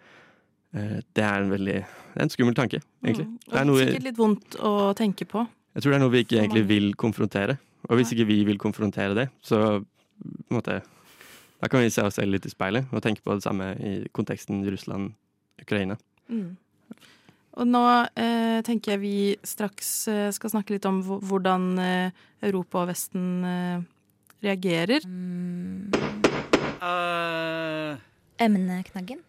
Eh, 0.73 1.01
det 1.13 1.25
er 1.25 1.43
en 1.43 1.51
veldig 1.53 1.77
det 1.83 2.17
er 2.17 2.25
en 2.25 2.33
skummel 2.33 2.57
tanke, 2.57 2.81
egentlig. 3.03 3.27
Mm. 3.29 3.37
Det 3.45 3.59
er 3.59 3.69
noe, 3.69 3.83
sikkert 3.83 4.07
litt 4.07 4.21
vondt 4.21 4.57
å 4.57 4.73
tenke 4.97 5.27
på. 5.29 5.45
Jeg 5.73 5.83
tror 5.83 5.93
det 5.93 5.99
er 5.99 6.03
noe 6.03 6.13
vi 6.13 6.23
ikke 6.25 6.39
egentlig 6.41 6.65
vil 6.69 6.89
konfrontere. 6.99 7.57
Og 7.89 7.99
hvis 7.99 8.13
ikke 8.15 8.27
vi 8.29 8.39
vil 8.47 8.59
konfrontere 8.61 9.17
det, 9.17 9.27
så 9.43 9.59
på 9.83 10.51
en 10.53 10.59
måte 10.59 10.81
Da 11.63 11.69
kan 11.71 11.79
vi 11.79 11.89
se 11.95 12.03
oss 12.03 12.17
selv 12.19 12.33
litt 12.33 12.43
i 12.43 12.51
speilet 12.51 12.89
og 12.91 12.99
tenke 12.99 13.23
på 13.23 13.37
det 13.37 13.43
samme 13.45 13.69
i 13.79 13.91
konteksten 14.11 14.65
Russland-Ukraina. 14.67 15.95
Mm. 16.27 16.57
Og 17.53 17.69
nå 17.69 17.83
eh, 18.17 18.59
tenker 18.65 18.95
jeg 18.95 19.01
vi 19.03 19.17
straks 19.45 19.91
eh, 20.09 20.29
skal 20.33 20.55
snakke 20.55 20.75
litt 20.75 20.87
om 20.89 21.01
hvordan 21.03 21.67
eh, 21.81 22.23
Europa 22.43 22.81
og 22.81 22.89
Vesten 22.89 23.27
eh, 23.45 23.83
reagerer. 24.43 25.05
Mm. 25.05 25.93
Uh. 26.83 28.01
Emneknaggen. 28.41 29.21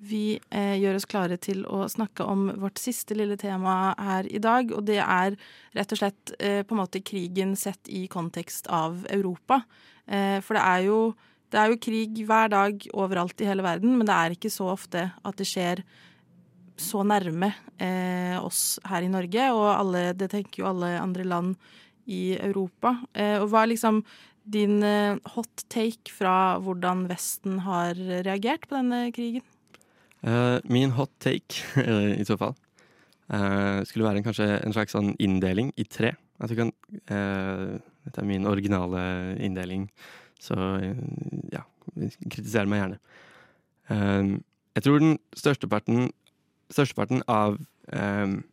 Vi 0.00 0.38
eh, 0.48 0.76
gjør 0.80 0.96
oss 0.96 1.06
klare 1.08 1.36
til 1.36 1.60
å 1.68 1.84
snakke 1.92 2.24
om 2.24 2.46
vårt 2.62 2.80
siste 2.80 3.14
lille 3.18 3.36
tema 3.40 3.92
her 4.00 4.28
i 4.32 4.40
dag. 4.40 4.72
Og 4.72 4.86
det 4.88 5.02
er 5.04 5.36
rett 5.76 5.92
og 5.92 6.00
slett 6.00 6.32
eh, 6.38 6.62
på 6.64 6.72
en 6.72 6.80
måte 6.80 7.02
krigen 7.04 7.52
sett 7.60 7.90
i 7.92 8.06
kontekst 8.10 8.70
av 8.72 9.04
Europa. 9.12 9.60
Eh, 10.08 10.38
for 10.40 10.56
det 10.56 10.64
er, 10.64 10.86
jo, 10.88 11.00
det 11.52 11.60
er 11.60 11.74
jo 11.74 11.82
krig 11.84 12.22
hver 12.24 12.48
dag 12.54 12.88
overalt 12.96 13.44
i 13.44 13.50
hele 13.50 13.66
verden, 13.66 13.98
men 13.98 14.08
det 14.08 14.16
er 14.16 14.38
ikke 14.38 14.52
så 14.52 14.72
ofte 14.72 15.10
at 15.12 15.36
det 15.36 15.48
skjer 15.52 15.84
så 16.80 17.04
nærme 17.06 17.52
eh, 17.78 18.36
oss 18.40 18.80
her 18.88 19.04
i 19.04 19.12
Norge, 19.12 19.50
og 19.52 19.68
alle, 19.74 20.10
det 20.16 20.30
tenker 20.32 20.62
jo 20.62 20.70
alle 20.72 20.94
andre 21.00 21.26
land 21.28 21.54
i 22.10 22.34
Europa. 22.40 22.96
Eh, 23.14 23.36
og 23.38 23.50
hva 23.52 23.64
er 23.64 23.74
liksom 23.74 24.02
din 24.50 24.80
eh, 24.82 25.20
hot 25.36 25.64
take 25.70 26.12
fra 26.14 26.58
hvordan 26.62 27.06
Vesten 27.10 27.60
har 27.66 27.98
reagert 28.26 28.66
på 28.68 28.78
denne 28.80 29.06
krigen? 29.14 29.44
Eh, 30.22 30.58
min 30.64 30.90
hot 30.90 31.12
take, 31.18 31.62
i 32.20 32.24
så 32.28 32.36
fall, 32.40 32.54
eh, 33.32 33.80
skulle 33.88 34.04
være 34.04 34.20
en, 34.20 34.26
kanskje 34.26 34.48
en 34.58 34.74
slags 34.76 34.96
sånn 34.96 35.14
inndeling 35.22 35.72
i 35.80 35.86
tre. 35.88 36.14
Du 36.48 36.56
kan 36.56 36.72
eh, 37.12 37.78
Dette 38.00 38.22
er 38.22 38.28
min 38.28 38.48
originale 38.48 39.00
inndeling, 39.44 39.90
så 40.40 40.56
ja, 41.52 41.60
kritiser 42.32 42.64
meg 42.64 42.80
gjerne. 42.80 42.96
jeg 44.72 44.84
tror 44.86 45.02
den 45.02 45.18
størsteparten, 45.36 46.06
størsteparten 46.70 47.24
av 47.28 47.58
den 47.90 48.44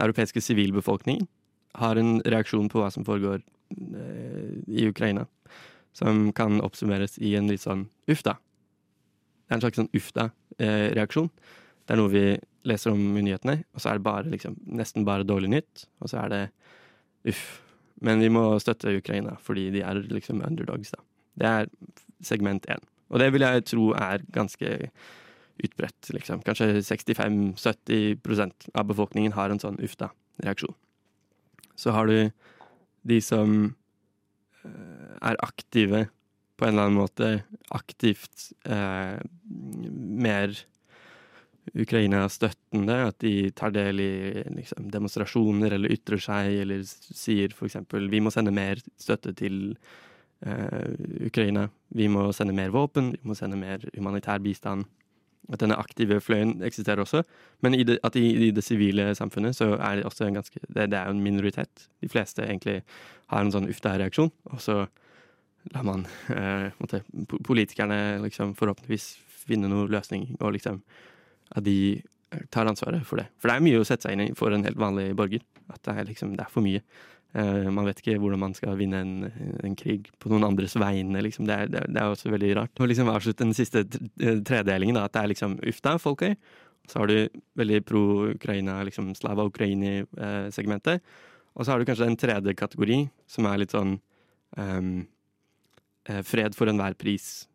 europeiske 0.00 0.40
sivilbefolkningen 0.42 1.26
har 1.76 1.98
en 2.00 2.18
reaksjon 2.24 2.70
på 2.72 2.80
hva 2.80 2.90
som 2.90 3.04
foregår 3.06 3.42
i 4.66 4.86
Ukraina, 4.88 5.26
som 5.96 6.32
kan 6.36 6.60
oppsummeres 6.64 7.18
i 7.18 7.34
en 7.38 7.50
litt 7.50 7.62
sånn 7.64 7.86
uff 8.10 8.22
da. 8.26 8.36
Det 9.46 9.54
er 9.54 9.58
en 9.58 9.62
slags 9.62 9.78
sånn 9.78 9.92
da-reaksjon. 10.16 11.30
Det 11.86 11.94
er 11.94 12.00
noe 12.00 12.10
vi 12.10 12.24
leser 12.66 12.90
om 12.90 13.02
i 13.14 13.22
nyhetene, 13.22 13.60
og 13.74 13.82
så 13.82 13.92
er 13.92 14.00
det 14.00 14.06
bare, 14.08 14.30
liksom, 14.32 14.56
nesten 14.66 15.06
bare 15.06 15.26
dårlig 15.26 15.52
nytt. 15.52 15.84
Og 16.02 16.10
så 16.10 16.24
er 16.24 16.32
det 16.32 16.40
uff. 17.30 17.44
Men 18.02 18.20
vi 18.24 18.30
må 18.32 18.42
støtte 18.60 18.96
Ukraina, 18.98 19.36
fordi 19.42 19.68
de 19.76 19.84
er 19.86 20.02
liksom 20.10 20.42
underdogs, 20.44 20.90
da. 20.96 21.04
Det 21.36 21.52
er 21.52 21.70
segment 22.26 22.66
én. 22.72 22.82
Og 23.12 23.22
det 23.22 23.30
vil 23.32 23.44
jeg 23.46 23.64
tro 23.70 23.92
er 23.94 24.24
ganske 24.34 24.90
utbredt, 25.64 26.10
liksom. 26.14 26.42
Kanskje 26.46 26.82
65-70% 26.84 28.68
av 28.74 28.88
befolkningen 28.90 29.34
har 29.36 29.50
en 29.50 29.62
sånn 29.62 29.80
ufta-reaksjon. 29.82 30.74
Så 31.76 31.92
har 31.96 32.08
du 32.10 32.30
de 33.06 33.20
som 33.22 33.74
eh, 34.64 35.16
er 35.20 35.40
aktive 35.44 36.06
på 36.56 36.64
en 36.64 36.72
eller 36.72 36.88
annen 36.88 36.98
måte 36.98 37.28
aktivt 37.76 38.50
eh, 38.64 39.20
mer 39.44 40.56
Ukraina-støttende. 41.74 42.96
At 43.10 43.20
de 43.24 43.50
tar 43.56 43.74
del 43.74 44.00
i 44.00 44.12
liksom, 44.56 44.88
demonstrasjoner 44.92 45.76
eller 45.76 45.92
ytrer 45.92 46.22
seg, 46.22 46.60
eller 46.64 46.84
sier 46.86 47.54
f.eks. 47.54 47.78
vi 47.92 48.22
må 48.22 48.32
sende 48.34 48.54
mer 48.54 48.80
støtte 49.00 49.34
til 49.36 49.76
eh, 50.46 50.92
Ukraina. 51.28 51.68
Vi 51.96 52.08
må 52.12 52.28
sende 52.36 52.56
mer 52.56 52.72
våpen, 52.74 53.14
vi 53.18 53.28
må 53.28 53.36
sende 53.38 53.60
mer 53.60 53.84
humanitær 53.94 54.42
bistand. 54.44 54.88
At 55.52 55.60
denne 55.62 55.78
aktive 55.78 56.18
fløyen 56.20 56.56
eksisterer 56.66 57.04
også. 57.04 57.22
Men 57.62 57.74
i 57.74 57.84
det, 57.86 58.00
at 58.04 58.16
i, 58.18 58.48
i 58.48 58.50
det 58.54 58.64
sivile 58.66 59.12
samfunnet 59.14 59.54
så 59.54 59.76
er 59.76 60.00
det 60.00 60.06
også 60.08 60.26
en 60.26 60.40
ganske 60.40 60.60
Det, 60.66 60.88
det 60.90 60.98
er 60.98 61.06
jo 61.06 61.14
en 61.14 61.22
minoritet. 61.22 61.88
De 62.02 62.10
fleste 62.10 62.42
egentlig 62.42 62.80
har 63.30 63.44
en 63.44 63.52
sånn 63.54 63.68
uff 63.70 63.82
reaksjon 63.84 64.32
Og 64.50 64.60
så 64.62 64.86
lar 65.74 65.86
man 65.86 66.04
eh, 66.30 66.70
måtte, 66.78 67.02
politikerne 67.46 68.18
liksom 68.22 68.54
forhåpentligvis 68.58 69.16
finne 69.46 69.70
noen 69.70 69.90
løsning, 69.90 70.36
og 70.40 70.54
liksom 70.56 70.80
at 71.54 71.64
de 71.66 72.02
tar 72.50 72.66
ansvaret 72.66 73.06
for 73.06 73.20
det. 73.20 73.28
For 73.38 73.50
det 73.50 73.56
er 73.56 73.66
mye 73.66 73.80
å 73.80 73.86
sette 73.86 74.08
seg 74.08 74.16
inn 74.16 74.24
i 74.26 74.34
for 74.38 74.54
en 74.54 74.66
helt 74.66 74.78
vanlig 74.78 75.12
borger. 75.18 75.44
At 75.70 75.82
det 75.86 75.94
er, 75.94 76.08
liksom, 76.10 76.34
det 76.38 76.44
er 76.46 76.52
for 76.52 76.66
mye. 76.66 76.82
Eh, 77.36 77.66
man 77.68 77.88
vet 77.88 78.00
ikke 78.00 78.16
hvordan 78.22 78.42
man 78.42 78.54
skal 78.56 78.78
vinne 78.80 79.02
en, 79.04 79.16
en 79.66 79.76
krig 79.78 80.10
på 80.22 80.32
noen 80.32 80.46
andres 80.48 80.76
vegne. 80.80 81.24
Liksom. 81.26 81.48
Det, 81.48 81.56
er, 81.56 81.72
det, 81.74 81.84
er, 81.94 82.06
også 82.08 82.32
veldig 82.32 82.52
rart. 82.60 82.74
Og 82.80 82.90
liksom 82.90 83.12
avslutte 83.12 83.44
den 83.44 83.56
siste 83.56 83.84
tredelingen, 83.86 84.96
da, 84.98 85.06
at 85.06 85.16
det 85.16 85.24
er 85.24 85.32
liksom 85.34 85.58
uff 85.66 85.82
da, 85.84 85.96
folkeøy. 86.00 86.36
Så 86.86 87.02
har 87.02 87.10
du 87.10 87.42
veldig 87.58 87.82
pro-Ukraina, 87.86 88.78
liksom 88.86 89.10
Slava 89.18 89.44
Ukraini-segmentet. 89.48 91.02
Eh, 91.02 91.34
og 91.56 91.64
så 91.64 91.72
har 91.72 91.80
du 91.80 91.88
kanskje 91.88 92.08
en 92.10 92.18
tredje 92.20 92.52
kategori, 92.54 93.04
som 93.32 93.48
er 93.48 93.62
litt 93.62 93.72
sånn 93.74 93.94
um, 94.60 95.06
Eh, 96.06 96.22
fred 96.22 96.54
for 96.54 96.70
enhver 96.70 96.94
pris. 96.98 97.46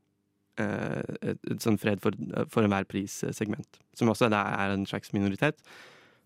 Eh, 0.59 1.01
et, 1.23 1.39
et 1.53 1.63
sånn 1.63 1.79
fred 1.79 2.01
for, 2.03 2.15
for 2.51 2.65
enhver 2.65 2.87
pris-segment. 2.89 3.79
Som 3.97 4.11
også 4.11 4.27
er 4.27 4.73
en 4.73 4.85
slags 4.89 5.13
minoritet. 5.15 5.61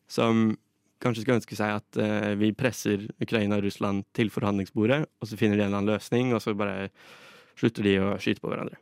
Som 0.10 0.56
kanskje 1.06 1.24
skulle 1.24 1.40
ønske 1.40 1.58
seg 1.58 1.78
at 1.78 2.02
uh, 2.02 2.34
vi 2.40 2.52
presser 2.58 3.06
Ukraina 3.22 3.60
og 3.60 3.68
Russland 3.68 4.04
til 4.18 4.32
forhandlingsbordet, 4.34 5.04
og 5.06 5.30
så 5.30 5.40
finner 5.40 5.60
de 5.60 5.66
en 5.66 5.70
eller 5.70 5.82
annen 5.84 5.94
løsning, 5.94 6.34
og 6.34 6.44
så 6.44 6.56
bare 6.58 6.90
slutter 7.56 7.88
de 7.88 7.96
å 8.02 8.12
skyte 8.22 8.44
på 8.44 8.52
hverandre. 8.52 8.80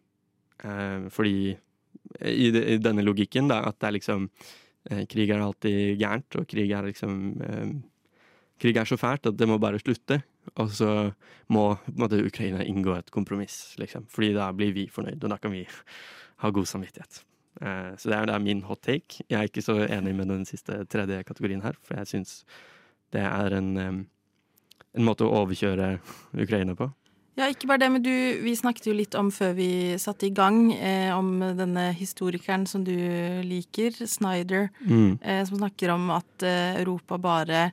Uh, 0.64 1.10
fordi 1.14 1.54
i, 1.54 2.50
de, 2.54 2.62
i, 2.76 2.78
denne 2.82 3.06
logikken, 3.06 3.50
da, 3.52 3.62
at 3.68 3.80
det 3.82 3.90
er 3.90 3.98
liksom 4.00 4.30
uh, 4.30 5.04
Krig 5.12 5.34
er 5.34 5.44
alltid 5.44 6.00
gærent, 6.02 6.40
og 6.40 6.48
krig 6.50 6.72
er 6.72 6.88
liksom 6.90 7.20
Krig 8.64 8.78
er 8.80 8.88
så 8.88 8.96
fælt 8.96 9.28
at 9.28 9.36
det 9.36 9.48
må 9.50 9.58
bare 9.60 9.82
slutte. 9.82 10.22
Og 10.60 10.70
så 10.76 10.90
må 11.52 11.66
måtte 12.00 12.22
Ukraina 12.24 12.64
inngå 12.64 12.96
et 12.96 13.12
kompromiss, 13.12 13.74
liksom. 13.82 14.06
Fordi 14.12 14.34
da 14.36 14.52
blir 14.56 14.76
vi 14.76 14.88
fornøyd, 14.92 15.24
og 15.24 15.32
da 15.34 15.40
kan 15.42 15.56
vi 15.56 15.66
ha 16.44 16.52
god 16.54 16.70
samvittighet. 16.70 17.24
Eh, 17.62 17.94
så 17.98 18.10
det 18.10 18.18
er, 18.18 18.26
det 18.30 18.36
er, 18.36 18.46
min 18.46 18.64
hot 18.68 18.84
take. 18.86 19.24
Jeg 19.30 19.40
er 19.40 19.52
ikke 19.52 19.66
så 19.66 19.78
enig 19.86 20.16
med 20.18 20.32
den 20.32 20.48
siste 20.50 20.84
tredje 20.90 21.22
kategorien 21.28 21.64
her, 21.66 21.78
for 21.84 22.00
jeg 22.00 22.12
syns 22.16 22.42
det 23.14 23.22
er 23.22 23.54
en, 23.54 23.72
en 23.78 25.06
måte 25.06 25.26
å 25.28 25.34
overkjøre 25.44 25.98
Ukraina 26.34 26.74
på. 26.78 26.90
Ja, 27.34 27.48
ikke 27.50 27.66
bare 27.72 27.82
det, 27.82 27.90
men 27.96 28.04
du, 28.06 28.14
vi 28.46 28.54
snakket 28.54 28.92
jo 28.92 28.94
litt 28.94 29.16
om 29.18 29.32
før 29.34 29.56
vi 29.58 29.70
satte 30.02 30.28
i 30.28 30.34
gang, 30.36 30.68
eh, 30.76 31.10
om 31.16 31.32
denne 31.58 31.88
historikeren 31.98 32.68
som 32.70 32.84
du 32.86 32.94
liker, 33.48 33.96
Snyder, 34.06 34.68
mm. 34.86 35.18
eh, 35.18 35.42
som 35.50 35.58
snakker 35.58 35.96
om 35.96 36.12
at 36.14 36.46
eh, 36.46 36.78
Europa 36.84 37.18
bare 37.18 37.64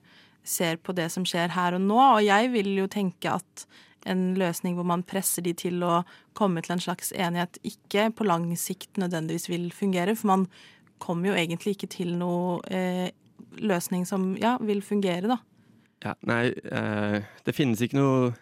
ser 0.40 0.80
på 0.80 0.94
det 0.96 1.10
som 1.12 1.26
skjer 1.28 1.52
her 1.52 1.76
og 1.76 1.84
nå. 1.84 1.98
Og 2.00 2.24
jeg 2.24 2.48
vil 2.54 2.72
jo 2.78 2.88
tenke 2.88 3.36
at 3.36 3.66
en 4.08 4.34
løsning 4.40 4.76
hvor 4.78 4.86
man 4.88 5.04
presser 5.06 5.44
de 5.44 5.52
til 5.56 5.82
å 5.84 6.02
komme 6.36 6.62
til 6.64 6.76
en 6.76 6.82
slags 6.82 7.12
enighet, 7.12 7.58
ikke 7.66 8.10
på 8.16 8.26
lang 8.28 8.48
sikt 8.58 9.00
nødvendigvis 9.00 9.50
vil 9.50 9.70
fungere. 9.74 10.16
For 10.16 10.30
man 10.32 10.46
kommer 11.02 11.30
jo 11.30 11.38
egentlig 11.38 11.76
ikke 11.76 11.90
til 11.92 12.14
noe 12.20 12.60
eh, 12.70 13.10
løsning 13.60 14.06
som 14.08 14.32
ja, 14.40 14.56
vil 14.64 14.82
fungere, 14.84 15.34
da. 15.34 15.40
Ja, 16.04 16.14
nei, 16.28 16.46
eh, 16.48 17.20
det 17.44 17.56
finnes 17.56 17.82
ikke 17.84 18.00
noe 18.00 18.32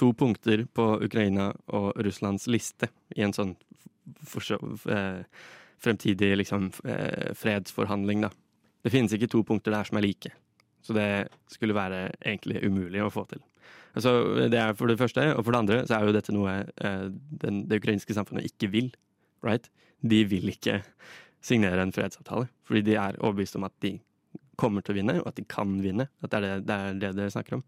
to 0.00 0.10
punkter 0.16 0.64
på 0.74 0.86
Ukraina 1.04 1.50
og 1.76 1.92
Russlands 2.02 2.48
liste 2.50 2.88
i 3.16 3.22
en 3.26 3.34
sånn 3.36 3.54
eh, 3.54 5.22
fremtidig 5.80 6.32
liksom, 6.40 6.70
eh, 6.84 7.34
fredsforhandling, 7.38 8.26
da. 8.26 8.30
Det 8.82 8.92
finnes 8.94 9.12
ikke 9.12 9.28
to 9.30 9.44
punkter 9.44 9.74
der 9.74 9.86
som 9.86 10.00
er 10.00 10.06
like. 10.06 10.32
Så 10.82 10.96
det 10.96 11.28
skulle 11.52 11.76
være 11.76 12.08
egentlig 12.24 12.62
umulig 12.64 13.02
å 13.04 13.12
få 13.12 13.26
til. 13.28 13.42
Altså, 13.96 14.12
det 14.52 14.58
er 14.60 14.76
for 14.78 14.90
det 14.90 14.98
første, 15.00 15.22
og 15.34 15.44
for 15.44 15.54
det 15.54 15.60
andre 15.64 15.80
så 15.88 15.96
er 15.96 16.06
jo 16.06 16.14
dette 16.14 16.34
noe 16.34 16.52
eh, 16.62 17.06
den, 17.42 17.64
det 17.70 17.80
ukrainske 17.82 18.14
samfunnet 18.14 18.46
ikke 18.46 18.70
vil. 18.72 18.92
Right? 19.46 19.66
De 20.00 20.22
vil 20.28 20.52
ikke 20.52 20.80
signere 21.44 21.82
en 21.82 21.94
fredsavtale, 21.94 22.50
fordi 22.68 22.84
de 22.90 22.96
er 23.00 23.18
overbevist 23.18 23.56
om 23.58 23.66
at 23.66 23.74
de 23.82 23.96
kommer 24.60 24.84
til 24.84 24.94
å 24.94 24.98
vinne, 25.00 25.16
og 25.22 25.30
at 25.30 25.38
de 25.40 25.46
kan 25.48 25.78
vinne. 25.82 26.10
At 26.20 26.32
det 26.32 26.40
er 26.40 26.46
det 26.46 26.66
det, 26.68 26.76
er 26.76 26.98
det 27.00 27.12
dere 27.18 27.34
snakker 27.34 27.58
om. 27.58 27.64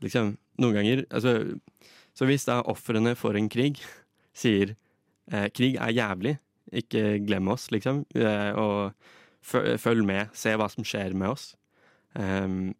Liksom, 0.00 0.34
noen 0.62 0.76
ganger 0.78 1.02
altså, 1.10 1.58
Så 2.16 2.24
hvis 2.24 2.46
da 2.48 2.62
ofrene 2.64 3.12
for 3.18 3.36
en 3.36 3.50
krig 3.52 3.82
sier 4.32 4.72
eh, 5.28 5.48
krig 5.52 5.76
er 5.76 5.92
jævlig, 5.92 6.38
ikke 6.72 7.18
glem 7.26 7.50
oss, 7.52 7.68
liksom, 7.74 8.04
eh, 8.16 8.52
og 8.56 8.94
følg 9.80 10.04
med, 10.06 10.30
se 10.36 10.52
hva 10.56 10.68
som 10.70 10.86
skjer 10.86 11.16
med 11.18 11.32
oss, 11.32 11.50
Um, 12.18 12.74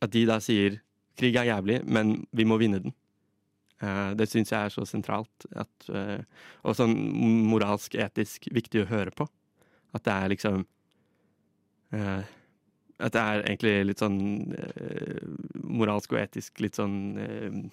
at 0.00 0.12
de 0.14 0.24
da 0.28 0.38
sier 0.42 0.80
krig 1.18 1.36
er 1.36 1.50
jævlig, 1.50 1.80
men 1.84 2.20
vi 2.32 2.46
må 2.48 2.58
vinne 2.60 2.82
den. 2.84 2.94
Uh, 3.82 4.12
det 4.14 4.28
syns 4.30 4.52
jeg 4.52 4.68
er 4.68 4.74
så 4.74 4.84
sentralt. 4.86 5.46
At, 5.58 5.88
uh, 5.90 6.22
og 6.62 6.76
sånn 6.78 6.94
moralsk, 7.50 7.96
etisk 7.98 8.46
viktig 8.54 8.84
å 8.84 8.90
høre 8.92 9.14
på. 9.16 9.26
At 9.92 10.06
det 10.06 10.14
er 10.14 10.32
liksom 10.32 10.62
uh, 11.92 12.22
At 13.02 13.16
det 13.16 13.22
er 13.22 13.42
egentlig 13.42 13.74
litt 13.90 14.00
sånn 14.00 14.18
moralsk 15.66 16.14
og 16.14 16.20
etisk 16.22 16.62
litt 16.62 16.78
sånn 16.78 17.72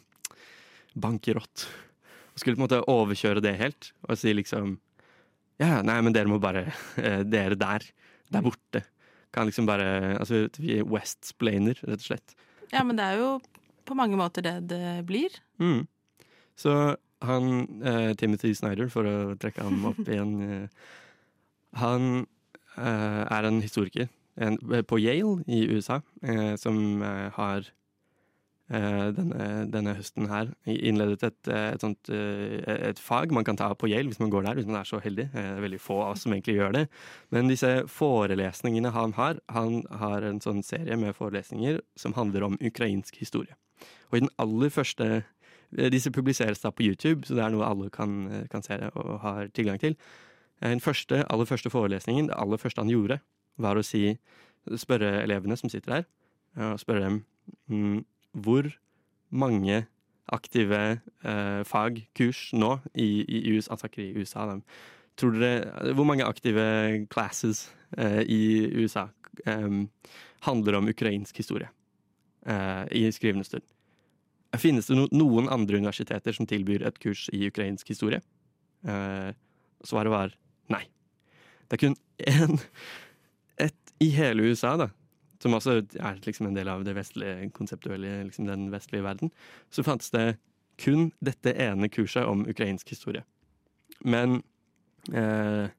bank 0.98 1.30
i. 1.30 1.36
Og 1.38 2.42
skulle 2.42 2.58
på 2.58 2.64
en 2.64 2.66
måte 2.66 2.82
overkjøre 2.90 3.44
det 3.46 3.54
helt 3.62 3.92
og 4.08 4.18
si 4.18 4.34
liksom 4.34 4.80
Ja, 5.62 5.84
nei, 5.86 6.00
men 6.02 6.16
dere 6.16 6.32
må 6.32 6.40
bare 6.42 6.72
Dere 7.30 7.60
der, 7.60 7.86
der 8.34 8.46
borte 8.48 8.82
kan 9.36 9.46
liksom 9.46 9.68
bare 9.70 10.18
Altså, 10.18 10.48
vi 10.58 10.80
er 10.80 10.88
West-splainer, 10.90 11.78
rett 11.86 12.02
og 12.02 12.08
slett. 12.08 12.36
Ja, 12.74 12.84
men 12.86 13.00
det 13.00 13.06
er 13.06 13.22
jo 13.22 13.30
på 13.90 13.98
mange 13.98 14.18
måter 14.20 14.46
det 14.46 14.56
det 14.70 15.06
blir. 15.10 15.34
Mm. 15.58 15.88
Så 16.60 16.96
han 17.26 17.82
eh, 17.84 18.14
Timothy 18.16 18.54
Snyder, 18.56 18.90
for 18.92 19.08
å 19.08 19.36
trekke 19.40 19.66
ham 19.66 19.90
opp 19.92 20.00
igjen 20.12 20.36
eh, 20.46 20.88
Han 21.82 22.26
eh, 22.78 23.24
er 23.26 23.48
en 23.48 23.62
historiker 23.64 24.08
en, 24.40 24.58
på 24.88 25.00
Yale 25.02 25.44
i 25.48 25.66
USA 25.68 26.00
eh, 26.24 26.56
som 26.60 27.02
eh, 27.04 27.28
har 27.36 27.60
eh, 27.60 27.74
denne, 28.70 29.46
denne, 29.74 29.96
høsten 29.98 30.28
her 30.30 30.52
innledet 30.70 31.24
et, 31.26 31.50
et, 31.50 31.82
sånt, 31.82 32.10
et 32.14 33.00
fag 33.02 33.34
man 33.34 33.48
kan 33.48 33.58
ta 33.58 33.72
på 33.74 33.90
Yale 33.90 34.12
hvis 34.12 34.22
man 34.22 34.30
går 34.30 34.46
der, 34.46 34.60
hvis 34.60 34.68
man 34.70 34.78
er 34.78 34.86
så 34.86 35.00
heldig. 35.02 35.26
Det 35.34 35.42
er 35.42 35.64
veldig 35.64 35.80
få 35.82 35.98
av 36.04 36.14
oss 36.14 36.28
som 36.28 36.36
egentlig 36.36 36.60
gjør 36.60 36.76
det. 36.78 36.84
Men 37.34 37.50
disse 37.50 37.72
forelesningene 37.90 38.94
han 38.94 39.16
har, 39.18 39.42
han 39.50 39.82
har 40.04 40.28
en 40.28 40.38
sånn 40.44 40.62
serie 40.66 41.00
med 41.02 41.18
forelesninger 41.18 41.82
som 41.98 42.14
handler 42.20 42.46
om 42.46 42.60
ukrainsk 42.62 43.18
historie. 43.24 43.58
Og 44.12 44.20
i 44.20 44.24
den 44.26 44.34
aller 44.42 44.70
første 44.74 45.10
disse 45.70 46.12
publiseres 46.12 46.62
da 46.64 46.72
på 46.72 46.84
YouTube, 46.84 47.28
så 47.28 47.36
det 47.38 47.44
er 47.46 47.54
noe 47.54 47.68
alle 47.68 47.90
kan, 47.94 48.46
kan 48.50 48.64
se 48.66 48.78
og 48.90 49.20
har 49.22 49.50
tilgang 49.54 49.80
til. 49.82 49.96
Den 50.62 50.82
første, 50.84 51.24
aller 51.30 51.46
første 51.46 51.70
forelesningen, 51.70 52.28
det 52.28 52.38
aller 52.38 52.58
første 52.58 52.82
han 52.82 52.92
gjorde, 52.92 53.20
var 53.58 53.78
å 53.78 53.86
si, 53.86 54.18
spørre 54.76 55.22
elevene 55.24 55.58
som 55.60 55.70
sitter 55.72 56.00
der, 56.00 56.08
og 56.72 56.80
spørre 56.82 57.06
dem 57.06 57.20
mm, 57.70 58.00
hvor 58.34 58.70
mange 59.30 59.86
aktive 60.30 60.80
eh, 61.26 61.62
fag, 61.66 62.04
kurs, 62.18 62.50
nå 62.54 62.76
i, 62.94 63.26
i 63.26 63.54
USA, 63.56 63.74
altså 63.74 63.90
i 63.98 64.12
USA 64.18 64.46
de. 64.52 64.62
Tror 65.20 65.36
dere, 65.36 65.94
Hvor 65.94 66.08
mange 66.08 66.26
aktive 66.26 66.64
classes 67.12 67.68
eh, 67.98 68.22
i 68.24 68.70
USA 68.78 69.08
eh, 69.46 69.82
handler 70.46 70.78
om 70.78 70.90
ukrainsk 70.90 71.38
historie 71.38 71.70
eh, 72.46 72.86
i 72.92 73.10
skrivende 73.12 73.48
stund? 73.48 73.66
Finnes 74.58 74.88
det 74.90 74.98
noen 74.98 75.50
andre 75.50 75.78
universiteter 75.78 76.34
som 76.34 76.48
tilbyr 76.50 76.88
et 76.88 77.02
kurs 77.02 77.28
i 77.34 77.46
ukrainsk 77.50 77.92
historie? 77.92 78.22
Eh, 78.86 79.34
svaret 79.86 80.14
var 80.14 80.34
nei. 80.70 80.86
Det 81.70 81.78
er 81.78 81.84
kun 81.84 81.98
én 82.26 82.58
i 84.00 84.10
hele 84.16 84.48
USA, 84.48 84.78
da, 84.80 84.88
som 85.40 85.56
også 85.56 85.78
er 85.80 86.20
liksom 86.26 86.50
en 86.50 86.58
del 86.58 86.70
av 86.72 86.84
det 86.88 86.96
vestlige 86.98 87.50
konseptuelle, 87.56 88.26
liksom 88.28 88.48
den 88.50 88.68
vestlige 88.74 89.06
verden, 89.06 89.32
så 89.72 89.86
fantes 89.88 90.12
det 90.16 90.38
kun 90.80 91.10
dette 91.24 91.54
ene 91.60 91.90
kurset 91.92 92.28
om 92.28 92.46
ukrainsk 92.48 92.92
historie. 92.92 93.24
Men 94.04 94.42
eh, 95.12 95.72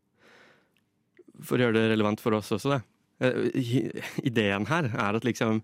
For 1.41 1.57
å 1.57 1.69
gjøre 1.69 1.79
det 1.79 1.93
relevant 1.95 2.21
for 2.21 2.37
oss 2.37 2.53
også, 2.53 2.77
da. 2.77 2.81
Eh, 3.21 4.01
ideen 4.25 4.69
her 4.69 4.91
er 4.93 5.17
at 5.17 5.25
liksom 5.25 5.63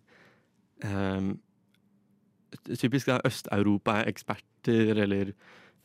eh, 0.85 1.35
typisk 2.81 3.11
da, 3.11 3.21
Øst-Europa-eksperter, 3.25 4.97
eller 5.05 5.33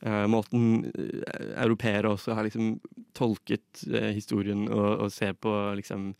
uh, 0.05 0.28
måten 0.32 0.86
uh, 0.86 1.64
europeere 1.64 2.09
også 2.09 2.36
har 2.38 2.47
liksom 2.47 2.80
tolket 3.18 3.84
uh, 3.88 4.12
historien 4.16 4.68
og, 4.70 5.05
og, 5.05 5.12
ser 5.12 5.34
på 5.34 5.51
liksom 5.78 6.12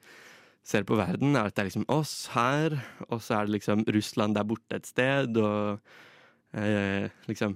ser 0.64 0.86
på 0.88 0.97
verden, 0.99 1.36
er 1.36 1.49
at 1.49 1.55
det 1.57 1.64
er 1.64 1.70
liksom 1.72 1.88
oss 1.91 2.16
her, 2.36 2.76
og 3.09 3.22
så 3.24 3.39
er 3.39 3.47
det 3.47 3.57
liksom 3.57 3.86
Russland 3.95 4.38
der 4.38 4.47
borte 4.47 4.78
et 4.78 4.89
sted, 4.89 5.38
og 5.41 5.82
liksom 7.32 7.55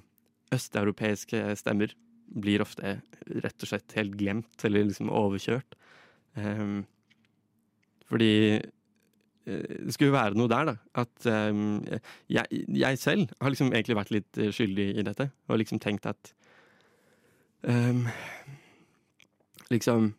Østeuropeiske 0.55 1.41
stemmer 1.59 1.91
blir 2.31 2.63
ofte 2.63 2.95
rett 3.43 3.65
og 3.65 3.69
slett 3.69 3.97
helt 3.97 4.15
glemt, 4.17 4.55
eller 4.63 4.87
liksom 4.87 5.11
overkjørt. 5.11 5.75
Fordi 8.07 8.31
Eh, 9.45 9.85
det 9.85 9.93
skulle 9.93 10.15
være 10.15 10.37
noe 10.37 10.49
der, 10.49 10.71
da. 10.71 10.75
At 11.01 11.27
um, 11.29 11.83
jeg, 12.31 12.65
jeg, 12.67 12.99
selv 12.99 13.29
har 13.41 13.53
liksom 13.53 13.71
egentlig 13.73 13.97
vært 13.99 14.13
litt 14.13 14.41
eh, 14.41 14.51
skyldig 14.53 14.87
i 14.97 15.05
dette. 15.05 15.29
Og 15.49 15.61
liksom 15.61 15.81
tenkt 15.83 16.09
at 16.09 16.33
um, 17.61 18.05
Liksom 19.73 20.11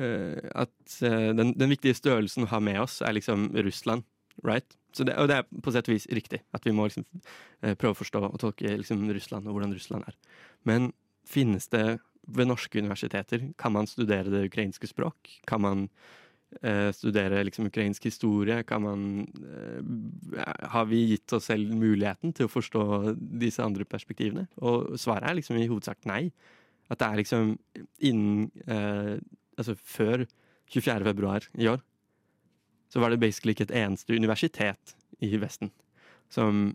At 0.00 0.96
uh, 1.04 1.30
den, 1.36 1.54
den, 1.58 1.72
viktige 1.72 1.98
størrelsen 1.98 2.46
å 2.46 2.52
ha 2.54 2.60
med 2.64 2.80
oss, 2.82 3.00
er 3.04 3.16
liksom 3.16 3.50
Russland. 3.56 4.06
Right? 4.46 4.76
Det, 4.96 5.12
og 5.20 5.28
det 5.28 5.36
er 5.40 5.62
på 5.62 5.72
sett 5.74 5.88
og 5.90 5.94
vis 5.94 6.08
riktig. 6.10 6.42
At 6.56 6.64
vi 6.66 6.74
må 6.76 6.88
liksom 6.88 7.06
uh, 7.06 7.74
prøve 7.74 7.92
å 7.92 8.00
forstå 8.00 8.24
og 8.30 8.38
tolke 8.42 8.76
liksom 8.82 9.04
Russland 9.12 9.48
og 9.48 9.58
hvordan 9.58 9.74
Russland 9.76 10.08
er. 10.08 10.16
Men 10.68 10.92
finnes 11.28 11.68
det 11.70 12.00
ved 12.30 12.48
norske 12.50 12.78
universiteter 12.78 13.52
Kan 13.58 13.72
man 13.72 13.86
studere 13.86 14.30
det 14.30 14.46
ukrainske 14.50 14.86
språk? 14.86 15.30
Kan 15.46 15.62
man 15.64 15.88
eh, 16.62 16.90
studere 16.92 17.42
liksom 17.44 17.66
ukrainsk 17.66 18.04
historie? 18.04 18.62
Kan 18.62 18.82
man 18.82 19.02
eh, 19.40 20.68
Har 20.70 20.84
vi 20.90 21.04
gitt 21.14 21.32
oss 21.32 21.48
selv 21.50 21.74
muligheten 21.74 22.32
til 22.32 22.46
å 22.46 22.52
forstå 22.52 23.14
disse 23.16 23.64
andre 23.64 23.84
perspektivene? 23.84 24.46
Og 24.58 24.98
svaret 25.00 25.30
er 25.30 25.40
liksom 25.40 25.58
i 25.58 25.68
hovedsak 25.68 26.06
nei. 26.10 26.30
At 26.90 27.00
det 27.00 27.08
er 27.08 27.20
liksom 27.22 27.54
innen 27.98 28.50
eh, 28.66 29.18
Altså 29.60 29.76
før 29.76 30.24
24. 30.70 31.04
februar 31.04 31.46
i 31.58 31.68
år 31.70 31.82
så 32.90 32.98
var 33.02 33.12
det 33.12 33.20
basically 33.22 33.54
ikke 33.54 33.68
et 33.68 33.76
eneste 33.84 34.16
universitet 34.16 34.96
i 35.22 35.36
Vesten 35.38 35.70
som 36.32 36.70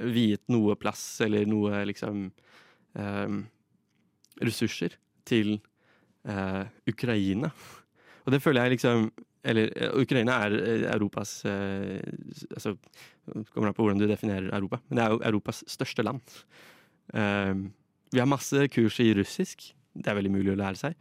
viet 0.00 0.42
noe 0.50 0.74
plass 0.80 1.04
eller 1.24 1.46
noe 1.46 1.82
liksom 1.86 2.24
eh, 2.98 3.34
ressurser 4.42 4.96
til 5.28 5.58
eh, 6.26 6.64
Ukraina. 6.88 7.52
Og 8.24 8.34
det 8.34 8.42
føler 8.42 8.66
jeg 8.66 8.78
liksom 8.78 9.10
Eller 9.42 9.72
eh, 9.74 9.90
Ukraina 9.98 10.38
er 10.46 10.52
eh, 10.54 10.84
Europas 10.94 11.44
eh, 11.44 11.98
altså, 12.54 12.76
Kommer 13.50 13.68
an 13.68 13.74
på 13.74 13.82
hvordan 13.82 13.98
du 13.98 14.06
definerer 14.06 14.54
Europa, 14.54 14.80
men 14.88 14.98
det 14.98 15.04
er 15.04 15.10
jo 15.10 15.22
Europas 15.32 15.64
største 15.66 16.02
land. 16.02 16.22
Eh, 17.14 17.54
vi 18.12 18.20
har 18.20 18.30
masse 18.30 18.68
kurs 18.68 19.00
i 19.00 19.12
russisk. 19.14 19.72
Det 19.94 20.08
er 20.08 20.18
veldig 20.18 20.32
mulig 20.32 20.52
å 20.54 20.58
lære 20.60 20.78
seg. 20.78 20.94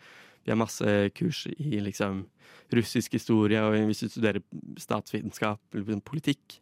Vi 0.44 0.52
har 0.54 0.60
masse 0.60 1.10
kurs 1.18 1.46
i 1.54 1.80
liksom 1.84 2.26
russisk 2.74 3.14
historie, 3.18 3.60
og 3.62 3.76
hvis 3.90 4.06
du 4.06 4.10
studerer 4.10 4.42
statsvitenskap 4.80 5.76
eller 5.76 6.00
politikk, 6.08 6.60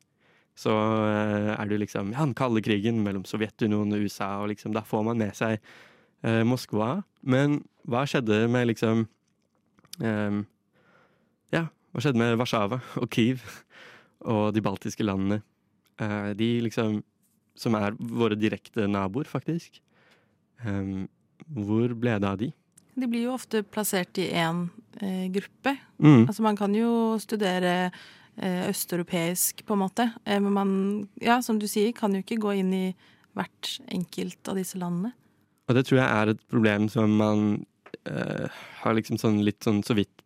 så 0.59 0.73
eh, 1.07 1.53
er 1.53 1.69
det 1.69 1.80
liksom 1.86 2.11
ja, 2.11 2.25
den 2.25 2.36
kalde 2.36 2.63
krigen 2.65 2.99
mellom 3.05 3.23
Sovjetunionen 3.27 3.95
og 3.95 4.03
USA, 4.03 4.34
og 4.41 4.49
liksom 4.51 4.73
da 4.75 4.84
får 4.84 5.05
man 5.07 5.21
med 5.21 5.38
seg 5.38 5.55
eh, 6.25 6.43
Moskva. 6.43 6.97
Men 7.21 7.61
hva 7.88 8.03
skjedde 8.09 8.43
med 8.51 8.67
liksom 8.73 9.07
Um, 9.99 10.45
ja, 11.51 11.65
hva 11.91 12.03
skjedde 12.03 12.21
med 12.21 12.38
Warszawa 12.39 12.77
og 13.01 13.09
Kiev 13.11 13.43
og 14.23 14.53
de 14.55 14.63
baltiske 14.63 15.03
landene? 15.03 15.41
Uh, 15.99 16.32
de 16.39 16.59
liksom 16.63 17.01
Som 17.59 17.75
er 17.75 17.91
våre 17.99 18.38
direkte 18.39 18.86
naboer, 18.88 19.27
faktisk. 19.27 19.82
Hvor 21.43 21.91
ble 21.99 22.13
det 22.15 22.27
av 22.30 22.38
de? 22.39 22.47
De 22.95 23.07
blir 23.09 23.27
jo 23.27 23.35
ofte 23.35 23.61
plassert 23.63 24.17
i 24.21 24.29
én 24.33 24.65
eh, 25.01 25.27
gruppe. 25.33 25.75
Mm. 25.99 26.25
Altså 26.27 26.45
man 26.45 26.57
kan 26.59 26.73
jo 26.75 27.17
studere 27.21 27.75
eh, 27.85 28.65
østeuropeisk, 28.69 29.65
på 29.65 29.75
en 29.75 29.83
måte. 29.83 30.09
Eh, 30.25 30.39
men 30.41 30.55
man, 30.55 30.73
ja, 31.21 31.39
som 31.45 31.59
du 31.61 31.67
sier, 31.69 31.93
kan 31.95 32.15
jo 32.15 32.23
ikke 32.23 32.41
gå 32.41 32.57
inn 32.61 32.73
i 32.75 32.85
hvert 33.37 33.75
enkelt 33.93 34.51
av 34.51 34.59
disse 34.59 34.79
landene. 34.81 35.13
Og 35.69 35.77
det 35.77 35.85
tror 35.85 36.01
jeg 36.01 36.09
er 36.09 36.31
et 36.33 36.41
problem 36.49 36.87
som 36.89 37.11
man 37.19 37.43
uh, 38.09 38.61
har 38.81 38.95
liksom 38.97 39.19
sånn 39.21 39.37
litt 39.45 39.61
sånn 39.61 39.83
så 39.85 39.93
vidt 39.97 40.23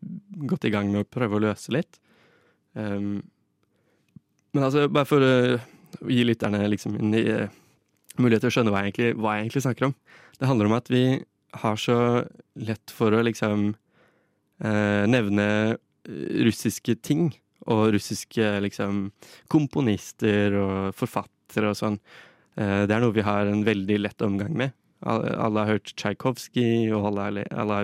gått 0.48 0.64
i 0.70 0.72
gang 0.72 0.88
med 0.92 1.04
å 1.04 1.10
prøve 1.10 1.36
å 1.36 1.44
løse 1.44 1.74
litt. 1.76 2.00
Um, 2.80 3.20
men 4.56 4.64
altså, 4.70 4.88
bare 4.88 5.10
for 5.10 5.26
å 5.26 5.34
gi 6.08 6.24
lytterne 6.26 6.64
liksom 6.72 6.96
en 6.96 7.12
uh, 7.18 7.52
mulighet 8.22 8.46
til 8.46 8.54
å 8.54 8.56
skjønne 8.58 8.74
hva 8.74 8.86
jeg, 8.86 8.94
egentlig, 8.94 9.12
hva 9.20 9.36
jeg, 9.36 9.46
egentlig, 9.46 9.66
snakker 9.66 9.90
om. 9.90 9.96
Det 10.40 10.50
handler 10.50 10.70
om 10.70 10.78
at 10.78 10.92
vi 10.94 11.04
har 11.62 11.80
så 11.80 11.98
lett 12.60 12.94
for 12.94 13.14
å 13.14 13.24
liksom 13.26 13.74
nevne 14.64 15.48
russiske 16.48 16.96
ting. 17.06 17.32
Og 17.72 17.94
russiske 17.96 18.48
liksom 18.66 19.06
komponister 19.52 20.56
og 20.60 20.96
forfattere 20.98 21.72
og 21.72 21.78
sånn. 21.80 22.00
det 22.56 22.92
er 22.92 23.02
noe 23.02 23.16
vi 23.16 23.26
har 23.26 23.48
en 23.48 23.64
veldig 23.66 24.00
lett 24.02 24.26
omgang 24.26 24.56
med. 24.58 24.74
Alle 25.04 25.60
har 25.60 25.72
hørt 25.74 25.94
Tsjajkovskij, 26.00 26.92
og 26.96 27.10
alle, 27.10 27.44
alle, 27.52 27.52
alle, 27.52 27.80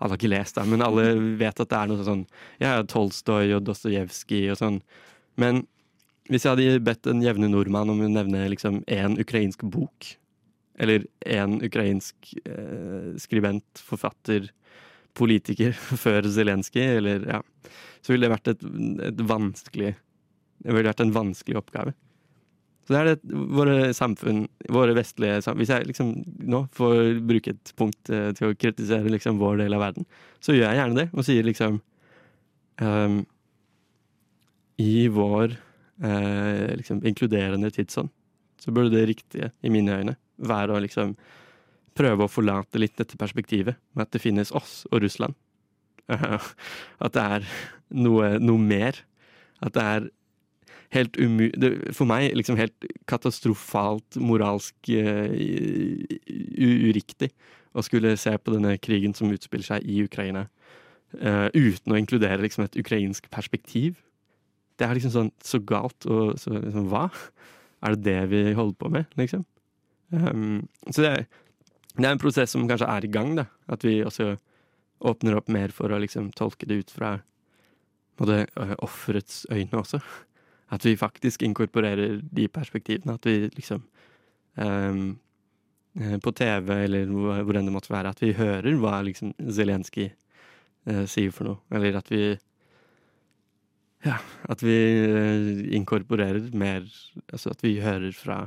har 0.00 0.16
ikke 0.16 0.32
lest 0.32 0.58
det, 0.58 0.66
men 0.68 0.84
alle 0.84 1.06
vet 1.40 1.60
at 1.62 1.70
det 1.70 1.78
er 1.78 1.88
noe 1.88 2.04
sånn 2.04 2.24
Ja, 2.60 2.74
Tolstoy 2.84 3.54
og 3.56 3.64
Dostojevskij 3.64 4.50
og 4.52 4.60
sånn. 4.60 4.80
Men 5.40 5.64
hvis 6.28 6.44
jeg 6.44 6.52
hadde 6.52 6.84
bedt 6.84 7.08
en 7.08 7.22
jevne 7.24 7.48
nordmann 7.50 7.90
om 7.92 8.02
å 8.04 8.10
nevne 8.10 8.44
liksom 8.52 8.82
én 8.84 9.16
ukrainsk 9.20 9.64
bok, 9.64 10.12
eller 10.82 11.06
én 11.26 11.58
ukrainsk 11.62 12.34
eh, 12.44 13.14
skribent, 13.22 13.82
forfatter, 13.86 14.50
politiker 15.16 15.74
før 16.04 16.26
Zelenskyj, 16.32 16.86
eller 16.98 17.26
ja 17.28 17.42
Så 18.00 18.14
ville 18.14 18.26
det 18.26 18.32
vært 18.32 18.54
et, 18.54 18.62
et 19.08 19.26
vanskelig 19.28 19.92
Det 19.92 20.72
ville 20.72 20.88
vært 20.88 21.02
en 21.04 21.12
vanskelig 21.12 21.58
oppgave. 21.60 21.92
Så 22.82 22.94
det 22.94 23.00
er 23.00 23.10
det 23.10 23.42
våre 23.52 23.92
samfunn, 23.94 24.46
våre 24.72 24.94
vestlige 24.96 25.42
samfunn 25.44 25.60
Hvis 25.60 25.74
jeg 25.74 25.90
liksom 25.90 26.14
nå 26.50 26.64
får 26.74 27.20
bruke 27.28 27.54
et 27.54 27.74
punkt 27.78 28.10
eh, 28.10 28.30
til 28.38 28.50
å 28.50 28.56
kritisere 28.58 29.12
liksom 29.12 29.38
vår 29.42 29.62
del 29.62 29.76
av 29.76 29.84
verden, 29.84 30.08
så 30.42 30.56
gjør 30.56 30.70
jeg 30.70 30.80
gjerne 30.80 30.98
det, 30.98 31.06
og 31.12 31.28
sier 31.28 31.46
liksom 31.46 31.78
um, 32.82 33.20
I 34.82 34.96
vår 35.12 35.54
uh, 35.54 36.72
liksom 36.80 37.04
inkluderende 37.06 37.70
tidsånd 37.74 38.10
så 38.62 38.70
burde 38.70 38.94
det 38.94 39.08
riktige, 39.10 39.50
i 39.62 39.70
mine 39.74 39.94
øyne, 39.98 40.12
være 40.42 40.76
å 40.76 40.82
liksom 40.82 41.14
prøve 41.96 42.24
å 42.24 42.30
forlate 42.32 42.80
litt 42.80 42.96
dette 42.98 43.18
perspektivet 43.20 43.78
med 43.92 44.06
at 44.06 44.14
det 44.14 44.22
finnes 44.22 44.52
oss 44.56 44.82
og 44.90 45.02
Russland. 45.04 45.36
At 47.04 47.14
det 47.14 47.22
er 47.22 47.46
noe, 47.94 48.36
noe 48.42 48.60
mer. 48.60 48.98
At 49.62 49.76
det 49.76 49.84
er 49.84 50.08
helt 50.96 51.16
umu... 51.20 51.46
For 51.94 52.08
meg 52.08 52.32
liksom 52.36 52.58
helt 52.60 52.88
katastrofalt 53.10 54.18
moralsk 54.20 54.92
uh, 54.92 55.32
uriktig 56.58 57.32
å 57.72 57.84
skulle 57.84 58.16
se 58.20 58.34
på 58.36 58.52
denne 58.56 58.76
krigen 58.82 59.14
som 59.16 59.32
utspiller 59.32 59.68
seg 59.68 59.86
i 59.88 60.02
Ukraina, 60.04 60.46
uh, 61.20 61.48
uten 61.54 61.94
å 61.94 62.00
inkludere 62.00 62.42
liksom 62.44 62.66
et 62.66 62.76
ukrainsk 62.80 63.30
perspektiv. 63.32 64.02
Det 64.76 64.88
er 64.88 64.98
liksom 64.98 65.14
sånn 65.14 65.32
så 65.44 65.62
galt 65.64 66.08
og 66.08 66.36
så 66.40 66.56
liksom, 66.58 66.90
Hva? 66.92 67.06
Er 67.82 67.96
det 67.96 68.04
det 68.06 68.20
vi 68.30 68.42
holder 68.54 68.76
på 68.78 68.90
med, 68.92 69.08
liksom? 69.18 69.46
Um, 70.12 70.68
så 70.90 71.04
det 71.04 71.10
er, 71.10 71.26
det 71.96 72.06
er 72.06 72.14
en 72.14 72.22
prosess 72.22 72.54
som 72.54 72.68
kanskje 72.68 72.88
er 72.88 73.04
i 73.04 73.12
gang, 73.12 73.34
da. 73.40 73.48
At 73.72 73.84
vi 73.84 74.00
også 74.04 74.34
åpner 75.02 75.36
opp 75.36 75.50
mer 75.50 75.72
for 75.74 75.92
å 75.92 76.00
liksom 76.00 76.30
tolke 76.38 76.68
det 76.68 76.82
ut 76.82 76.92
fra 76.94 77.16
både 78.20 78.44
offerets 78.84 79.44
øyne 79.50 79.80
også. 79.80 80.00
At 80.72 80.86
vi 80.86 80.94
faktisk 80.96 81.42
inkorporerer 81.44 82.20
de 82.22 82.46
perspektivene. 82.48 83.16
At 83.18 83.26
vi 83.26 83.50
liksom 83.52 83.84
um, 84.56 85.18
På 86.24 86.32
TV 86.32 86.70
eller 86.86 87.10
hvor 87.12 87.56
enn 87.58 87.66
det 87.68 87.74
måtte 87.74 87.92
være, 87.92 88.14
at 88.14 88.22
vi 88.22 88.32
hører 88.32 88.78
hva 88.80 89.02
liksom 89.04 89.34
Zelenskyj 89.36 90.08
uh, 90.88 91.04
sier 91.04 91.34
for 91.34 91.50
noe. 91.50 91.60
Eller 91.74 91.98
at 92.00 92.08
vi 92.12 92.22
Ja, 94.02 94.16
at 94.50 94.62
vi 94.64 94.78
inkorporerer 95.76 96.48
mer 96.56 96.88
Altså 97.28 97.52
at 97.52 97.60
vi 97.62 97.76
hører 97.80 98.16
fra, 98.16 98.46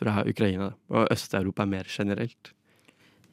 fra 0.00 0.24
Ukraina 0.28 0.72
og 0.88 1.12
Øst-Europa 1.12 1.68
mer 1.68 1.88
generelt. 1.88 2.54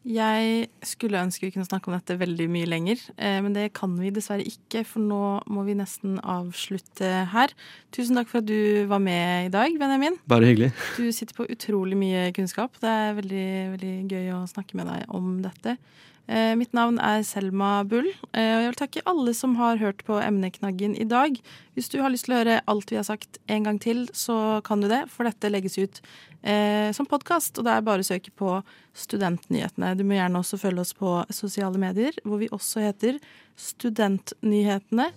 Jeg 0.07 0.70
skulle 0.88 1.20
ønske 1.20 1.43
vi 1.43 1.51
kunne 1.51 1.68
snakke 1.68 1.89
om 1.89 1.95
dette 1.97 2.15
veldig 2.15 2.45
mye 2.47 2.68
lenger, 2.70 3.01
eh, 3.20 3.41
men 3.43 3.51
det 3.51 3.74
kan 3.76 3.91
vi 3.99 4.11
dessverre 4.15 4.45
ikke, 4.47 4.86
for 4.88 5.03
nå 5.03 5.41
må 5.51 5.65
vi 5.68 5.76
nesten 5.76 6.15
avslutte 6.24 7.09
her. 7.34 7.51
Tusen 7.91 8.15
takk 8.15 8.32
for 8.32 8.39
at 8.39 8.47
du 8.47 8.88
var 8.88 9.03
med 9.03 9.49
i 9.49 9.51
dag, 9.51 9.76
Benjamin. 9.76 10.15
Bare 10.32 10.47
hyggelig. 10.47 10.72
Du 10.95 11.11
sitter 11.11 11.36
på 11.36 11.49
utrolig 11.51 11.99
mye 11.99 12.30
kunnskap. 12.38 12.80
Det 12.80 12.88
er 12.88 13.18
veldig, 13.20 13.49
veldig 13.76 13.95
gøy 14.07 14.32
å 14.38 14.45
snakke 14.47 14.80
med 14.80 14.88
deg 14.93 15.11
om 15.11 15.41
dette. 15.43 15.76
Eh, 16.28 16.53
mitt 16.59 16.74
navn 16.76 16.99
er 16.99 17.24
Selma 17.24 17.82
Bull, 17.88 18.07
eh, 18.36 18.51
og 18.55 18.63
jeg 18.63 18.72
vil 18.72 18.80
takke 18.82 19.05
alle 19.07 19.34
som 19.36 19.55
har 19.59 19.80
hørt 19.80 20.03
på 20.07 20.20
Emneknaggen 20.20 20.95
i 20.99 21.07
dag. 21.07 21.36
Hvis 21.78 21.91
du 21.93 21.99
har 22.01 22.09
lyst 22.09 22.25
til 22.25 22.34
å 22.34 22.39
høre 22.39 22.55
alt 22.65 22.89
vi 22.89 22.97
har 22.97 23.05
sagt 23.05 23.38
en 23.53 23.67
gang 23.67 23.78
til, 23.78 24.07
så 24.17 24.63
kan 24.65 24.82
du 24.82 24.88
det, 24.89 25.03
for 25.13 25.30
dette 25.30 25.51
legges 25.53 25.78
ut 25.78 25.99
eh, 26.41 26.89
som 26.89 27.05
podkast, 27.05 27.59
og 27.59 27.67
det 27.67 27.75
er 27.75 27.86
bare 27.86 28.01
å 28.01 28.07
søke 28.07 28.34
på 28.34 28.55
Studentnyhetene. 28.97 29.93
Du 29.93 30.01
må 30.07 30.17
gjerne 30.17 30.41
også 30.41 30.57
følge 30.57 30.82
oss 30.82 30.95
på 30.97 31.19
sosiale 31.30 31.78
medier, 31.78 32.17
hvor 32.25 32.41
vi 32.41 32.49
også 32.49 32.82
heter 32.82 33.19
Studentnyhetene. 33.57 35.07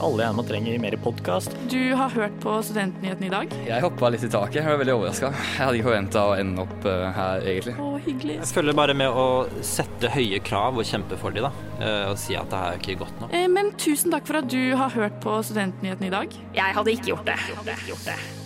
Alle 0.00 0.24
gjerne 0.24 0.44
trenger 0.48 0.78
mer 0.80 0.94
podkast. 1.04 1.52
Du 1.68 1.92
har 1.96 2.12
hørt 2.12 2.38
på 2.40 2.54
Studentnyhetene 2.64 3.28
i 3.28 3.32
dag? 3.32 3.56
Jeg 3.68 3.84
hoppa 3.84 4.08
litt 4.12 4.24
i 4.24 4.30
taket. 4.32 4.62
Jeg 4.62 4.68
var 4.68 4.80
veldig 4.80 4.94
overraska. 4.96 5.32
Jeg 5.36 5.58
hadde 5.60 5.80
ikke 5.80 5.88
forventa 5.90 6.22
å 6.28 6.34
ende 6.40 6.64
opp 6.64 6.86
uh, 6.88 7.08
her, 7.16 7.44
egentlig. 7.52 7.74
Å, 7.76 7.90
hyggelig. 8.06 8.38
Jeg 8.40 8.50
følger 8.56 8.78
bare 8.80 8.96
med 8.96 9.20
å 9.22 9.26
sette 9.64 10.12
høye 10.12 10.40
krav 10.44 10.80
og 10.80 10.88
kjempe 10.88 11.20
for 11.20 11.36
dem, 11.36 11.48
da. 11.48 11.52
Uh, 11.82 12.12
og 12.12 12.16
si 12.20 12.36
at 12.38 12.48
det 12.52 12.62
her 12.62 12.76
er 12.76 12.80
ikke 12.80 12.98
godt 13.04 13.20
nok. 13.20 13.36
Eh, 13.36 13.48
men 13.52 13.72
tusen 13.80 14.12
takk 14.12 14.28
for 14.28 14.40
at 14.40 14.48
du 14.52 14.60
har 14.80 14.96
hørt 14.96 15.20
på 15.24 15.36
Studentnyhetene 15.44 16.01
i 16.04 16.10
dag. 16.10 16.28
Jeg 16.54 16.64
hadde 16.74 16.90
ikke 16.90 17.12
gjort 17.12 17.26
det. 17.26 17.36
Gjort 17.48 17.66
det. 17.66 17.76
Gjort 17.86 18.08
det. 18.12 18.41